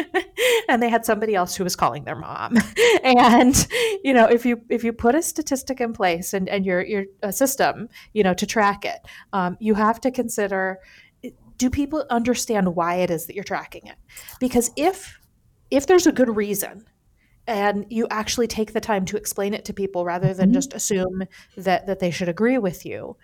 and 0.70 0.82
they 0.82 0.90
had 0.90 1.06
somebody 1.06 1.36
else 1.36 1.56
who 1.56 1.64
was 1.64 1.76
calling 1.76 2.04
their 2.04 2.16
mom. 2.16 2.58
and 3.04 3.68
you 4.04 4.14
know, 4.14 4.26
if 4.26 4.46
you 4.46 4.62
if 4.70 4.84
you 4.84 4.94
put 4.94 5.16
a 5.16 5.22
statistic 5.22 5.82
in 5.82 5.94
place 5.94 6.34
and 6.34 6.50
and 6.50 6.66
your 6.66 6.82
your 6.82 7.06
system, 7.32 7.90
you 8.14 8.24
know, 8.24 8.34
to 8.34 8.46
track 8.46 8.86
it, 8.86 9.00
um, 9.34 9.58
you 9.60 9.74
have 9.76 10.02
to 10.02 10.12
consider: 10.12 10.80
do 11.58 11.70
people 11.70 12.06
understand 12.10 12.76
why 12.76 12.96
it 12.96 13.10
is 13.10 13.26
that 13.26 13.36
you're 13.36 13.44
tracking 13.44 13.88
it? 13.88 13.98
Because 14.40 14.72
if 14.76 15.20
if 15.72 15.88
there's 15.88 16.08
a 16.08 16.12
good 16.12 16.36
reason 16.36 16.86
and 17.48 17.86
you 17.90 18.08
actually 18.12 18.48
take 18.48 18.74
the 18.74 18.80
time 18.80 19.06
to 19.06 19.18
explain 19.18 19.54
it 19.54 19.66
to 19.66 19.74
people 19.74 20.06
rather 20.06 20.34
than 20.34 20.48
mm-hmm. 20.48 20.54
just 20.54 20.74
assume 20.74 21.24
that 21.58 21.88
that 21.88 22.00
they 22.00 22.12
should 22.12 22.30
agree 22.30 22.58
with 22.58 22.86
you 22.86 23.16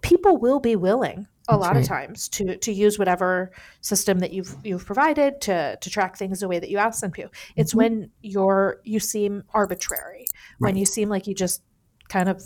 people 0.00 0.36
will 0.36 0.60
be 0.60 0.76
willing 0.76 1.26
a 1.50 1.52
That's 1.52 1.60
lot 1.60 1.74
right. 1.74 1.82
of 1.82 1.88
times 1.88 2.28
to 2.30 2.56
to 2.56 2.72
use 2.72 2.98
whatever 2.98 3.50
system 3.80 4.20
that 4.20 4.32
you've 4.32 4.54
you've 4.64 4.86
provided 4.86 5.40
to 5.42 5.76
to 5.80 5.90
track 5.90 6.16
things 6.16 6.40
the 6.40 6.48
way 6.48 6.58
that 6.58 6.70
you 6.70 6.78
ask 6.78 7.00
them 7.00 7.12
to. 7.14 7.28
It's 7.56 7.72
mm-hmm. 7.72 7.78
when 7.78 8.10
you're 8.22 8.80
you 8.84 9.00
seem 9.00 9.44
arbitrary, 9.52 10.26
right. 10.58 10.68
when 10.68 10.76
you 10.76 10.86
seem 10.86 11.08
like 11.08 11.26
you 11.26 11.34
just 11.34 11.62
kind 12.08 12.28
of 12.28 12.42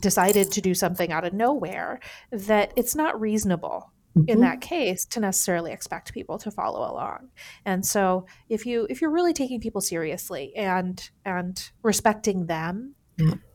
decided 0.00 0.50
to 0.52 0.60
do 0.60 0.74
something 0.74 1.10
out 1.12 1.24
of 1.24 1.32
nowhere 1.32 2.00
that 2.30 2.72
it's 2.76 2.94
not 2.94 3.20
reasonable 3.20 3.92
Mm-hmm. 4.16 4.30
in 4.30 4.40
that 4.40 4.62
case 4.62 5.04
to 5.04 5.20
necessarily 5.20 5.70
expect 5.70 6.14
people 6.14 6.38
to 6.38 6.50
follow 6.50 6.90
along 6.90 7.28
and 7.66 7.84
so 7.84 8.24
if 8.48 8.64
you 8.64 8.86
if 8.88 9.02
you're 9.02 9.10
really 9.10 9.34
taking 9.34 9.60
people 9.60 9.82
seriously 9.82 10.50
and 10.56 11.10
and 11.26 11.70
respecting 11.82 12.46
them 12.46 12.94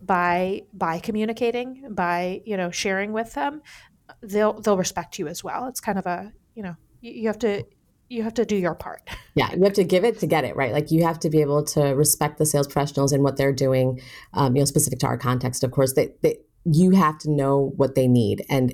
by 0.02 0.62
by 0.74 1.00
communicating 1.00 1.88
by 1.92 2.42
you 2.46 2.58
know 2.58 2.70
sharing 2.70 3.13
with 3.13 3.34
them 3.34 3.62
they'll 4.22 4.54
they'll 4.62 4.78
respect 4.78 5.20
you 5.20 5.28
as 5.28 5.44
well 5.44 5.68
it's 5.68 5.80
kind 5.80 5.98
of 5.98 6.06
a 6.06 6.32
you 6.56 6.63
know 6.63 6.76
you, 7.02 7.28
have 7.28 7.39
to 7.39 7.63
you 8.10 8.24
have 8.24 8.34
to 8.34 8.46
do 8.46 8.56
your 8.56 8.76
part 8.76 9.02
yeah 9.36 9.54
you 9.54 9.63
have 9.63 9.74
to 9.74 9.84
give 9.84 10.04
it 10.04 10.20
to 10.20 10.28
get 10.28 10.44
it 10.44 10.56
right 10.56 10.72
like 10.72 10.92
you 10.92 11.04
have 11.04 11.20
to 11.20 11.30
be 11.30 11.42
able 11.42 11.63
to 11.63 11.82
respect 11.96 12.38
the 12.38 12.46
sales 12.46 12.68
professionals 12.68 13.12
and 13.12 13.24
what 13.24 13.38
they're 13.38 13.54
doing 13.54 14.00
um, 14.34 14.56
you 14.56 14.62
know 14.62 14.66
specific 14.66 15.00
to 15.00 15.08
our 15.08 15.18
context 15.18 15.63
of 15.63 15.72
course 15.72 15.94
they, 15.94 16.13
they 16.22 16.38
you 16.66 16.92
have 16.92 17.18
to 17.18 17.30
know 17.30 17.74
what 17.76 17.96
they 17.96 18.08
need 18.08 18.46
and 18.50 18.74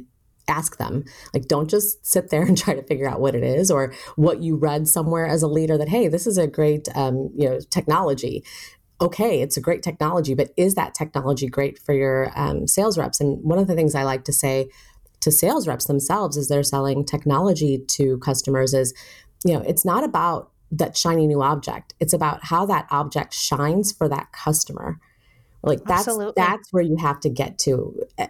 ask 0.49 0.77
them. 0.77 1.05
Like, 1.33 1.47
don't 1.47 1.69
just 1.69 2.05
sit 2.05 2.29
there 2.29 2.41
and 2.47 2.57
try 2.57 2.73
to 2.73 2.83
figure 2.83 3.07
out 3.07 3.21
what 3.21 3.35
it 3.35 3.43
is 3.43 3.71
or 3.71 3.93
what 4.15 4.41
you 4.41 4.55
read 4.55 4.87
somewhere 4.87 5.27
as 5.27 5.43
a 5.43 5.47
leader 5.47 5.77
that, 5.77 5.89
hey, 5.89 6.07
this 6.07 6.27
is 6.27 6.37
a 6.37 6.47
great, 6.47 6.89
um, 6.95 7.29
you 7.35 7.49
know, 7.49 7.59
technology. 7.69 8.43
Okay, 9.01 9.41
it's 9.41 9.55
a 9.55 9.61
great 9.61 9.81
technology, 9.81 10.33
but 10.33 10.51
is 10.57 10.75
that 10.75 10.93
technology 10.93 11.47
great 11.47 11.79
for 11.79 11.93
your 11.93 12.31
um, 12.35 12.67
sales 12.67 12.97
reps? 12.97 13.21
And 13.21 13.41
one 13.41 13.57
of 13.57 13.67
the 13.67 13.75
things 13.75 13.95
I 13.95 14.03
like 14.03 14.25
to 14.25 14.33
say 14.33 14.69
to 15.21 15.31
sales 15.31 15.67
reps 15.67 15.85
themselves 15.85 16.37
as 16.37 16.47
they're 16.47 16.63
selling 16.63 17.05
technology 17.05 17.83
to 17.89 18.17
customers 18.19 18.73
is, 18.73 18.93
you 19.45 19.53
know, 19.53 19.61
it's 19.61 19.85
not 19.85 20.03
about 20.03 20.51
that 20.71 20.95
shiny 20.95 21.27
new 21.27 21.41
object. 21.41 21.93
It's 21.99 22.13
about 22.13 22.43
how 22.43 22.65
that 22.67 22.87
object 22.91 23.33
shines 23.33 23.91
for 23.91 24.07
that 24.07 24.31
customer. 24.31 24.99
Like 25.63 25.83
that's 25.83 26.07
Absolutely. 26.07 26.33
that's 26.37 26.71
where 26.71 26.83
you 26.83 26.95
have 26.97 27.19
to 27.21 27.29
get 27.29 27.57
to. 27.59 27.99
Eh, 28.17 28.27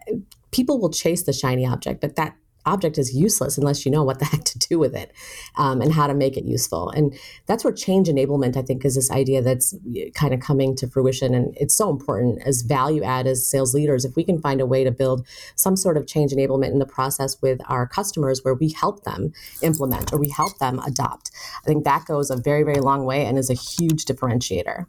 people 0.51 0.79
will 0.79 0.89
chase 0.89 1.23
the 1.23 1.33
shiny 1.33 1.65
object, 1.65 2.01
but 2.01 2.15
that 2.15 2.35
object 2.65 2.97
is 2.97 3.13
useless 3.13 3.57
unless 3.57 3.85
you 3.85 3.91
know 3.91 4.03
what 4.03 4.19
the 4.19 4.25
heck 4.31 4.43
to 4.45 4.59
do 4.59 4.79
with 4.79 4.95
it 4.95 5.11
um, 5.55 5.81
and 5.81 5.93
how 5.93 6.07
to 6.07 6.13
make 6.13 6.37
it 6.37 6.45
useful. 6.45 6.89
And 6.89 7.17
that's 7.45 7.63
where 7.63 7.73
change 7.73 8.07
enablement, 8.07 8.57
I 8.57 8.61
think, 8.61 8.85
is 8.85 8.95
this 8.95 9.11
idea 9.11 9.41
that's 9.41 9.75
kind 10.13 10.33
of 10.33 10.39
coming 10.39 10.75
to 10.77 10.87
fruition. 10.87 11.33
And 11.33 11.55
it's 11.57 11.75
so 11.75 11.89
important 11.89 12.41
as 12.45 12.61
value 12.61 13.03
add 13.03 13.27
as 13.27 13.47
sales 13.47 13.73
leaders. 13.73 14.05
If 14.05 14.15
we 14.15 14.23
can 14.23 14.39
find 14.39 14.61
a 14.61 14.65
way 14.65 14.83
to 14.83 14.91
build 14.91 15.27
some 15.55 15.75
sort 15.75 15.97
of 15.97 16.07
change 16.07 16.31
enablement 16.31 16.71
in 16.71 16.79
the 16.79 16.85
process 16.85 17.41
with 17.41 17.59
our 17.67 17.87
customers 17.87 18.43
where 18.43 18.53
we 18.53 18.69
help 18.69 19.03
them 19.03 19.33
implement 19.61 20.13
or 20.13 20.19
we 20.19 20.29
help 20.29 20.57
them 20.59 20.79
adopt, 20.79 21.31
I 21.63 21.67
think 21.67 21.83
that 21.83 22.05
goes 22.05 22.29
a 22.29 22.37
very, 22.37 22.63
very 22.63 22.81
long 22.81 23.05
way 23.05 23.25
and 23.25 23.37
is 23.37 23.49
a 23.49 23.53
huge 23.53 24.05
differentiator. 24.05 24.85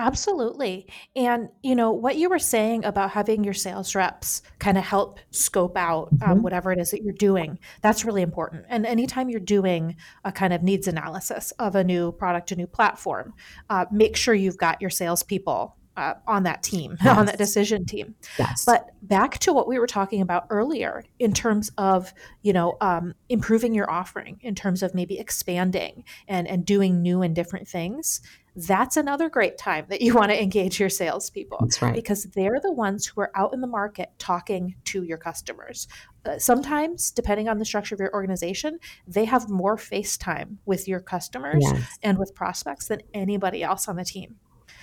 Absolutely. 0.00 0.86
And, 1.14 1.50
you 1.62 1.74
know, 1.74 1.92
what 1.92 2.16
you 2.16 2.30
were 2.30 2.38
saying 2.38 2.86
about 2.86 3.10
having 3.10 3.44
your 3.44 3.52
sales 3.52 3.94
reps 3.94 4.40
kind 4.58 4.78
of 4.78 4.84
help 4.84 5.20
scope 5.30 5.76
out 5.76 6.08
um, 6.12 6.18
mm-hmm. 6.18 6.40
whatever 6.40 6.72
it 6.72 6.78
is 6.78 6.90
that 6.92 7.02
you're 7.02 7.12
doing, 7.12 7.58
that's 7.82 8.02
really 8.02 8.22
important. 8.22 8.64
And 8.70 8.86
anytime 8.86 9.28
you're 9.28 9.40
doing 9.40 9.96
a 10.24 10.32
kind 10.32 10.54
of 10.54 10.62
needs 10.62 10.88
analysis 10.88 11.50
of 11.58 11.74
a 11.74 11.84
new 11.84 12.12
product, 12.12 12.50
a 12.50 12.56
new 12.56 12.66
platform, 12.66 13.34
uh, 13.68 13.84
make 13.92 14.16
sure 14.16 14.32
you've 14.32 14.56
got 14.56 14.80
your 14.80 14.88
salespeople 14.88 15.76
uh, 15.98 16.14
on 16.26 16.44
that 16.44 16.62
team, 16.62 16.96
yes. 17.04 17.18
on 17.18 17.26
that 17.26 17.36
decision 17.36 17.84
team. 17.84 18.14
Yes. 18.38 18.64
But 18.64 18.90
back 19.02 19.38
to 19.40 19.52
what 19.52 19.68
we 19.68 19.78
were 19.78 19.86
talking 19.86 20.22
about 20.22 20.46
earlier, 20.48 21.04
in 21.18 21.34
terms 21.34 21.70
of 21.76 22.14
you 22.42 22.54
know 22.54 22.78
um, 22.80 23.14
improving 23.28 23.74
your 23.74 23.90
offering, 23.90 24.38
in 24.40 24.54
terms 24.54 24.82
of 24.82 24.94
maybe 24.94 25.18
expanding 25.18 26.04
and 26.26 26.48
and 26.48 26.64
doing 26.64 27.02
new 27.02 27.20
and 27.20 27.34
different 27.34 27.68
things 27.68 28.20
that's 28.56 28.96
another 28.96 29.28
great 29.28 29.58
time 29.58 29.86
that 29.88 30.00
you 30.00 30.14
want 30.20 30.30
to 30.30 30.40
engage 30.40 30.80
your 30.80 30.88
salespeople. 30.88 31.58
That's 31.60 31.82
right. 31.82 31.94
Because 31.94 32.24
they're 32.24 32.60
the 32.62 32.72
ones 32.72 33.06
who 33.06 33.20
are 33.20 33.30
out 33.34 33.52
in 33.54 33.60
the 33.60 33.66
market 33.66 34.10
talking 34.18 34.76
to 34.86 35.02
your 35.02 35.18
customers. 35.18 35.88
Uh, 36.24 36.38
sometimes, 36.38 37.10
depending 37.10 37.48
on 37.48 37.58
the 37.58 37.64
structure 37.64 37.94
of 37.94 38.00
your 38.00 38.12
organization, 38.12 38.78
they 39.06 39.24
have 39.24 39.48
more 39.48 39.76
face 39.76 40.16
time 40.16 40.58
with 40.66 40.86
your 40.86 41.00
customers 41.00 41.64
yes. 41.66 41.98
and 42.02 42.18
with 42.18 42.34
prospects 42.34 42.88
than 42.88 43.00
anybody 43.14 43.62
else 43.62 43.88
on 43.88 43.96
the 43.96 44.04
team. 44.04 44.36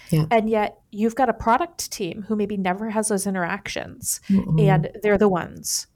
Yeah. 0.09 0.25
And 0.31 0.49
yet, 0.49 0.79
you've 0.91 1.15
got 1.15 1.29
a 1.29 1.33
product 1.33 1.91
team 1.91 2.23
who 2.27 2.35
maybe 2.35 2.55
never 2.55 2.89
has 2.89 3.09
those 3.09 3.27
interactions, 3.27 4.21
mm 4.29 4.57
and 4.57 4.89
they're 5.03 5.17
the 5.17 5.29
ones 5.29 5.87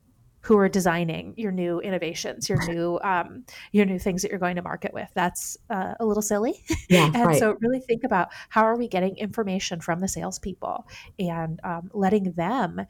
who 0.41 0.57
are 0.57 0.69
designing 0.69 1.33
your 1.37 1.51
new 1.51 1.79
innovations, 1.79 2.49
your 2.49 2.65
new 2.67 2.99
um, 3.03 3.45
your 3.71 3.85
new 3.85 3.99
things 3.99 4.21
that 4.21 4.31
you're 4.31 4.39
going 4.39 4.55
to 4.55 4.61
market 4.61 4.93
with. 4.93 5.09
That's 5.13 5.57
uh, 5.69 5.93
a 5.99 6.05
little 6.05 6.23
silly. 6.23 6.63
Yeah, 6.89 7.05
and 7.13 7.27
right. 7.27 7.39
so 7.39 7.57
really 7.61 7.79
think 7.79 8.03
about 8.03 8.29
how 8.49 8.63
are 8.63 8.77
we 8.77 8.87
getting 8.87 9.17
information 9.17 9.81
from 9.81 9.99
the 9.99 10.07
salespeople 10.07 10.87
and 11.19 11.59
um, 11.63 11.89
letting 11.93 12.31
them 12.33 12.85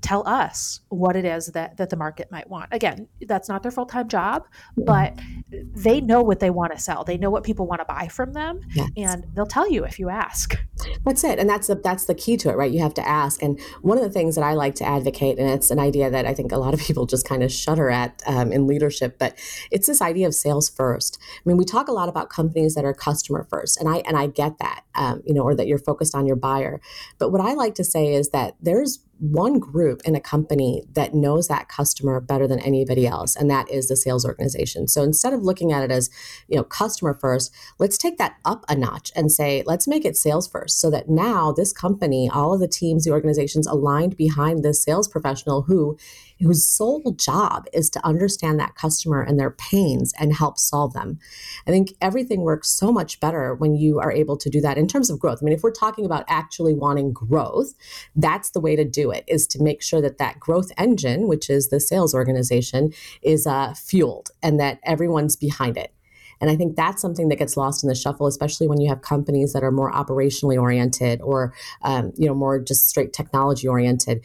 tell 0.00 0.26
us 0.26 0.80
what 0.88 1.16
it 1.16 1.24
is 1.24 1.48
that 1.48 1.76
that 1.76 1.90
the 1.90 1.96
market 1.96 2.30
might 2.30 2.48
want. 2.48 2.68
Again, 2.72 3.08
that's 3.26 3.48
not 3.48 3.62
their 3.62 3.72
full-time 3.72 4.08
job, 4.08 4.46
but 4.76 5.18
they 5.50 6.00
know 6.00 6.22
what 6.22 6.40
they 6.40 6.50
want 6.50 6.72
to 6.72 6.78
sell. 6.78 7.04
They 7.04 7.18
know 7.18 7.30
what 7.30 7.44
people 7.44 7.66
want 7.66 7.80
to 7.80 7.84
buy 7.84 8.08
from 8.08 8.32
them 8.32 8.60
yes. 8.74 8.88
and 8.96 9.26
they'll 9.34 9.46
tell 9.46 9.70
you 9.70 9.84
if 9.84 9.98
you 9.98 10.08
ask. 10.08 10.56
That's 11.04 11.24
it. 11.24 11.38
And 11.38 11.48
that's 11.48 11.66
the 11.66 11.74
that's 11.74 12.06
the 12.06 12.14
key 12.14 12.36
to 12.38 12.50
it, 12.50 12.56
right? 12.56 12.70
You 12.70 12.80
have 12.80 12.94
to 12.94 13.06
ask. 13.06 13.42
And 13.42 13.60
one 13.82 13.98
of 13.98 14.04
the 14.04 14.10
things 14.10 14.34
that 14.36 14.42
I 14.42 14.54
like 14.54 14.74
to 14.76 14.84
advocate 14.84 15.38
and 15.38 15.48
it's 15.48 15.70
an 15.70 15.78
idea 15.78 16.10
that 16.10 16.26
I 16.26 16.34
think 16.34 16.52
a 16.52 16.58
lot 16.58 16.74
of 16.74 16.80
people 16.80 17.06
just 17.06 17.28
kind 17.28 17.42
of 17.42 17.52
shudder 17.52 17.90
at 17.90 18.22
um, 18.26 18.52
in 18.52 18.66
leadership, 18.66 19.18
but 19.18 19.38
it's 19.70 19.86
this 19.86 20.00
idea 20.00 20.26
of 20.26 20.34
sales 20.34 20.68
first. 20.68 21.18
I 21.36 21.48
mean, 21.48 21.56
we 21.56 21.64
talk 21.64 21.88
a 21.88 21.92
lot 21.92 22.08
about 22.08 22.30
companies 22.30 22.74
that 22.74 22.84
are 22.84 22.94
customer 22.94 23.46
first, 23.50 23.78
and 23.78 23.88
I 23.88 23.98
and 24.06 24.16
I 24.16 24.26
get 24.26 24.58
that, 24.58 24.82
um, 24.94 25.22
you 25.26 25.34
know, 25.34 25.42
or 25.42 25.54
that 25.54 25.66
you're 25.66 25.78
focused 25.78 26.14
on 26.14 26.26
your 26.26 26.36
buyer. 26.36 26.80
But 27.18 27.30
what 27.30 27.40
I 27.40 27.54
like 27.54 27.74
to 27.76 27.84
say 27.84 28.14
is 28.14 28.30
that 28.30 28.56
there's 28.60 29.00
one 29.20 29.58
group 29.58 30.00
in 30.04 30.14
a 30.14 30.20
company 30.20 30.82
that 30.94 31.14
knows 31.14 31.48
that 31.48 31.68
customer 31.68 32.20
better 32.20 32.48
than 32.48 32.58
anybody 32.60 33.06
else 33.06 33.36
and 33.36 33.50
that 33.50 33.70
is 33.70 33.88
the 33.88 33.96
sales 33.96 34.24
organization. 34.24 34.88
So 34.88 35.02
instead 35.02 35.32
of 35.32 35.42
looking 35.42 35.72
at 35.72 35.84
it 35.84 35.90
as 35.90 36.10
you 36.48 36.56
know 36.56 36.64
customer 36.64 37.14
first 37.14 37.54
let's 37.78 37.98
take 37.98 38.18
that 38.18 38.36
up 38.44 38.64
a 38.68 38.74
notch 38.74 39.12
and 39.14 39.30
say 39.30 39.62
let's 39.66 39.86
make 39.86 40.04
it 40.04 40.16
sales 40.16 40.48
first 40.48 40.80
so 40.80 40.90
that 40.90 41.08
now 41.08 41.52
this 41.52 41.72
company 41.72 42.30
all 42.32 42.54
of 42.54 42.60
the 42.60 42.68
teams 42.68 43.04
the 43.04 43.10
organizations 43.10 43.66
aligned 43.66 44.16
behind 44.16 44.62
this 44.62 44.82
sales 44.82 45.08
professional 45.08 45.62
who 45.62 45.98
whose 46.40 46.66
sole 46.66 47.12
job 47.16 47.66
is 47.72 47.90
to 47.90 48.06
understand 48.06 48.58
that 48.58 48.74
customer 48.74 49.22
and 49.22 49.38
their 49.38 49.50
pains 49.50 50.12
and 50.18 50.34
help 50.34 50.58
solve 50.58 50.92
them. 50.92 51.18
I 51.66 51.70
think 51.70 51.94
everything 52.00 52.40
works 52.40 52.70
so 52.70 52.90
much 52.90 53.20
better 53.20 53.54
when 53.54 53.74
you 53.74 53.98
are 54.00 54.12
able 54.12 54.36
to 54.38 54.50
do 54.50 54.60
that 54.62 54.78
in 54.78 54.88
terms 54.88 55.10
of 55.10 55.18
growth. 55.18 55.38
I 55.40 55.44
mean, 55.44 55.54
if 55.54 55.62
we're 55.62 55.70
talking 55.70 56.06
about 56.06 56.24
actually 56.28 56.74
wanting 56.74 57.12
growth, 57.12 57.74
that's 58.16 58.50
the 58.50 58.60
way 58.60 58.76
to 58.76 58.84
do 58.84 59.10
it 59.10 59.24
is 59.26 59.46
to 59.48 59.62
make 59.62 59.82
sure 59.82 60.00
that 60.00 60.18
that 60.18 60.40
growth 60.40 60.72
engine, 60.78 61.28
which 61.28 61.50
is 61.50 61.68
the 61.68 61.80
sales 61.80 62.14
organization, 62.14 62.92
is 63.22 63.46
uh, 63.46 63.74
fueled 63.74 64.30
and 64.42 64.58
that 64.60 64.80
everyone's 64.84 65.36
behind 65.36 65.76
it. 65.76 65.92
And 66.40 66.50
I 66.50 66.56
think 66.56 66.74
that's 66.74 67.02
something 67.02 67.28
that 67.28 67.38
gets 67.38 67.56
lost 67.56 67.84
in 67.84 67.88
the 67.88 67.94
shuffle, 67.94 68.26
especially 68.26 68.66
when 68.66 68.80
you 68.80 68.88
have 68.88 69.02
companies 69.02 69.52
that 69.52 69.62
are 69.62 69.70
more 69.70 69.92
operationally 69.92 70.58
oriented 70.58 71.20
or, 71.20 71.52
um, 71.82 72.12
you 72.16 72.26
know, 72.26 72.34
more 72.34 72.58
just 72.58 72.88
straight 72.88 73.12
technology 73.12 73.68
oriented 73.68 74.24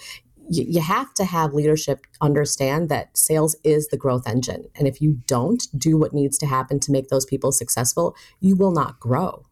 you, 0.49 0.65
you 0.67 0.81
have 0.81 1.13
to 1.15 1.25
have 1.25 1.53
leadership 1.53 2.05
understand 2.21 2.89
that 2.89 3.17
sales 3.17 3.55
is 3.63 3.87
the 3.87 3.97
growth 3.97 4.27
engine. 4.27 4.65
And 4.75 4.87
if 4.87 5.01
you 5.01 5.21
don't 5.27 5.67
do 5.77 5.97
what 5.97 6.13
needs 6.13 6.37
to 6.39 6.45
happen 6.45 6.79
to 6.81 6.91
make 6.91 7.09
those 7.09 7.25
people 7.25 7.51
successful, 7.51 8.15
you 8.39 8.55
will 8.55 8.71
not 8.71 8.99
grow. 8.99 9.45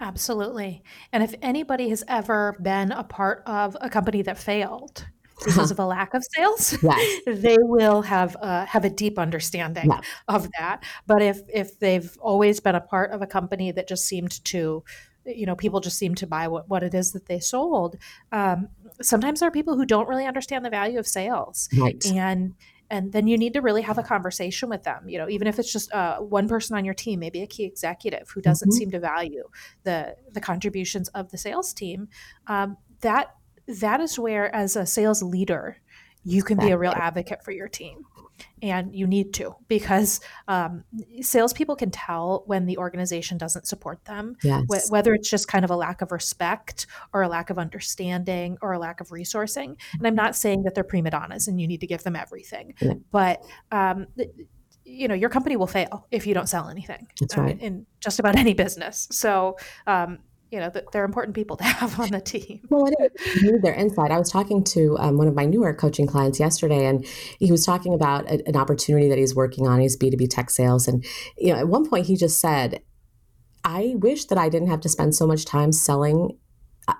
Absolutely. 0.00 0.82
And 1.12 1.22
if 1.22 1.34
anybody 1.40 1.88
has 1.88 2.04
ever 2.08 2.56
been 2.60 2.92
a 2.92 3.04
part 3.04 3.42
of 3.46 3.76
a 3.80 3.88
company 3.88 4.22
that 4.22 4.38
failed, 4.38 5.06
because 5.44 5.70
of 5.70 5.78
a 5.78 5.84
lack 5.84 6.14
of 6.14 6.22
sales, 6.34 6.80
yes. 6.82 7.22
they 7.26 7.56
will 7.60 8.02
have 8.02 8.36
uh, 8.40 8.64
have 8.66 8.84
a 8.84 8.90
deep 8.90 9.18
understanding 9.18 9.90
yes. 9.90 10.04
of 10.28 10.48
that. 10.58 10.84
But 11.06 11.22
if 11.22 11.40
if 11.52 11.78
they've 11.78 12.16
always 12.20 12.60
been 12.60 12.74
a 12.74 12.80
part 12.80 13.10
of 13.10 13.22
a 13.22 13.26
company 13.26 13.72
that 13.72 13.88
just 13.88 14.04
seemed 14.04 14.44
to, 14.46 14.84
you 15.26 15.46
know, 15.46 15.56
people 15.56 15.80
just 15.80 15.98
seem 15.98 16.14
to 16.16 16.26
buy 16.26 16.48
what, 16.48 16.68
what 16.68 16.82
it 16.82 16.94
is 16.94 17.12
that 17.12 17.26
they 17.26 17.40
sold, 17.40 17.96
um, 18.32 18.68
sometimes 19.00 19.40
there 19.40 19.48
are 19.48 19.52
people 19.52 19.76
who 19.76 19.86
don't 19.86 20.08
really 20.08 20.26
understand 20.26 20.64
the 20.64 20.70
value 20.70 20.98
of 20.98 21.06
sales. 21.06 21.68
Right. 21.76 22.04
and 22.06 22.54
and 22.90 23.12
then 23.12 23.26
you 23.26 23.38
need 23.38 23.54
to 23.54 23.62
really 23.62 23.82
have 23.82 23.96
a 23.96 24.02
conversation 24.02 24.68
with 24.68 24.82
them 24.82 25.08
you 25.08 25.18
know 25.18 25.28
even 25.28 25.46
if 25.46 25.58
it's 25.58 25.72
just 25.72 25.92
uh, 25.92 26.18
one 26.18 26.48
person 26.48 26.76
on 26.76 26.84
your 26.84 26.94
team 26.94 27.18
maybe 27.20 27.42
a 27.42 27.46
key 27.46 27.64
executive 27.64 28.30
who 28.30 28.40
doesn't 28.40 28.68
mm-hmm. 28.68 28.76
seem 28.76 28.90
to 28.90 29.00
value 29.00 29.44
the 29.84 30.14
the 30.32 30.40
contributions 30.40 31.08
of 31.08 31.30
the 31.30 31.38
sales 31.38 31.72
team. 31.72 32.08
Um, 32.46 32.76
that 33.00 33.34
that 33.66 34.00
is 34.00 34.18
where 34.18 34.54
as 34.54 34.76
a 34.76 34.86
sales 34.86 35.22
leader 35.22 35.78
you 36.24 36.42
can 36.42 36.58
be 36.58 36.70
a 36.70 36.78
real 36.78 36.92
advocate 36.92 37.44
for 37.44 37.52
your 37.52 37.68
team 37.68 38.04
and 38.62 38.94
you 38.94 39.06
need 39.06 39.32
to 39.34 39.54
because 39.68 40.20
um, 40.48 40.84
salespeople 41.20 41.76
can 41.76 41.90
tell 41.90 42.42
when 42.46 42.66
the 42.66 42.78
organization 42.78 43.38
doesn't 43.38 43.66
support 43.66 44.04
them, 44.04 44.36
yes. 44.42 44.62
wh- 44.68 44.90
whether 44.90 45.14
it's 45.14 45.28
just 45.28 45.48
kind 45.48 45.64
of 45.64 45.70
a 45.70 45.76
lack 45.76 46.02
of 46.02 46.12
respect 46.12 46.86
or 47.12 47.22
a 47.22 47.28
lack 47.28 47.50
of 47.50 47.58
understanding 47.58 48.56
or 48.62 48.72
a 48.72 48.78
lack 48.78 49.00
of 49.00 49.08
resourcing. 49.08 49.76
And 49.92 50.06
I'm 50.06 50.14
not 50.14 50.36
saying 50.36 50.62
that 50.64 50.74
they're 50.74 50.84
prima 50.84 51.10
donnas 51.10 51.48
and 51.48 51.60
you 51.60 51.66
need 51.66 51.80
to 51.80 51.86
give 51.86 52.02
them 52.02 52.16
everything, 52.16 52.74
yeah. 52.80 52.94
but 53.10 53.42
um, 53.70 54.06
you 54.84 55.08
know 55.08 55.14
your 55.14 55.30
company 55.30 55.56
will 55.56 55.66
fail 55.66 56.06
if 56.10 56.26
you 56.26 56.34
don't 56.34 56.48
sell 56.48 56.68
anything. 56.68 57.06
That's 57.20 57.36
right. 57.36 57.56
Uh, 57.56 57.64
in 57.64 57.86
just 58.00 58.18
about 58.18 58.36
any 58.36 58.54
business. 58.54 59.08
So 59.10 59.56
um, 59.86 60.18
you 60.54 60.60
know 60.60 60.70
they're 60.92 61.04
important 61.04 61.34
people 61.34 61.56
to 61.56 61.64
have 61.80 61.98
on 61.98 62.10
the 62.10 62.20
team. 62.20 62.60
Well, 62.70 62.86
it 62.86 63.12
need 63.42 63.62
their 63.62 63.74
insight. 63.74 64.12
I 64.12 64.18
was 64.18 64.30
talking 64.30 64.62
to 64.64 64.96
um, 64.98 65.18
one 65.18 65.26
of 65.26 65.34
my 65.34 65.44
newer 65.44 65.74
coaching 65.74 66.06
clients 66.06 66.38
yesterday, 66.38 66.86
and 66.86 67.04
he 67.40 67.50
was 67.50 67.66
talking 67.66 67.92
about 67.92 68.24
a, 68.26 68.46
an 68.46 68.56
opportunity 68.56 69.08
that 69.08 69.18
he's 69.18 69.34
working 69.34 69.66
on. 69.66 69.80
He's 69.80 69.96
B 69.96 70.10
two 70.10 70.16
B 70.16 70.28
tech 70.28 70.50
sales, 70.50 70.86
and 70.86 71.04
you 71.36 71.52
know, 71.52 71.58
at 71.58 71.66
one 71.66 71.88
point 71.90 72.06
he 72.06 72.16
just 72.16 72.40
said, 72.40 72.82
"I 73.64 73.94
wish 73.96 74.26
that 74.26 74.38
I 74.38 74.48
didn't 74.48 74.68
have 74.68 74.80
to 74.82 74.88
spend 74.88 75.16
so 75.16 75.26
much 75.26 75.44
time 75.44 75.72
selling 75.72 76.38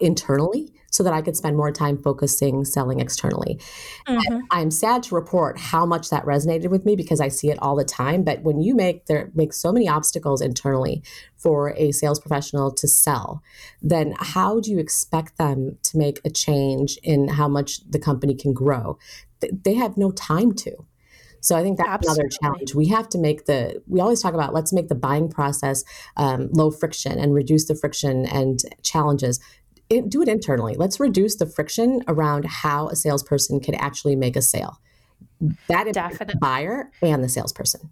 internally." 0.01 0.72
so 0.95 1.03
that 1.03 1.12
I 1.12 1.22
could 1.22 1.37
spend 1.37 1.57
more 1.57 1.72
time 1.72 2.01
focusing 2.01 2.64
selling 2.64 3.01
externally. 3.01 3.59
Mm-hmm. 4.07 4.39
I'm 4.53 4.70
sad 4.70 5.03
to 5.05 5.16
report 5.16 5.59
how 5.59 5.85
much 5.85 6.11
that 6.11 6.24
resonated 6.24 6.70
with 6.70 6.85
me 6.85 6.95
because 6.95 7.20
I 7.20 7.26
see 7.26 7.51
it 7.51 7.59
all 7.61 7.74
the 7.74 7.85
time. 7.85 8.22
But 8.22 8.43
when 8.43 8.61
you 8.61 8.76
make 8.76 9.07
there 9.07 9.32
make 9.35 9.53
so 9.53 9.72
many 9.72 9.89
obstacles 9.89 10.41
internally 10.41 11.03
for 11.37 11.74
a 11.76 11.91
sales 11.91 12.20
professional 12.20 12.72
to 12.74 12.87
sell, 12.87 13.43
then 13.82 14.14
how 14.18 14.61
do 14.61 14.70
you 14.70 14.78
expect 14.78 15.37
them 15.37 15.78
to 15.82 15.99
make 15.99 16.20
a 16.24 16.30
change 16.30 16.97
in 17.03 17.26
how 17.26 17.49
much 17.49 17.80
the 17.91 17.99
company 17.99 18.35
can 18.37 18.53
grow? 18.53 18.97
they 19.62 19.74
have 19.74 19.99
no 19.99 20.11
time 20.11 20.55
to. 20.55 20.72
So 21.45 21.55
I 21.55 21.62
think 21.62 21.76
that's 21.76 21.91
Absolutely. 21.91 22.22
another 22.22 22.37
challenge. 22.41 22.74
We 22.74 22.89
have 22.89 23.07
to 23.11 23.18
make 23.18 23.45
the, 23.45 23.82
we 23.87 24.01
always 24.01 24.22
talk 24.22 24.32
about 24.32 24.55
let's 24.55 24.72
make 24.72 24.89
the 24.89 24.95
buying 24.95 25.28
process 25.28 25.85
um, 26.16 26.49
low 26.53 26.70
friction 26.70 27.18
and 27.18 27.35
reduce 27.35 27.66
the 27.66 27.74
friction 27.74 28.24
and 28.24 28.61
challenges. 28.82 29.41
It, 29.91 30.09
do 30.09 30.22
it 30.22 30.28
internally. 30.28 30.74
Let's 30.76 30.99
reduce 30.99 31.37
the 31.37 31.47
friction 31.47 32.03
around 32.09 32.47
how 32.47 32.89
a 32.89 32.97
salesperson 32.97 33.61
can 33.61 33.74
actually 33.74 34.16
make 34.16 34.37
a 34.37 34.43
sale. 34.43 34.80
That 35.68 35.87
is 35.87 35.95
the 35.95 36.39
buyer 36.41 36.91
and 37.03 37.22
the 37.22 37.28
salesperson. 37.28 37.91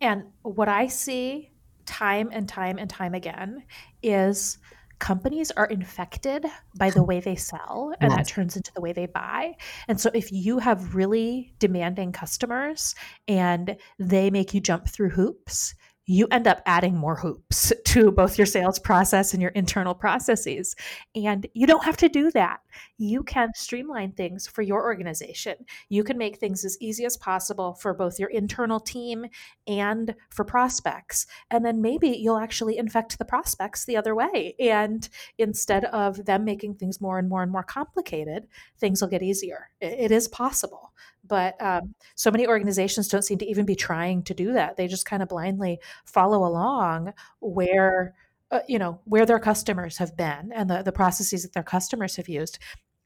And 0.00 0.24
what 0.42 0.68
I 0.68 0.88
see 0.88 1.50
time 1.86 2.30
and 2.32 2.48
time 2.48 2.78
and 2.78 2.88
time 2.88 3.14
again 3.14 3.62
is 4.02 4.58
companies 4.98 5.50
are 5.50 5.66
infected 5.66 6.46
by 6.78 6.90
the 6.90 7.02
way 7.02 7.20
they 7.20 7.36
sell 7.36 7.92
and 8.00 8.10
yes. 8.10 8.18
that 8.18 8.32
turns 8.32 8.56
into 8.56 8.72
the 8.74 8.80
way 8.80 8.92
they 8.92 9.06
buy. 9.06 9.54
And 9.88 10.00
so 10.00 10.10
if 10.14 10.32
you 10.32 10.58
have 10.58 10.94
really 10.94 11.52
demanding 11.58 12.12
customers 12.12 12.94
and 13.28 13.76
they 13.98 14.30
make 14.30 14.54
you 14.54 14.60
jump 14.60 14.88
through 14.88 15.10
hoops, 15.10 15.74
you 16.06 16.26
end 16.30 16.46
up 16.46 16.60
adding 16.66 16.96
more 16.96 17.16
hoops 17.16 17.72
to 17.84 18.10
both 18.10 18.38
your 18.38 18.46
sales 18.46 18.78
process 18.78 19.32
and 19.32 19.40
your 19.40 19.52
internal 19.52 19.94
processes. 19.94 20.74
And 21.14 21.46
you 21.54 21.66
don't 21.66 21.84
have 21.84 21.96
to 21.98 22.08
do 22.08 22.30
that. 22.32 22.60
You 22.98 23.22
can 23.22 23.50
streamline 23.54 24.12
things 24.12 24.46
for 24.46 24.62
your 24.62 24.82
organization. 24.82 25.54
You 25.88 26.04
can 26.04 26.18
make 26.18 26.38
things 26.38 26.64
as 26.64 26.76
easy 26.80 27.04
as 27.04 27.16
possible 27.16 27.74
for 27.74 27.94
both 27.94 28.18
your 28.18 28.30
internal 28.30 28.80
team 28.80 29.26
and 29.66 30.14
for 30.30 30.44
prospects. 30.44 31.26
And 31.50 31.64
then 31.64 31.80
maybe 31.80 32.08
you'll 32.08 32.38
actually 32.38 32.78
infect 32.78 33.18
the 33.18 33.24
prospects 33.24 33.84
the 33.84 33.96
other 33.96 34.14
way. 34.14 34.54
And 34.58 35.08
instead 35.38 35.84
of 35.86 36.24
them 36.24 36.44
making 36.44 36.74
things 36.74 37.00
more 37.00 37.18
and 37.18 37.28
more 37.28 37.42
and 37.42 37.52
more 37.52 37.62
complicated, 37.62 38.46
things 38.78 39.00
will 39.00 39.08
get 39.08 39.22
easier. 39.22 39.70
it 39.80 40.10
is 40.10 40.28
possible 40.28 40.92
but 41.26 41.60
um, 41.60 41.94
so 42.14 42.30
many 42.30 42.46
organizations 42.46 43.08
don't 43.08 43.22
seem 43.22 43.38
to 43.38 43.46
even 43.46 43.64
be 43.64 43.74
trying 43.74 44.22
to 44.24 44.34
do 44.34 44.52
that. 44.52 44.76
They 44.76 44.86
just 44.86 45.06
kind 45.06 45.22
of 45.22 45.28
blindly 45.28 45.80
follow 46.04 46.46
along 46.46 47.12
where 47.40 48.14
uh, 48.50 48.60
you 48.68 48.78
know 48.78 49.00
where 49.04 49.26
their 49.26 49.38
customers 49.38 49.98
have 49.98 50.16
been 50.16 50.52
and 50.54 50.68
the, 50.68 50.82
the 50.82 50.92
processes 50.92 51.42
that 51.42 51.52
their 51.54 51.62
customers 51.62 52.16
have 52.16 52.28
used 52.28 52.58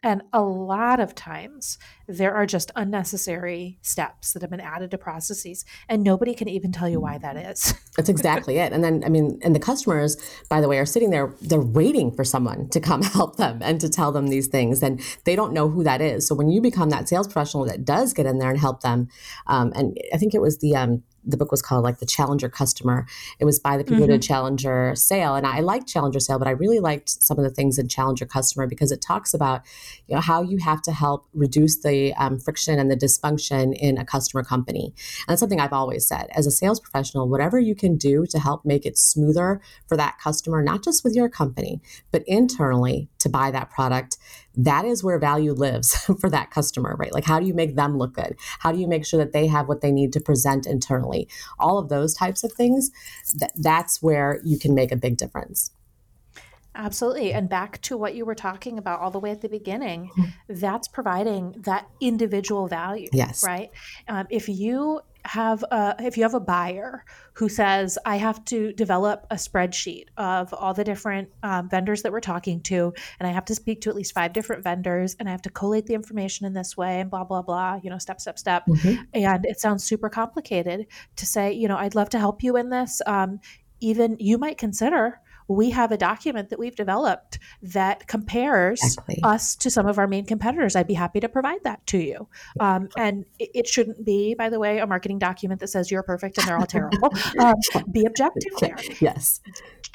and 0.02 0.22
a 0.32 0.40
lot 0.40 1.00
of 1.00 1.14
times 1.14 1.76
there 2.06 2.32
are 2.32 2.46
just 2.46 2.70
unnecessary 2.76 3.78
steps 3.82 4.32
that 4.32 4.42
have 4.42 4.50
been 4.50 4.60
added 4.60 4.92
to 4.92 4.98
processes, 4.98 5.64
and 5.88 6.04
nobody 6.04 6.34
can 6.34 6.48
even 6.48 6.70
tell 6.70 6.88
you 6.88 7.00
why 7.00 7.18
that 7.18 7.36
is. 7.36 7.74
That's 7.96 8.08
exactly 8.08 8.58
it. 8.58 8.72
And 8.72 8.84
then, 8.84 9.02
I 9.04 9.08
mean, 9.08 9.40
and 9.42 9.56
the 9.56 9.60
customers, 9.60 10.16
by 10.48 10.60
the 10.60 10.68
way, 10.68 10.78
are 10.78 10.86
sitting 10.86 11.10
there, 11.10 11.34
they're 11.42 11.60
waiting 11.60 12.12
for 12.12 12.24
someone 12.24 12.68
to 12.70 12.80
come 12.80 13.02
help 13.18 13.36
them 13.36 13.58
and 13.60 13.80
to 13.80 13.88
tell 13.88 14.12
them 14.12 14.28
these 14.28 14.46
things, 14.46 14.82
and 14.82 15.00
they 15.24 15.34
don't 15.34 15.52
know 15.52 15.68
who 15.68 15.82
that 15.82 16.00
is. 16.00 16.28
So 16.28 16.34
when 16.34 16.48
you 16.48 16.60
become 16.60 16.90
that 16.90 17.08
sales 17.08 17.26
professional 17.26 17.64
that 17.66 17.84
does 17.84 18.12
get 18.12 18.26
in 18.26 18.38
there 18.38 18.50
and 18.50 18.58
help 18.58 18.82
them, 18.82 19.08
um, 19.48 19.72
and 19.74 19.98
I 20.12 20.16
think 20.16 20.32
it 20.32 20.40
was 20.40 20.58
the 20.58 20.76
um, 20.76 21.02
the 21.28 21.36
book 21.36 21.50
was 21.50 21.62
called 21.62 21.84
like 21.84 21.98
the 21.98 22.06
Challenger 22.06 22.48
Customer. 22.48 23.06
It 23.38 23.44
was 23.44 23.60
by 23.60 23.76
the 23.76 23.84
people 23.84 24.06
mm-hmm. 24.06 24.20
Challenger 24.20 24.94
Sale, 24.96 25.34
and 25.34 25.46
I 25.46 25.60
liked 25.60 25.86
Challenger 25.86 26.20
Sale, 26.20 26.38
but 26.38 26.48
I 26.48 26.52
really 26.52 26.80
liked 26.80 27.10
some 27.22 27.38
of 27.38 27.44
the 27.44 27.50
things 27.50 27.78
in 27.78 27.88
Challenger 27.88 28.26
Customer 28.26 28.66
because 28.66 28.90
it 28.90 29.02
talks 29.02 29.34
about 29.34 29.62
you 30.06 30.14
know 30.14 30.20
how 30.20 30.42
you 30.42 30.58
have 30.58 30.82
to 30.82 30.92
help 30.92 31.26
reduce 31.34 31.82
the 31.82 32.14
um, 32.14 32.38
friction 32.38 32.78
and 32.78 32.90
the 32.90 32.96
dysfunction 32.96 33.76
in 33.78 33.98
a 33.98 34.04
customer 34.04 34.42
company. 34.42 34.86
And 34.86 35.28
that's 35.28 35.40
something 35.40 35.60
I've 35.60 35.72
always 35.72 36.06
said 36.06 36.28
as 36.32 36.46
a 36.46 36.50
sales 36.50 36.80
professional. 36.80 37.28
Whatever 37.28 37.58
you 37.58 37.74
can 37.74 37.96
do 37.96 38.26
to 38.26 38.38
help 38.38 38.64
make 38.64 38.86
it 38.86 38.96
smoother 38.96 39.60
for 39.86 39.96
that 39.96 40.18
customer, 40.18 40.62
not 40.62 40.82
just 40.82 41.04
with 41.04 41.14
your 41.14 41.28
company, 41.28 41.80
but 42.10 42.22
internally 42.26 43.08
to 43.18 43.28
buy 43.28 43.50
that 43.50 43.70
product 43.70 44.18
that 44.58 44.84
is 44.84 45.04
where 45.04 45.18
value 45.18 45.52
lives 45.52 45.94
for 46.20 46.28
that 46.28 46.50
customer, 46.50 46.96
right? 46.98 47.12
Like, 47.12 47.24
how 47.24 47.38
do 47.40 47.46
you 47.46 47.54
make 47.54 47.76
them 47.76 47.96
look 47.96 48.14
good? 48.14 48.36
How 48.58 48.72
do 48.72 48.78
you 48.78 48.88
make 48.88 49.06
sure 49.06 49.18
that 49.18 49.32
they 49.32 49.46
have 49.46 49.68
what 49.68 49.80
they 49.80 49.92
need 49.92 50.12
to 50.14 50.20
present 50.20 50.66
internally? 50.66 51.28
All 51.58 51.78
of 51.78 51.88
those 51.88 52.12
types 52.12 52.42
of 52.42 52.52
things, 52.52 52.90
th- 53.38 53.52
that's 53.54 54.02
where 54.02 54.40
you 54.44 54.58
can 54.58 54.74
make 54.74 54.90
a 54.90 54.96
big 54.96 55.16
difference. 55.16 55.70
Absolutely. 56.74 57.32
And 57.32 57.48
back 57.48 57.80
to 57.82 57.96
what 57.96 58.14
you 58.14 58.24
were 58.24 58.36
talking 58.36 58.78
about 58.78 59.00
all 59.00 59.10
the 59.10 59.18
way 59.18 59.30
at 59.30 59.40
the 59.40 59.48
beginning, 59.48 60.10
mm-hmm. 60.16 60.30
that's 60.48 60.86
providing 60.86 61.54
that 61.64 61.88
individual 62.00 62.68
value. 62.68 63.08
Yes. 63.12 63.42
Right. 63.44 63.70
Um, 64.06 64.26
if 64.30 64.48
you 64.48 65.00
have 65.28 65.62
a, 65.70 65.94
if 66.00 66.16
you 66.16 66.22
have 66.22 66.32
a 66.32 66.40
buyer 66.40 67.04
who 67.34 67.50
says 67.50 67.98
i 68.06 68.16
have 68.16 68.42
to 68.46 68.72
develop 68.72 69.26
a 69.30 69.34
spreadsheet 69.34 70.06
of 70.16 70.54
all 70.54 70.72
the 70.72 70.82
different 70.82 71.28
um, 71.42 71.68
vendors 71.68 72.00
that 72.02 72.10
we're 72.10 72.20
talking 72.20 72.62
to 72.62 72.94
and 73.20 73.28
i 73.28 73.30
have 73.30 73.44
to 73.44 73.54
speak 73.54 73.82
to 73.82 73.90
at 73.90 73.94
least 73.94 74.14
five 74.14 74.32
different 74.32 74.64
vendors 74.64 75.14
and 75.20 75.28
i 75.28 75.32
have 75.32 75.42
to 75.42 75.50
collate 75.50 75.84
the 75.84 75.92
information 75.92 76.46
in 76.46 76.54
this 76.54 76.78
way 76.78 77.00
and 77.00 77.10
blah 77.10 77.24
blah 77.24 77.42
blah 77.42 77.78
you 77.82 77.90
know 77.90 77.98
step 77.98 78.20
step 78.20 78.38
step 78.38 78.64
mm-hmm. 78.66 79.02
and 79.12 79.44
it 79.44 79.60
sounds 79.60 79.84
super 79.84 80.08
complicated 80.08 80.86
to 81.16 81.26
say 81.26 81.52
you 81.52 81.68
know 81.68 81.76
i'd 81.76 81.94
love 81.94 82.08
to 82.08 82.18
help 82.18 82.42
you 82.42 82.56
in 82.56 82.70
this 82.70 83.02
um, 83.06 83.38
even 83.80 84.16
you 84.18 84.38
might 84.38 84.56
consider 84.56 85.20
we 85.48 85.70
have 85.70 85.90
a 85.90 85.96
document 85.96 86.50
that 86.50 86.58
we've 86.58 86.76
developed 86.76 87.38
that 87.62 88.06
compares 88.06 88.80
exactly. 88.82 89.18
us 89.22 89.56
to 89.56 89.70
some 89.70 89.86
of 89.86 89.98
our 89.98 90.06
main 90.06 90.26
competitors. 90.26 90.76
I'd 90.76 90.86
be 90.86 90.94
happy 90.94 91.20
to 91.20 91.28
provide 91.28 91.64
that 91.64 91.84
to 91.88 91.98
you. 91.98 92.28
Um, 92.60 92.88
and 92.96 93.24
it, 93.38 93.50
it, 93.54 93.66
shouldn't 93.66 94.04
be, 94.04 94.34
by 94.34 94.50
the 94.50 94.60
way, 94.60 94.78
a 94.78 94.86
marketing 94.86 95.18
document 95.18 95.60
that 95.60 95.68
says 95.68 95.90
you're 95.90 96.02
perfect 96.02 96.38
and 96.38 96.46
they're 96.46 96.58
all 96.58 96.66
terrible. 96.78 97.10
Um, 97.38 97.54
be 97.90 98.04
objective 98.04 98.52
there. 98.60 98.76
Yes. 99.00 99.40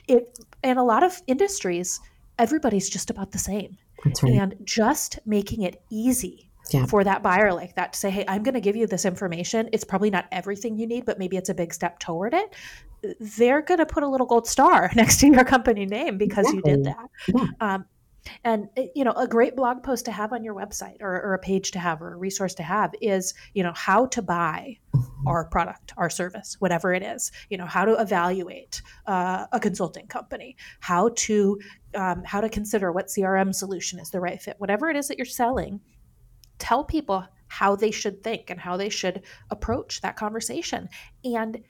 It, 0.07 0.39
in 0.63 0.77
a 0.77 0.83
lot 0.83 1.03
of 1.03 1.21
industries, 1.27 1.99
everybody's 2.39 2.89
just 2.89 3.09
about 3.09 3.31
the 3.31 3.39
same. 3.39 3.77
Right. 4.05 4.33
And 4.33 4.55
just 4.63 5.19
making 5.25 5.61
it 5.61 5.81
easy 5.89 6.49
yeah. 6.71 6.85
for 6.85 7.03
that 7.03 7.23
buyer 7.23 7.53
like 7.53 7.75
that 7.75 7.93
to 7.93 7.99
say, 7.99 8.09
hey, 8.09 8.25
I'm 8.27 8.43
going 8.43 8.55
to 8.55 8.61
give 8.61 8.75
you 8.75 8.87
this 8.87 9.05
information. 9.05 9.69
It's 9.71 9.83
probably 9.83 10.09
not 10.09 10.25
everything 10.31 10.77
you 10.77 10.87
need, 10.87 11.05
but 11.05 11.19
maybe 11.19 11.37
it's 11.37 11.49
a 11.49 11.53
big 11.53 11.73
step 11.73 11.99
toward 11.99 12.33
it. 12.33 12.53
They're 13.19 13.61
going 13.61 13.79
to 13.79 13.85
put 13.85 14.03
a 14.03 14.07
little 14.07 14.27
gold 14.27 14.47
star 14.47 14.91
next 14.95 15.19
to 15.21 15.27
your 15.27 15.43
company 15.43 15.85
name 15.85 16.17
because 16.17 16.47
exactly. 16.47 16.71
you 16.71 16.77
did 16.77 16.85
that. 16.85 17.09
Yeah. 17.27 17.47
Um, 17.59 17.85
and 18.43 18.69
eh, 18.77 18.87
you 18.95 19.03
know 19.03 19.11
a 19.13 19.27
great 19.27 19.55
blog 19.55 19.83
post 19.83 20.05
to 20.05 20.11
have 20.11 20.31
on 20.31 20.43
your 20.43 20.55
website 20.55 21.01
or, 21.01 21.21
or, 21.21 21.33
a 21.33 21.39
page 21.39 21.71
to 21.71 21.79
have 21.79 22.01
or 22.01 22.13
a 22.13 22.17
resource 22.17 22.53
to 22.53 22.63
have 22.63 22.93
is 23.01 23.33
you 23.53 23.61
know 23.63 23.73
how 23.75 24.05
to 24.05 24.21
buy 24.21 24.77
mm-hmm. 24.95 25.27
our 25.27 25.43
product 25.49 25.91
our 25.97 26.09
service 26.09 26.55
whatever 26.59 26.93
it 26.93 27.03
is 27.03 27.33
you 27.49 27.57
know 27.57 27.65
how 27.65 27.83
to 27.83 27.99
evaluate 27.99 28.81
uh, 29.07 29.45
a 29.51 29.59
consulting 29.59 30.07
company 30.07 30.55
how 30.79 31.09
to 31.15 31.59
um, 31.95 32.23
how 32.23 32.39
to 32.39 32.47
consider 32.47 32.93
what 32.93 33.07
crm 33.07 33.53
solution 33.53 33.99
is 33.99 34.09
the 34.09 34.21
right 34.21 34.41
fit 34.41 34.55
whatever 34.57 34.89
it 34.89 34.95
is 34.95 35.09
that 35.09 35.17
you're 35.17 35.25
selling 35.25 35.81
tell 36.59 36.83
people 36.83 37.25
how 37.53 37.75
they 37.75 37.91
should 37.91 38.23
think 38.23 38.49
and 38.49 38.59
how 38.59 38.75
they 38.75 38.89
should 38.89 39.21
approach 39.51 40.01
that 40.01 40.15
conversation. 40.15 40.89
And 41.23 41.61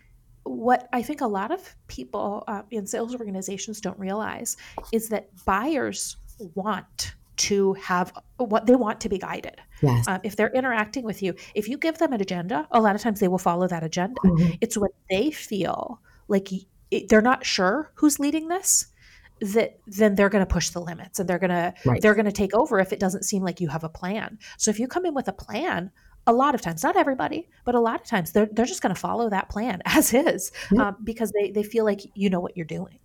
what 0.43 0.89
I 0.91 1.01
think 1.01 1.21
a 1.21 1.27
lot 1.27 1.51
of 1.51 1.75
people 1.87 2.43
uh, 2.47 2.63
in 2.71 2.85
sales 2.85 3.15
organizations 3.15 3.81
don't 3.81 3.97
realize 3.97 4.57
is 4.91 5.09
that 5.09 5.29
buyers 5.45 6.17
want 6.55 7.15
to 7.35 7.73
have 7.73 8.13
what 8.37 8.65
they 8.65 8.75
want 8.75 9.01
to 9.01 9.09
be 9.09 9.17
guided. 9.17 9.59
Yes. 9.81 10.07
Um, 10.07 10.19
if 10.23 10.35
they're 10.35 10.51
interacting 10.51 11.03
with 11.03 11.21
you, 11.23 11.33
if 11.55 11.67
you 11.67 11.77
give 11.77 11.97
them 11.97 12.13
an 12.13 12.21
agenda, 12.21 12.67
a 12.71 12.79
lot 12.79 12.95
of 12.95 13.01
times 13.01 13.19
they 13.19 13.27
will 13.27 13.37
follow 13.37 13.67
that 13.67 13.83
agenda. 13.83 14.19
Mm-hmm. 14.21 14.51
It's 14.61 14.77
when 14.77 14.91
they 15.09 15.31
feel 15.31 15.99
like 16.27 16.49
they're 17.09 17.21
not 17.21 17.45
sure 17.45 17.91
who's 17.95 18.19
leading 18.19 18.47
this 18.47 18.87
that 19.41 19.79
then 19.87 20.15
they're 20.15 20.29
going 20.29 20.45
to 20.45 20.53
push 20.53 20.69
the 20.69 20.79
limits 20.79 21.19
and 21.19 21.27
they're 21.27 21.39
going 21.39 21.51
right. 21.51 21.75
to 21.75 22.01
they're 22.01 22.15
going 22.15 22.25
to 22.25 22.31
take 22.31 22.53
over 22.53 22.79
if 22.79 22.93
it 22.93 22.99
doesn't 22.99 23.23
seem 23.23 23.43
like 23.43 23.59
you 23.59 23.67
have 23.67 23.83
a 23.83 23.89
plan. 23.89 24.37
So 24.57 24.71
if 24.71 24.79
you 24.79 24.87
come 24.87 25.05
in 25.05 25.13
with 25.13 25.27
a 25.27 25.33
plan, 25.33 25.91
a 26.25 26.33
lot 26.33 26.55
of 26.55 26.61
times, 26.61 26.83
not 26.83 26.95
everybody, 26.95 27.47
but 27.65 27.75
a 27.75 27.79
lot 27.79 28.01
of 28.01 28.07
times 28.07 28.31
they're, 28.31 28.47
they're 28.51 28.65
just 28.65 28.81
going 28.81 28.93
to 28.93 28.99
follow 28.99 29.29
that 29.29 29.49
plan 29.49 29.81
as 29.85 30.13
is 30.13 30.51
um, 30.77 30.95
because 31.03 31.31
they, 31.31 31.51
they 31.51 31.63
feel 31.63 31.85
like 31.85 32.01
you 32.15 32.29
know 32.29 32.39
what 32.39 32.55
you're 32.55 32.65
doing. 32.65 32.99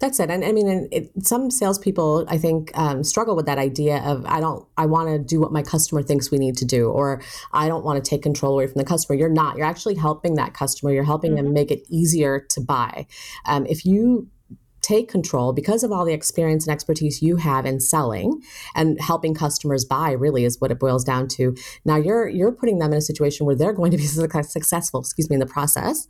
That's 0.00 0.18
it. 0.18 0.30
And 0.30 0.44
I 0.44 0.52
mean, 0.52 0.88
it, 0.90 1.10
some 1.24 1.50
salespeople, 1.50 2.24
I 2.28 2.38
think, 2.38 2.76
um, 2.76 3.04
struggle 3.04 3.36
with 3.36 3.46
that 3.46 3.58
idea 3.58 3.98
of 3.98 4.24
I 4.26 4.40
don't, 4.40 4.66
I 4.76 4.86
want 4.86 5.10
to 5.10 5.18
do 5.18 5.40
what 5.40 5.52
my 5.52 5.62
customer 5.62 6.02
thinks 6.02 6.30
we 6.30 6.38
need 6.38 6.56
to 6.58 6.64
do, 6.64 6.88
or 6.88 7.22
I 7.52 7.68
don't 7.68 7.84
want 7.84 8.02
to 8.02 8.08
take 8.08 8.22
control 8.22 8.54
away 8.54 8.66
from 8.66 8.78
the 8.78 8.84
customer. 8.84 9.18
You're 9.18 9.28
not. 9.28 9.56
You're 9.56 9.66
actually 9.66 9.94
helping 9.94 10.34
that 10.36 10.54
customer. 10.54 10.92
You're 10.92 11.04
helping 11.04 11.34
mm-hmm. 11.34 11.44
them 11.44 11.54
make 11.54 11.70
it 11.70 11.82
easier 11.88 12.40
to 12.50 12.60
buy. 12.60 13.06
Um, 13.44 13.66
if 13.66 13.84
you 13.84 14.28
take 14.82 15.08
control 15.08 15.52
because 15.52 15.82
of 15.82 15.92
all 15.92 16.04
the 16.04 16.12
experience 16.12 16.66
and 16.66 16.72
expertise 16.72 17.22
you 17.22 17.36
have 17.36 17.66
in 17.66 17.80
selling 17.80 18.42
and 18.74 19.00
helping 19.00 19.34
customers 19.34 19.84
buy 19.84 20.10
really 20.10 20.44
is 20.44 20.60
what 20.60 20.70
it 20.70 20.78
boils 20.78 21.04
down 21.04 21.28
to. 21.28 21.54
Now 21.84 21.96
you're 21.96 22.28
you're 22.28 22.52
putting 22.52 22.78
them 22.78 22.92
in 22.92 22.98
a 22.98 23.02
situation 23.02 23.46
where 23.46 23.56
they're 23.56 23.72
going 23.72 23.90
to 23.90 23.96
be 23.96 24.06
successful 24.06 25.00
excuse 25.00 25.28
me 25.28 25.34
in 25.34 25.40
the 25.40 25.46
process 25.46 26.06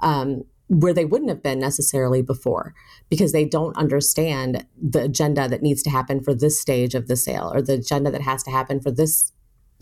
um, 0.00 0.42
where 0.68 0.94
they 0.94 1.04
wouldn't 1.04 1.30
have 1.30 1.42
been 1.42 1.58
necessarily 1.58 2.22
before 2.22 2.74
because 3.10 3.32
they 3.32 3.44
don't 3.44 3.76
understand 3.76 4.64
the 4.80 5.02
agenda 5.02 5.48
that 5.48 5.62
needs 5.62 5.82
to 5.82 5.90
happen 5.90 6.22
for 6.22 6.34
this 6.34 6.60
stage 6.60 6.94
of 6.94 7.08
the 7.08 7.16
sale 7.16 7.50
or 7.54 7.60
the 7.60 7.74
agenda 7.74 8.10
that 8.10 8.22
has 8.22 8.42
to 8.42 8.50
happen 8.50 8.80
for 8.80 8.90
this 8.90 9.32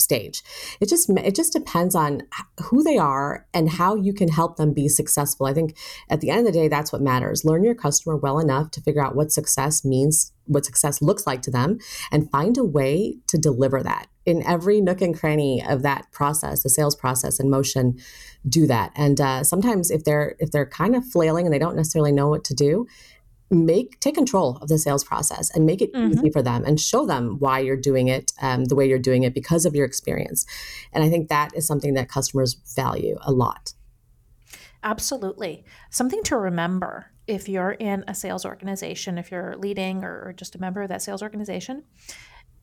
stage. 0.01 0.43
It 0.81 0.89
just 0.89 1.11
it 1.11 1.35
just 1.35 1.53
depends 1.53 1.95
on 1.95 2.23
who 2.65 2.83
they 2.83 2.99
are 2.99 3.47
and 3.55 3.71
how 3.71 3.95
you 3.95 4.13
can 4.13 4.29
help 4.29 4.57
them 4.57 4.73
be 4.73 4.89
successful. 4.89 5.47
I 5.47 5.55
think 5.55 5.77
at 6.09 6.21
the 6.21 6.31
end 6.31 6.41
of 6.41 6.47
the 6.47 6.59
day 6.59 6.69
that's 6.69 6.93
what 6.93 7.03
matters. 7.03 7.45
Learn 7.45 7.65
your 7.65 7.75
customer 7.75 8.17
well 8.17 8.39
enough 8.39 8.71
to 8.73 8.81
figure 8.81 9.05
out 9.05 9.15
what 9.15 9.33
success 9.33 9.85
means, 9.85 10.33
what 10.47 10.65
success 10.65 11.01
looks 11.01 11.27
like 11.27 11.43
to 11.43 11.51
them 11.51 11.79
and 12.11 12.31
find 12.31 12.57
a 12.59 12.65
way 12.65 13.19
to 13.29 13.39
deliver 13.39 13.83
that 13.83 14.09
in 14.27 14.47
every 14.47 14.81
nook 14.81 15.01
and 15.01 15.19
cranny 15.19 15.63
of 15.67 15.83
that 15.83 16.11
process, 16.13 16.63
the 16.63 16.69
sales 16.69 16.95
process 16.95 17.41
and 17.41 17.51
motion, 17.51 17.99
do 18.49 18.67
that. 18.67 18.93
And 18.95 19.21
uh, 19.21 19.45
sometimes 19.45 19.91
if 19.91 20.05
they're 20.05 20.37
if 20.39 20.51
they're 20.51 20.67
kind 20.67 20.95
of 20.95 21.05
flailing 21.05 21.47
and 21.47 21.53
they 21.53 21.59
don't 21.59 21.77
necessarily 21.77 22.13
know 22.13 22.29
what 22.29 22.45
to 22.45 22.55
do, 22.55 22.87
make 23.51 23.99
take 24.01 24.15
control 24.15 24.59
of 24.63 24.69
the 24.69 24.79
sales 24.79 25.03
process 25.03 25.51
and 25.55 25.67
make 25.67 25.83
it 25.83 25.93
mm-hmm. 25.93 26.13
easy 26.13 26.31
for 26.31 26.43
them 26.43 26.65
and 26.65 26.81
show 26.81 27.05
them 27.05 27.37
why 27.39 27.59
you're 27.59 27.77
doing 27.77 28.09
it 28.09 28.33
um, 28.41 28.67
the 28.67 28.77
way 28.77 28.89
you're 28.89 28.99
doing 28.99 29.25
it 29.25 29.35
because 29.35 29.67
of 29.67 29.75
your 29.75 29.85
experience. 29.85 30.47
And 30.93 31.03
I 31.03 31.11
think 31.11 31.29
that 31.29 31.55
is 31.55 31.67
something 31.67 31.95
that 31.95 32.09
customers 32.09 32.55
value 32.77 33.19
a 33.23 33.33
lot. 33.33 33.75
Absolutely. 34.83 35.65
Something 35.91 36.23
to 36.25 36.37
remember 36.37 37.11
if 37.27 37.49
you're 37.49 37.73
in 37.73 38.05
a 38.09 38.15
sales 38.15 38.45
organization, 38.45 39.19
if 39.19 39.31
you're 39.31 39.57
leading 39.57 40.05
or 40.05 40.33
just 40.37 40.55
a 40.55 40.61
member 40.61 40.83
of 40.83 40.89
that 40.89 41.03
sales 41.03 41.23
organization, 41.23 41.85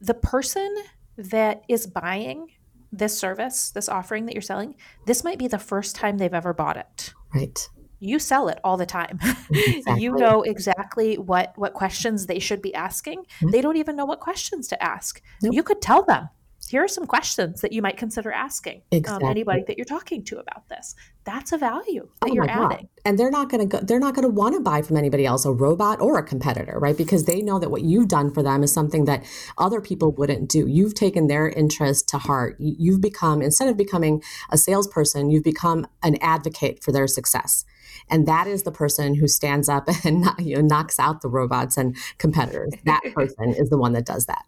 the 0.02 0.14
person 0.14 0.76
that 1.18 1.64
is 1.68 1.88
buying 1.88 2.48
this 2.92 3.18
service, 3.18 3.72
this 3.72 3.90
offering 3.90 4.26
that 4.26 4.34
you're 4.34 4.42
selling, 4.42 4.76
this 5.06 5.24
might 5.24 5.38
be 5.38 5.48
the 5.48 5.60
first 5.60 5.96
time 5.96 6.18
they've 6.18 6.34
ever 6.34 6.54
bought 6.54 6.78
it. 6.78 7.14
Right. 7.34 7.70
You 8.00 8.20
sell 8.20 8.48
it 8.48 8.60
all 8.64 8.78
the 8.78 8.86
time. 8.86 9.20
Exactly. 9.50 10.04
you 10.04 10.12
know 10.12 10.42
exactly 10.42 11.18
what 11.18 11.54
what 11.56 11.74
questions 11.74 12.26
they 12.26 12.40
should 12.40 12.62
be 12.62 12.74
asking. 12.76 13.20
Mm-hmm. 13.20 13.50
They 13.52 13.62
don't 13.62 13.78
even 13.78 13.96
know 13.96 14.06
what 14.06 14.20
questions 14.20 14.68
to 14.68 14.84
ask. 14.84 15.22
Nope. 15.42 15.54
You 15.54 15.64
could 15.64 15.82
tell 15.82 16.04
them 16.04 16.30
here 16.70 16.84
are 16.84 16.88
some 16.88 17.06
questions 17.06 17.62
that 17.62 17.72
you 17.72 17.82
might 17.82 17.98
consider 17.98 18.32
asking 18.32 18.78
um, 18.78 18.98
exactly. 18.98 19.26
um, 19.26 19.32
anybody 19.32 19.64
that 19.68 19.78
you're 19.78 19.86
talking 19.86 20.24
to 20.26 20.40
about 20.40 20.68
this. 20.70 20.96
That's 21.24 21.52
a 21.52 21.58
value 21.58 22.08
that 22.22 22.30
oh 22.30 22.34
you're 22.34 22.50
adding. 22.50 22.90
And 23.06 23.18
they're 23.18 23.32
not 23.32 23.50
going 23.50 23.68
to 23.68 23.78
go, 23.78 23.84
they're 23.84 24.00
not 24.00 24.16
going 24.16 24.28
to 24.28 24.34
want 24.34 24.56
to 24.56 24.62
buy 24.62 24.82
from 24.82 24.98
anybody 24.98 25.26
else, 25.26 25.46
a 25.46 25.52
robot 25.52 26.02
or 26.02 26.18
a 26.18 26.24
competitor, 26.24 26.78
right? 26.80 26.98
Because 26.98 27.26
they 27.26 27.42
know 27.42 27.60
that 27.60 27.70
what 27.70 27.84
you've 27.84 28.08
done 28.08 28.34
for 28.34 28.44
them 28.44 28.64
is 28.64 28.72
something 28.72 29.06
that 29.06 29.24
other 29.58 29.82
people 29.82 30.12
wouldn't 30.14 30.50
do. 30.50 30.68
You've 30.68 30.94
taken 30.94 31.28
their 31.28 31.50
interest 31.50 32.08
to 32.10 32.18
heart. 32.18 32.56
You've 32.60 33.02
become, 33.02 33.42
instead 33.42 33.68
of 33.68 33.78
becoming 33.78 34.22
a 34.50 34.58
salesperson, 34.58 35.30
you've 35.30 35.44
become 35.44 35.88
an 36.04 36.18
advocate 36.22 36.84
for 36.84 36.92
their 36.92 37.08
success. 37.08 37.66
And 38.10 38.28
that 38.28 38.48
is 38.48 38.64
the 38.64 38.72
person 38.72 39.16
who 39.16 39.28
stands 39.28 39.70
up 39.70 39.88
and 40.06 40.26
you 40.40 40.56
know, 40.56 40.62
knocks 40.62 41.00
out 41.00 41.22
the 41.22 41.30
robots 41.30 41.78
and 41.78 41.96
competitors. 42.18 42.74
That 42.86 43.02
person 43.14 43.54
is 43.54 43.70
the 43.70 43.78
one 43.78 43.94
that 43.94 44.06
does 44.06 44.26
that. 44.26 44.46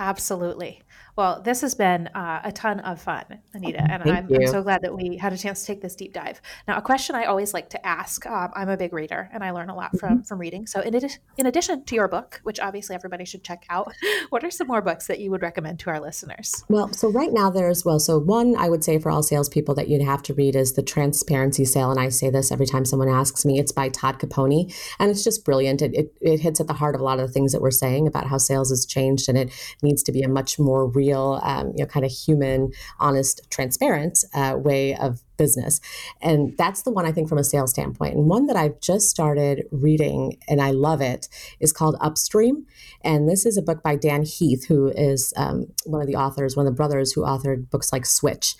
Absolutely. 0.00 0.82
Well, 1.16 1.42
this 1.42 1.60
has 1.60 1.74
been 1.74 2.08
uh, 2.08 2.40
a 2.44 2.52
ton 2.52 2.80
of 2.80 3.00
fun, 3.00 3.24
Anita, 3.52 3.82
and 3.82 4.02
I'm, 4.02 4.32
I'm, 4.32 4.46
so 4.46 4.62
glad 4.62 4.82
that 4.82 4.96
we 4.96 5.16
had 5.16 5.32
a 5.32 5.38
chance 5.38 5.60
to 5.60 5.66
take 5.66 5.82
this 5.82 5.94
deep 5.94 6.12
dive. 6.12 6.40
Now, 6.66 6.76
a 6.78 6.82
question 6.82 7.14
I 7.14 7.24
always 7.24 7.52
like 7.52 7.70
to 7.70 7.86
ask 7.86 8.26
um, 8.26 8.50
I'm 8.54 8.68
a 8.68 8.76
big 8.76 8.92
reader 8.92 9.28
and 9.32 9.44
I 9.44 9.50
learn 9.50 9.70
a 9.70 9.74
lot 9.74 9.98
from, 9.98 10.18
mm-hmm. 10.18 10.22
from 10.22 10.38
reading. 10.38 10.66
So, 10.66 10.80
in, 10.80 10.94
adi- 10.94 11.16
in 11.36 11.46
addition 11.46 11.84
to 11.84 11.94
your 11.94 12.08
book, 12.08 12.40
which 12.44 12.60
obviously 12.60 12.94
everybody 12.94 13.24
should 13.24 13.44
check 13.44 13.64
out, 13.70 13.92
what 14.30 14.44
are 14.44 14.50
some 14.50 14.66
more 14.66 14.82
books 14.82 15.06
that 15.06 15.20
you 15.20 15.30
would 15.30 15.42
recommend 15.42 15.78
to 15.80 15.90
our 15.90 16.00
listeners? 16.00 16.64
Well, 16.68 16.92
so 16.92 17.10
right 17.10 17.32
now 17.32 17.50
there's, 17.50 17.84
well, 17.84 17.98
so 17.98 18.18
one 18.18 18.56
I 18.56 18.68
would 18.68 18.84
say 18.84 18.98
for 18.98 19.10
all 19.10 19.22
salespeople 19.22 19.74
that 19.76 19.88
you'd 19.88 20.02
have 20.02 20.22
to 20.24 20.34
read 20.34 20.56
is 20.56 20.74
The 20.74 20.82
Transparency 20.82 21.64
Sale. 21.64 21.90
And 21.90 22.00
I 22.00 22.08
say 22.08 22.30
this 22.30 22.52
every 22.52 22.66
time 22.66 22.84
someone 22.84 23.08
asks 23.08 23.44
me. 23.44 23.58
It's 23.58 23.72
by 23.72 23.88
Todd 23.88 24.18
Caponi, 24.18 24.74
and 24.98 25.10
it's 25.10 25.24
just 25.24 25.44
brilliant. 25.44 25.82
It, 25.82 25.94
it, 25.94 26.14
it 26.20 26.40
hits 26.40 26.60
at 26.60 26.66
the 26.66 26.74
heart 26.74 26.94
of 26.94 27.00
a 27.00 27.04
lot 27.04 27.18
of 27.18 27.26
the 27.26 27.32
things 27.32 27.52
that 27.52 27.60
we're 27.60 27.70
saying 27.70 28.06
about 28.06 28.26
how 28.26 28.38
sales 28.38 28.70
has 28.70 28.86
changed 28.86 29.28
and 29.28 29.36
it 29.36 29.50
needs 29.82 30.02
to 30.04 30.12
be 30.12 30.22
a 30.22 30.28
much 30.28 30.58
more 30.58 30.86
real, 31.00 31.40
um, 31.42 31.72
you 31.76 31.82
know, 31.82 31.86
kind 31.86 32.04
of 32.04 32.12
human, 32.12 32.70
honest, 32.98 33.40
transparent 33.50 34.24
uh, 34.34 34.54
way 34.58 34.94
of 34.96 35.22
business. 35.40 35.80
And 36.20 36.54
that's 36.58 36.82
the 36.82 36.90
one 36.90 37.06
I 37.06 37.12
think 37.12 37.26
from 37.28 37.38
a 37.38 37.44
sales 37.44 37.70
standpoint. 37.70 38.14
And 38.14 38.28
one 38.28 38.46
that 38.48 38.56
I've 38.56 38.78
just 38.80 39.08
started 39.08 39.64
reading 39.70 40.36
and 40.46 40.60
I 40.60 40.70
love 40.70 41.00
it 41.00 41.28
is 41.60 41.72
called 41.72 41.96
Upstream. 41.98 42.66
And 43.02 43.26
this 43.26 43.46
is 43.46 43.56
a 43.56 43.62
book 43.62 43.82
by 43.82 43.96
Dan 43.96 44.22
Heath, 44.22 44.66
who 44.68 44.88
is 44.88 45.32
um, 45.36 45.72
one 45.86 46.02
of 46.02 46.08
the 46.08 46.16
authors, 46.16 46.56
one 46.56 46.66
of 46.66 46.72
the 46.72 46.76
brothers 46.76 47.12
who 47.12 47.22
authored 47.22 47.70
books 47.70 47.90
like 47.90 48.04
Switch 48.04 48.54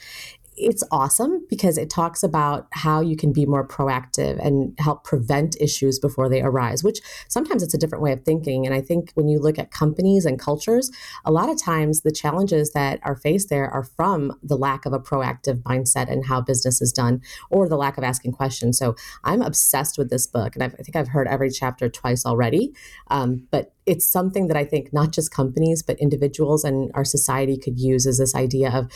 it's 0.61 0.85
awesome 0.91 1.45
because 1.49 1.79
it 1.79 1.91
talks 1.91 2.23
about 2.23 2.67
how 2.73 3.01
you 3.01 3.17
can 3.17 3.33
be 3.33 3.47
more 3.47 3.67
proactive 3.67 4.39
and 4.45 4.75
help 4.79 5.05
prevent 5.05 5.57
issues 5.61 5.99
before 5.99 6.29
they 6.29 6.43
arise, 6.43 6.85
which 6.85 7.01
sometimes 7.29 7.63
it's 7.63 7.75
a 7.75 7.79
different 7.79 8.03
way 8.03 8.13
of 8.13 8.23
thinking. 8.23 8.67
And 8.67 8.75
I 8.75 8.81
think 8.81 9.13
when 9.15 9.29
you 9.29 9.39
look 9.39 9.59
at 9.59 9.71
companies 9.71 10.27
and 10.27 10.39
cultures, 10.39 10.91
a 11.25 11.33
lot 11.33 11.49
of 11.49 11.61
times 11.61 12.03
the 12.03 12.13
challenges 12.13 12.73
that 12.73 13.01
are 13.03 13.17
faced 13.17 13.49
there 13.49 13.71
are 13.71 13.85
from 13.85 14.33
the 14.43 14.57
lack 14.57 14.87
of 14.87 14.93
a 14.93 15.01
proactive 15.01 15.63
mindset 15.63 16.11
and 16.11 16.27
how 16.27 16.41
business 16.41 16.81
is 16.81 16.93
done 16.93 17.23
or 17.51 17.69
the 17.69 17.77
lack 17.77 17.97
of 17.99 18.05
asking 18.05 18.33
questions. 18.33 18.79
So 18.79 18.95
I'm 19.25 19.43
obsessed 19.43 19.99
with 19.99 20.11
this 20.11 20.27
book. 20.27 20.55
And 20.55 20.63
I've, 20.63 20.75
i 20.79 20.83
think 20.83 20.97
I've 20.97 21.09
heard 21.09 21.29
every 21.29 21.51
chapter 21.51 21.89
twice 21.89 22.27
already. 22.27 22.75
Um, 23.09 23.47
but 23.51 23.73
it's 23.91 24.07
something 24.07 24.47
that 24.47 24.57
I 24.57 24.65
think 24.65 24.93
not 24.93 25.11
just 25.11 25.33
companies, 25.33 25.83
but 25.83 25.99
individuals 25.99 26.63
and 26.63 26.93
our 26.95 27.05
society 27.05 27.59
could 27.59 27.81
use 27.81 28.07
as 28.07 28.19
this 28.19 28.37
idea 28.37 28.71
of 28.71 28.89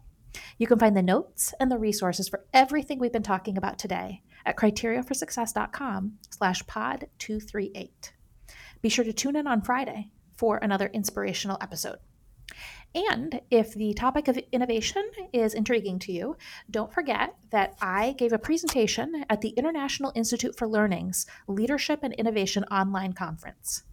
You 0.57 0.67
can 0.67 0.79
find 0.79 0.97
the 0.97 1.01
notes 1.01 1.53
and 1.59 1.71
the 1.71 1.77
resources 1.77 2.27
for 2.27 2.45
everything 2.53 2.99
we've 2.99 3.13
been 3.13 3.23
talking 3.23 3.57
about 3.57 3.79
today 3.79 4.21
at 4.45 4.57
criteriaforsuccess.com 4.57 6.17
slash 6.29 6.67
pod 6.67 7.07
238. 7.19 8.13
Be 8.81 8.89
sure 8.89 9.05
to 9.05 9.13
tune 9.13 9.37
in 9.37 9.47
on 9.47 9.61
Friday 9.61 10.11
for 10.35 10.57
another 10.57 10.87
inspirational 10.87 11.57
episode. 11.61 11.99
And 12.95 13.41
if 13.51 13.73
the 13.73 13.93
topic 13.93 14.29
of 14.29 14.39
innovation 14.53 15.03
is 15.33 15.53
intriguing 15.53 15.99
to 15.99 16.13
you, 16.13 16.37
don't 16.71 16.93
forget 16.93 17.35
that 17.51 17.75
I 17.81 18.15
gave 18.17 18.31
a 18.31 18.39
presentation 18.39 19.25
at 19.29 19.41
the 19.41 19.49
International 19.49 20.13
Institute 20.15 20.57
for 20.57 20.65
Learning's 20.65 21.25
Leadership 21.47 21.99
and 22.03 22.13
Innovation 22.13 22.63
Online 22.71 23.11
Conference. 23.11 23.83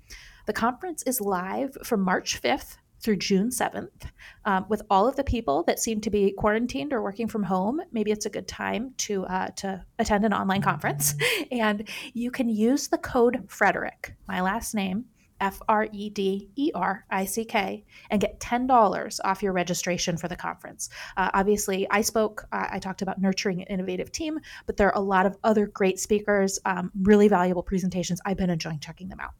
The 0.47 0.53
conference 0.53 1.03
is 1.03 1.21
live 1.21 1.77
from 1.83 2.01
March 2.01 2.41
5th 2.41 2.77
through 3.01 3.17
June 3.17 3.51
7th. 3.51 4.09
Um, 4.45 4.67
with 4.69 4.83
all 4.89 5.09
of 5.09 5.17
the 5.17 5.25
people 5.25 5.65
that 5.65 5.81
seem 5.81 6.01
to 6.03 6.11
be 6.11 6.33
quarantined 6.33 6.93
or 6.93 7.03
working 7.03 7.27
from 7.27 7.43
home, 7.43 7.81
maybe 7.91 8.13
it's 8.13 8.27
a 8.27 8.31
good 8.31 8.47
time 8.47 8.95
to, 8.99 9.25
uh, 9.25 9.49
to 9.57 9.85
attend 9.99 10.25
an 10.25 10.33
online 10.33 10.63
conference. 10.63 11.15
And 11.51 11.89
you 12.15 12.31
can 12.31 12.49
use 12.49 12.89
the 12.89 12.99
code 12.99 13.45
Frederick, 13.49 14.15
my 14.27 14.41
last 14.41 14.75
name, 14.75 15.07
F 15.43 15.61
R 15.69 15.89
E 15.93 16.09
D 16.09 16.49
E 16.57 16.71
R 16.75 17.05
I 17.11 17.25
C 17.25 17.45
K, 17.45 17.85
and 18.11 18.21
get 18.21 18.39
$10 18.41 19.21
off 19.25 19.43
your 19.43 19.53
registration 19.53 20.17
for 20.17 20.29
the 20.29 20.37
conference. 20.37 20.89
Uh, 21.17 21.31
obviously, 21.35 21.87
I 21.91 22.01
spoke, 22.01 22.47
uh, 22.53 22.69
I 22.71 22.79
talked 22.79 23.03
about 23.03 23.21
nurturing 23.21 23.61
an 23.61 23.67
innovative 23.67 24.13
team, 24.13 24.39
but 24.67 24.77
there 24.77 24.87
are 24.89 24.97
a 24.97 25.05
lot 25.05 25.27
of 25.27 25.37
other 25.43 25.67
great 25.67 25.99
speakers, 25.99 26.61
um, 26.65 26.93
really 27.03 27.27
valuable 27.27 27.63
presentations. 27.63 28.21
I've 28.25 28.37
been 28.37 28.51
enjoying 28.51 28.79
checking 28.79 29.09
them 29.09 29.21
out. 29.21 29.33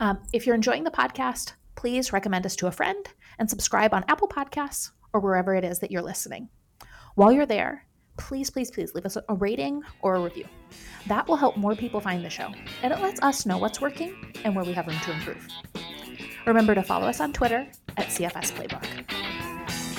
Um, 0.00 0.18
if 0.32 0.46
you're 0.46 0.56
enjoying 0.56 0.84
the 0.84 0.90
podcast, 0.90 1.52
please 1.76 2.12
recommend 2.12 2.44
us 2.44 2.56
to 2.56 2.66
a 2.66 2.72
friend 2.72 3.06
and 3.38 3.48
subscribe 3.48 3.94
on 3.94 4.04
Apple 4.08 4.28
Podcasts 4.28 4.90
or 5.12 5.20
wherever 5.20 5.54
it 5.54 5.64
is 5.64 5.78
that 5.78 5.92
you're 5.92 6.02
listening. 6.02 6.48
While 7.14 7.32
you're 7.32 7.46
there, 7.46 7.85
please, 8.16 8.50
please, 8.50 8.70
please 8.70 8.94
leave 8.94 9.06
us 9.06 9.16
a 9.28 9.34
rating 9.34 9.82
or 10.02 10.16
a 10.16 10.20
review. 10.20 10.46
That 11.06 11.26
will 11.28 11.36
help 11.36 11.56
more 11.56 11.74
people 11.74 12.00
find 12.00 12.24
the 12.24 12.30
show, 12.30 12.52
and 12.82 12.92
it 12.92 13.00
lets 13.00 13.20
us 13.22 13.46
know 13.46 13.58
what's 13.58 13.80
working 13.80 14.34
and 14.44 14.54
where 14.54 14.64
we 14.64 14.72
have 14.72 14.86
room 14.86 14.98
to 15.00 15.12
improve. 15.12 15.46
Remember 16.46 16.74
to 16.74 16.82
follow 16.82 17.06
us 17.06 17.20
on 17.20 17.32
Twitter 17.32 17.66
at 17.96 18.06
CFS 18.08 18.52
Playbook. 18.52 18.86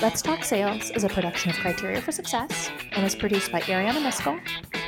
Let's 0.00 0.22
Talk 0.22 0.44
Sales 0.44 0.90
is 0.90 1.04
a 1.04 1.08
production 1.08 1.50
of 1.50 1.56
Criteria 1.56 2.00
for 2.00 2.12
Success 2.12 2.70
and 2.92 3.04
is 3.04 3.16
produced 3.16 3.50
by 3.50 3.60
Ariana 3.62 4.00
Miskell, 4.00 4.40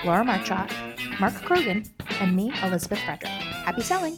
Laura 0.04 0.24
Marchot, 0.24 0.70
Mark 1.18 1.34
Krogan, 1.34 1.88
and 2.20 2.36
me, 2.36 2.52
Elizabeth 2.62 3.00
Frederick. 3.00 3.32
Happy 3.32 3.82
selling! 3.82 4.16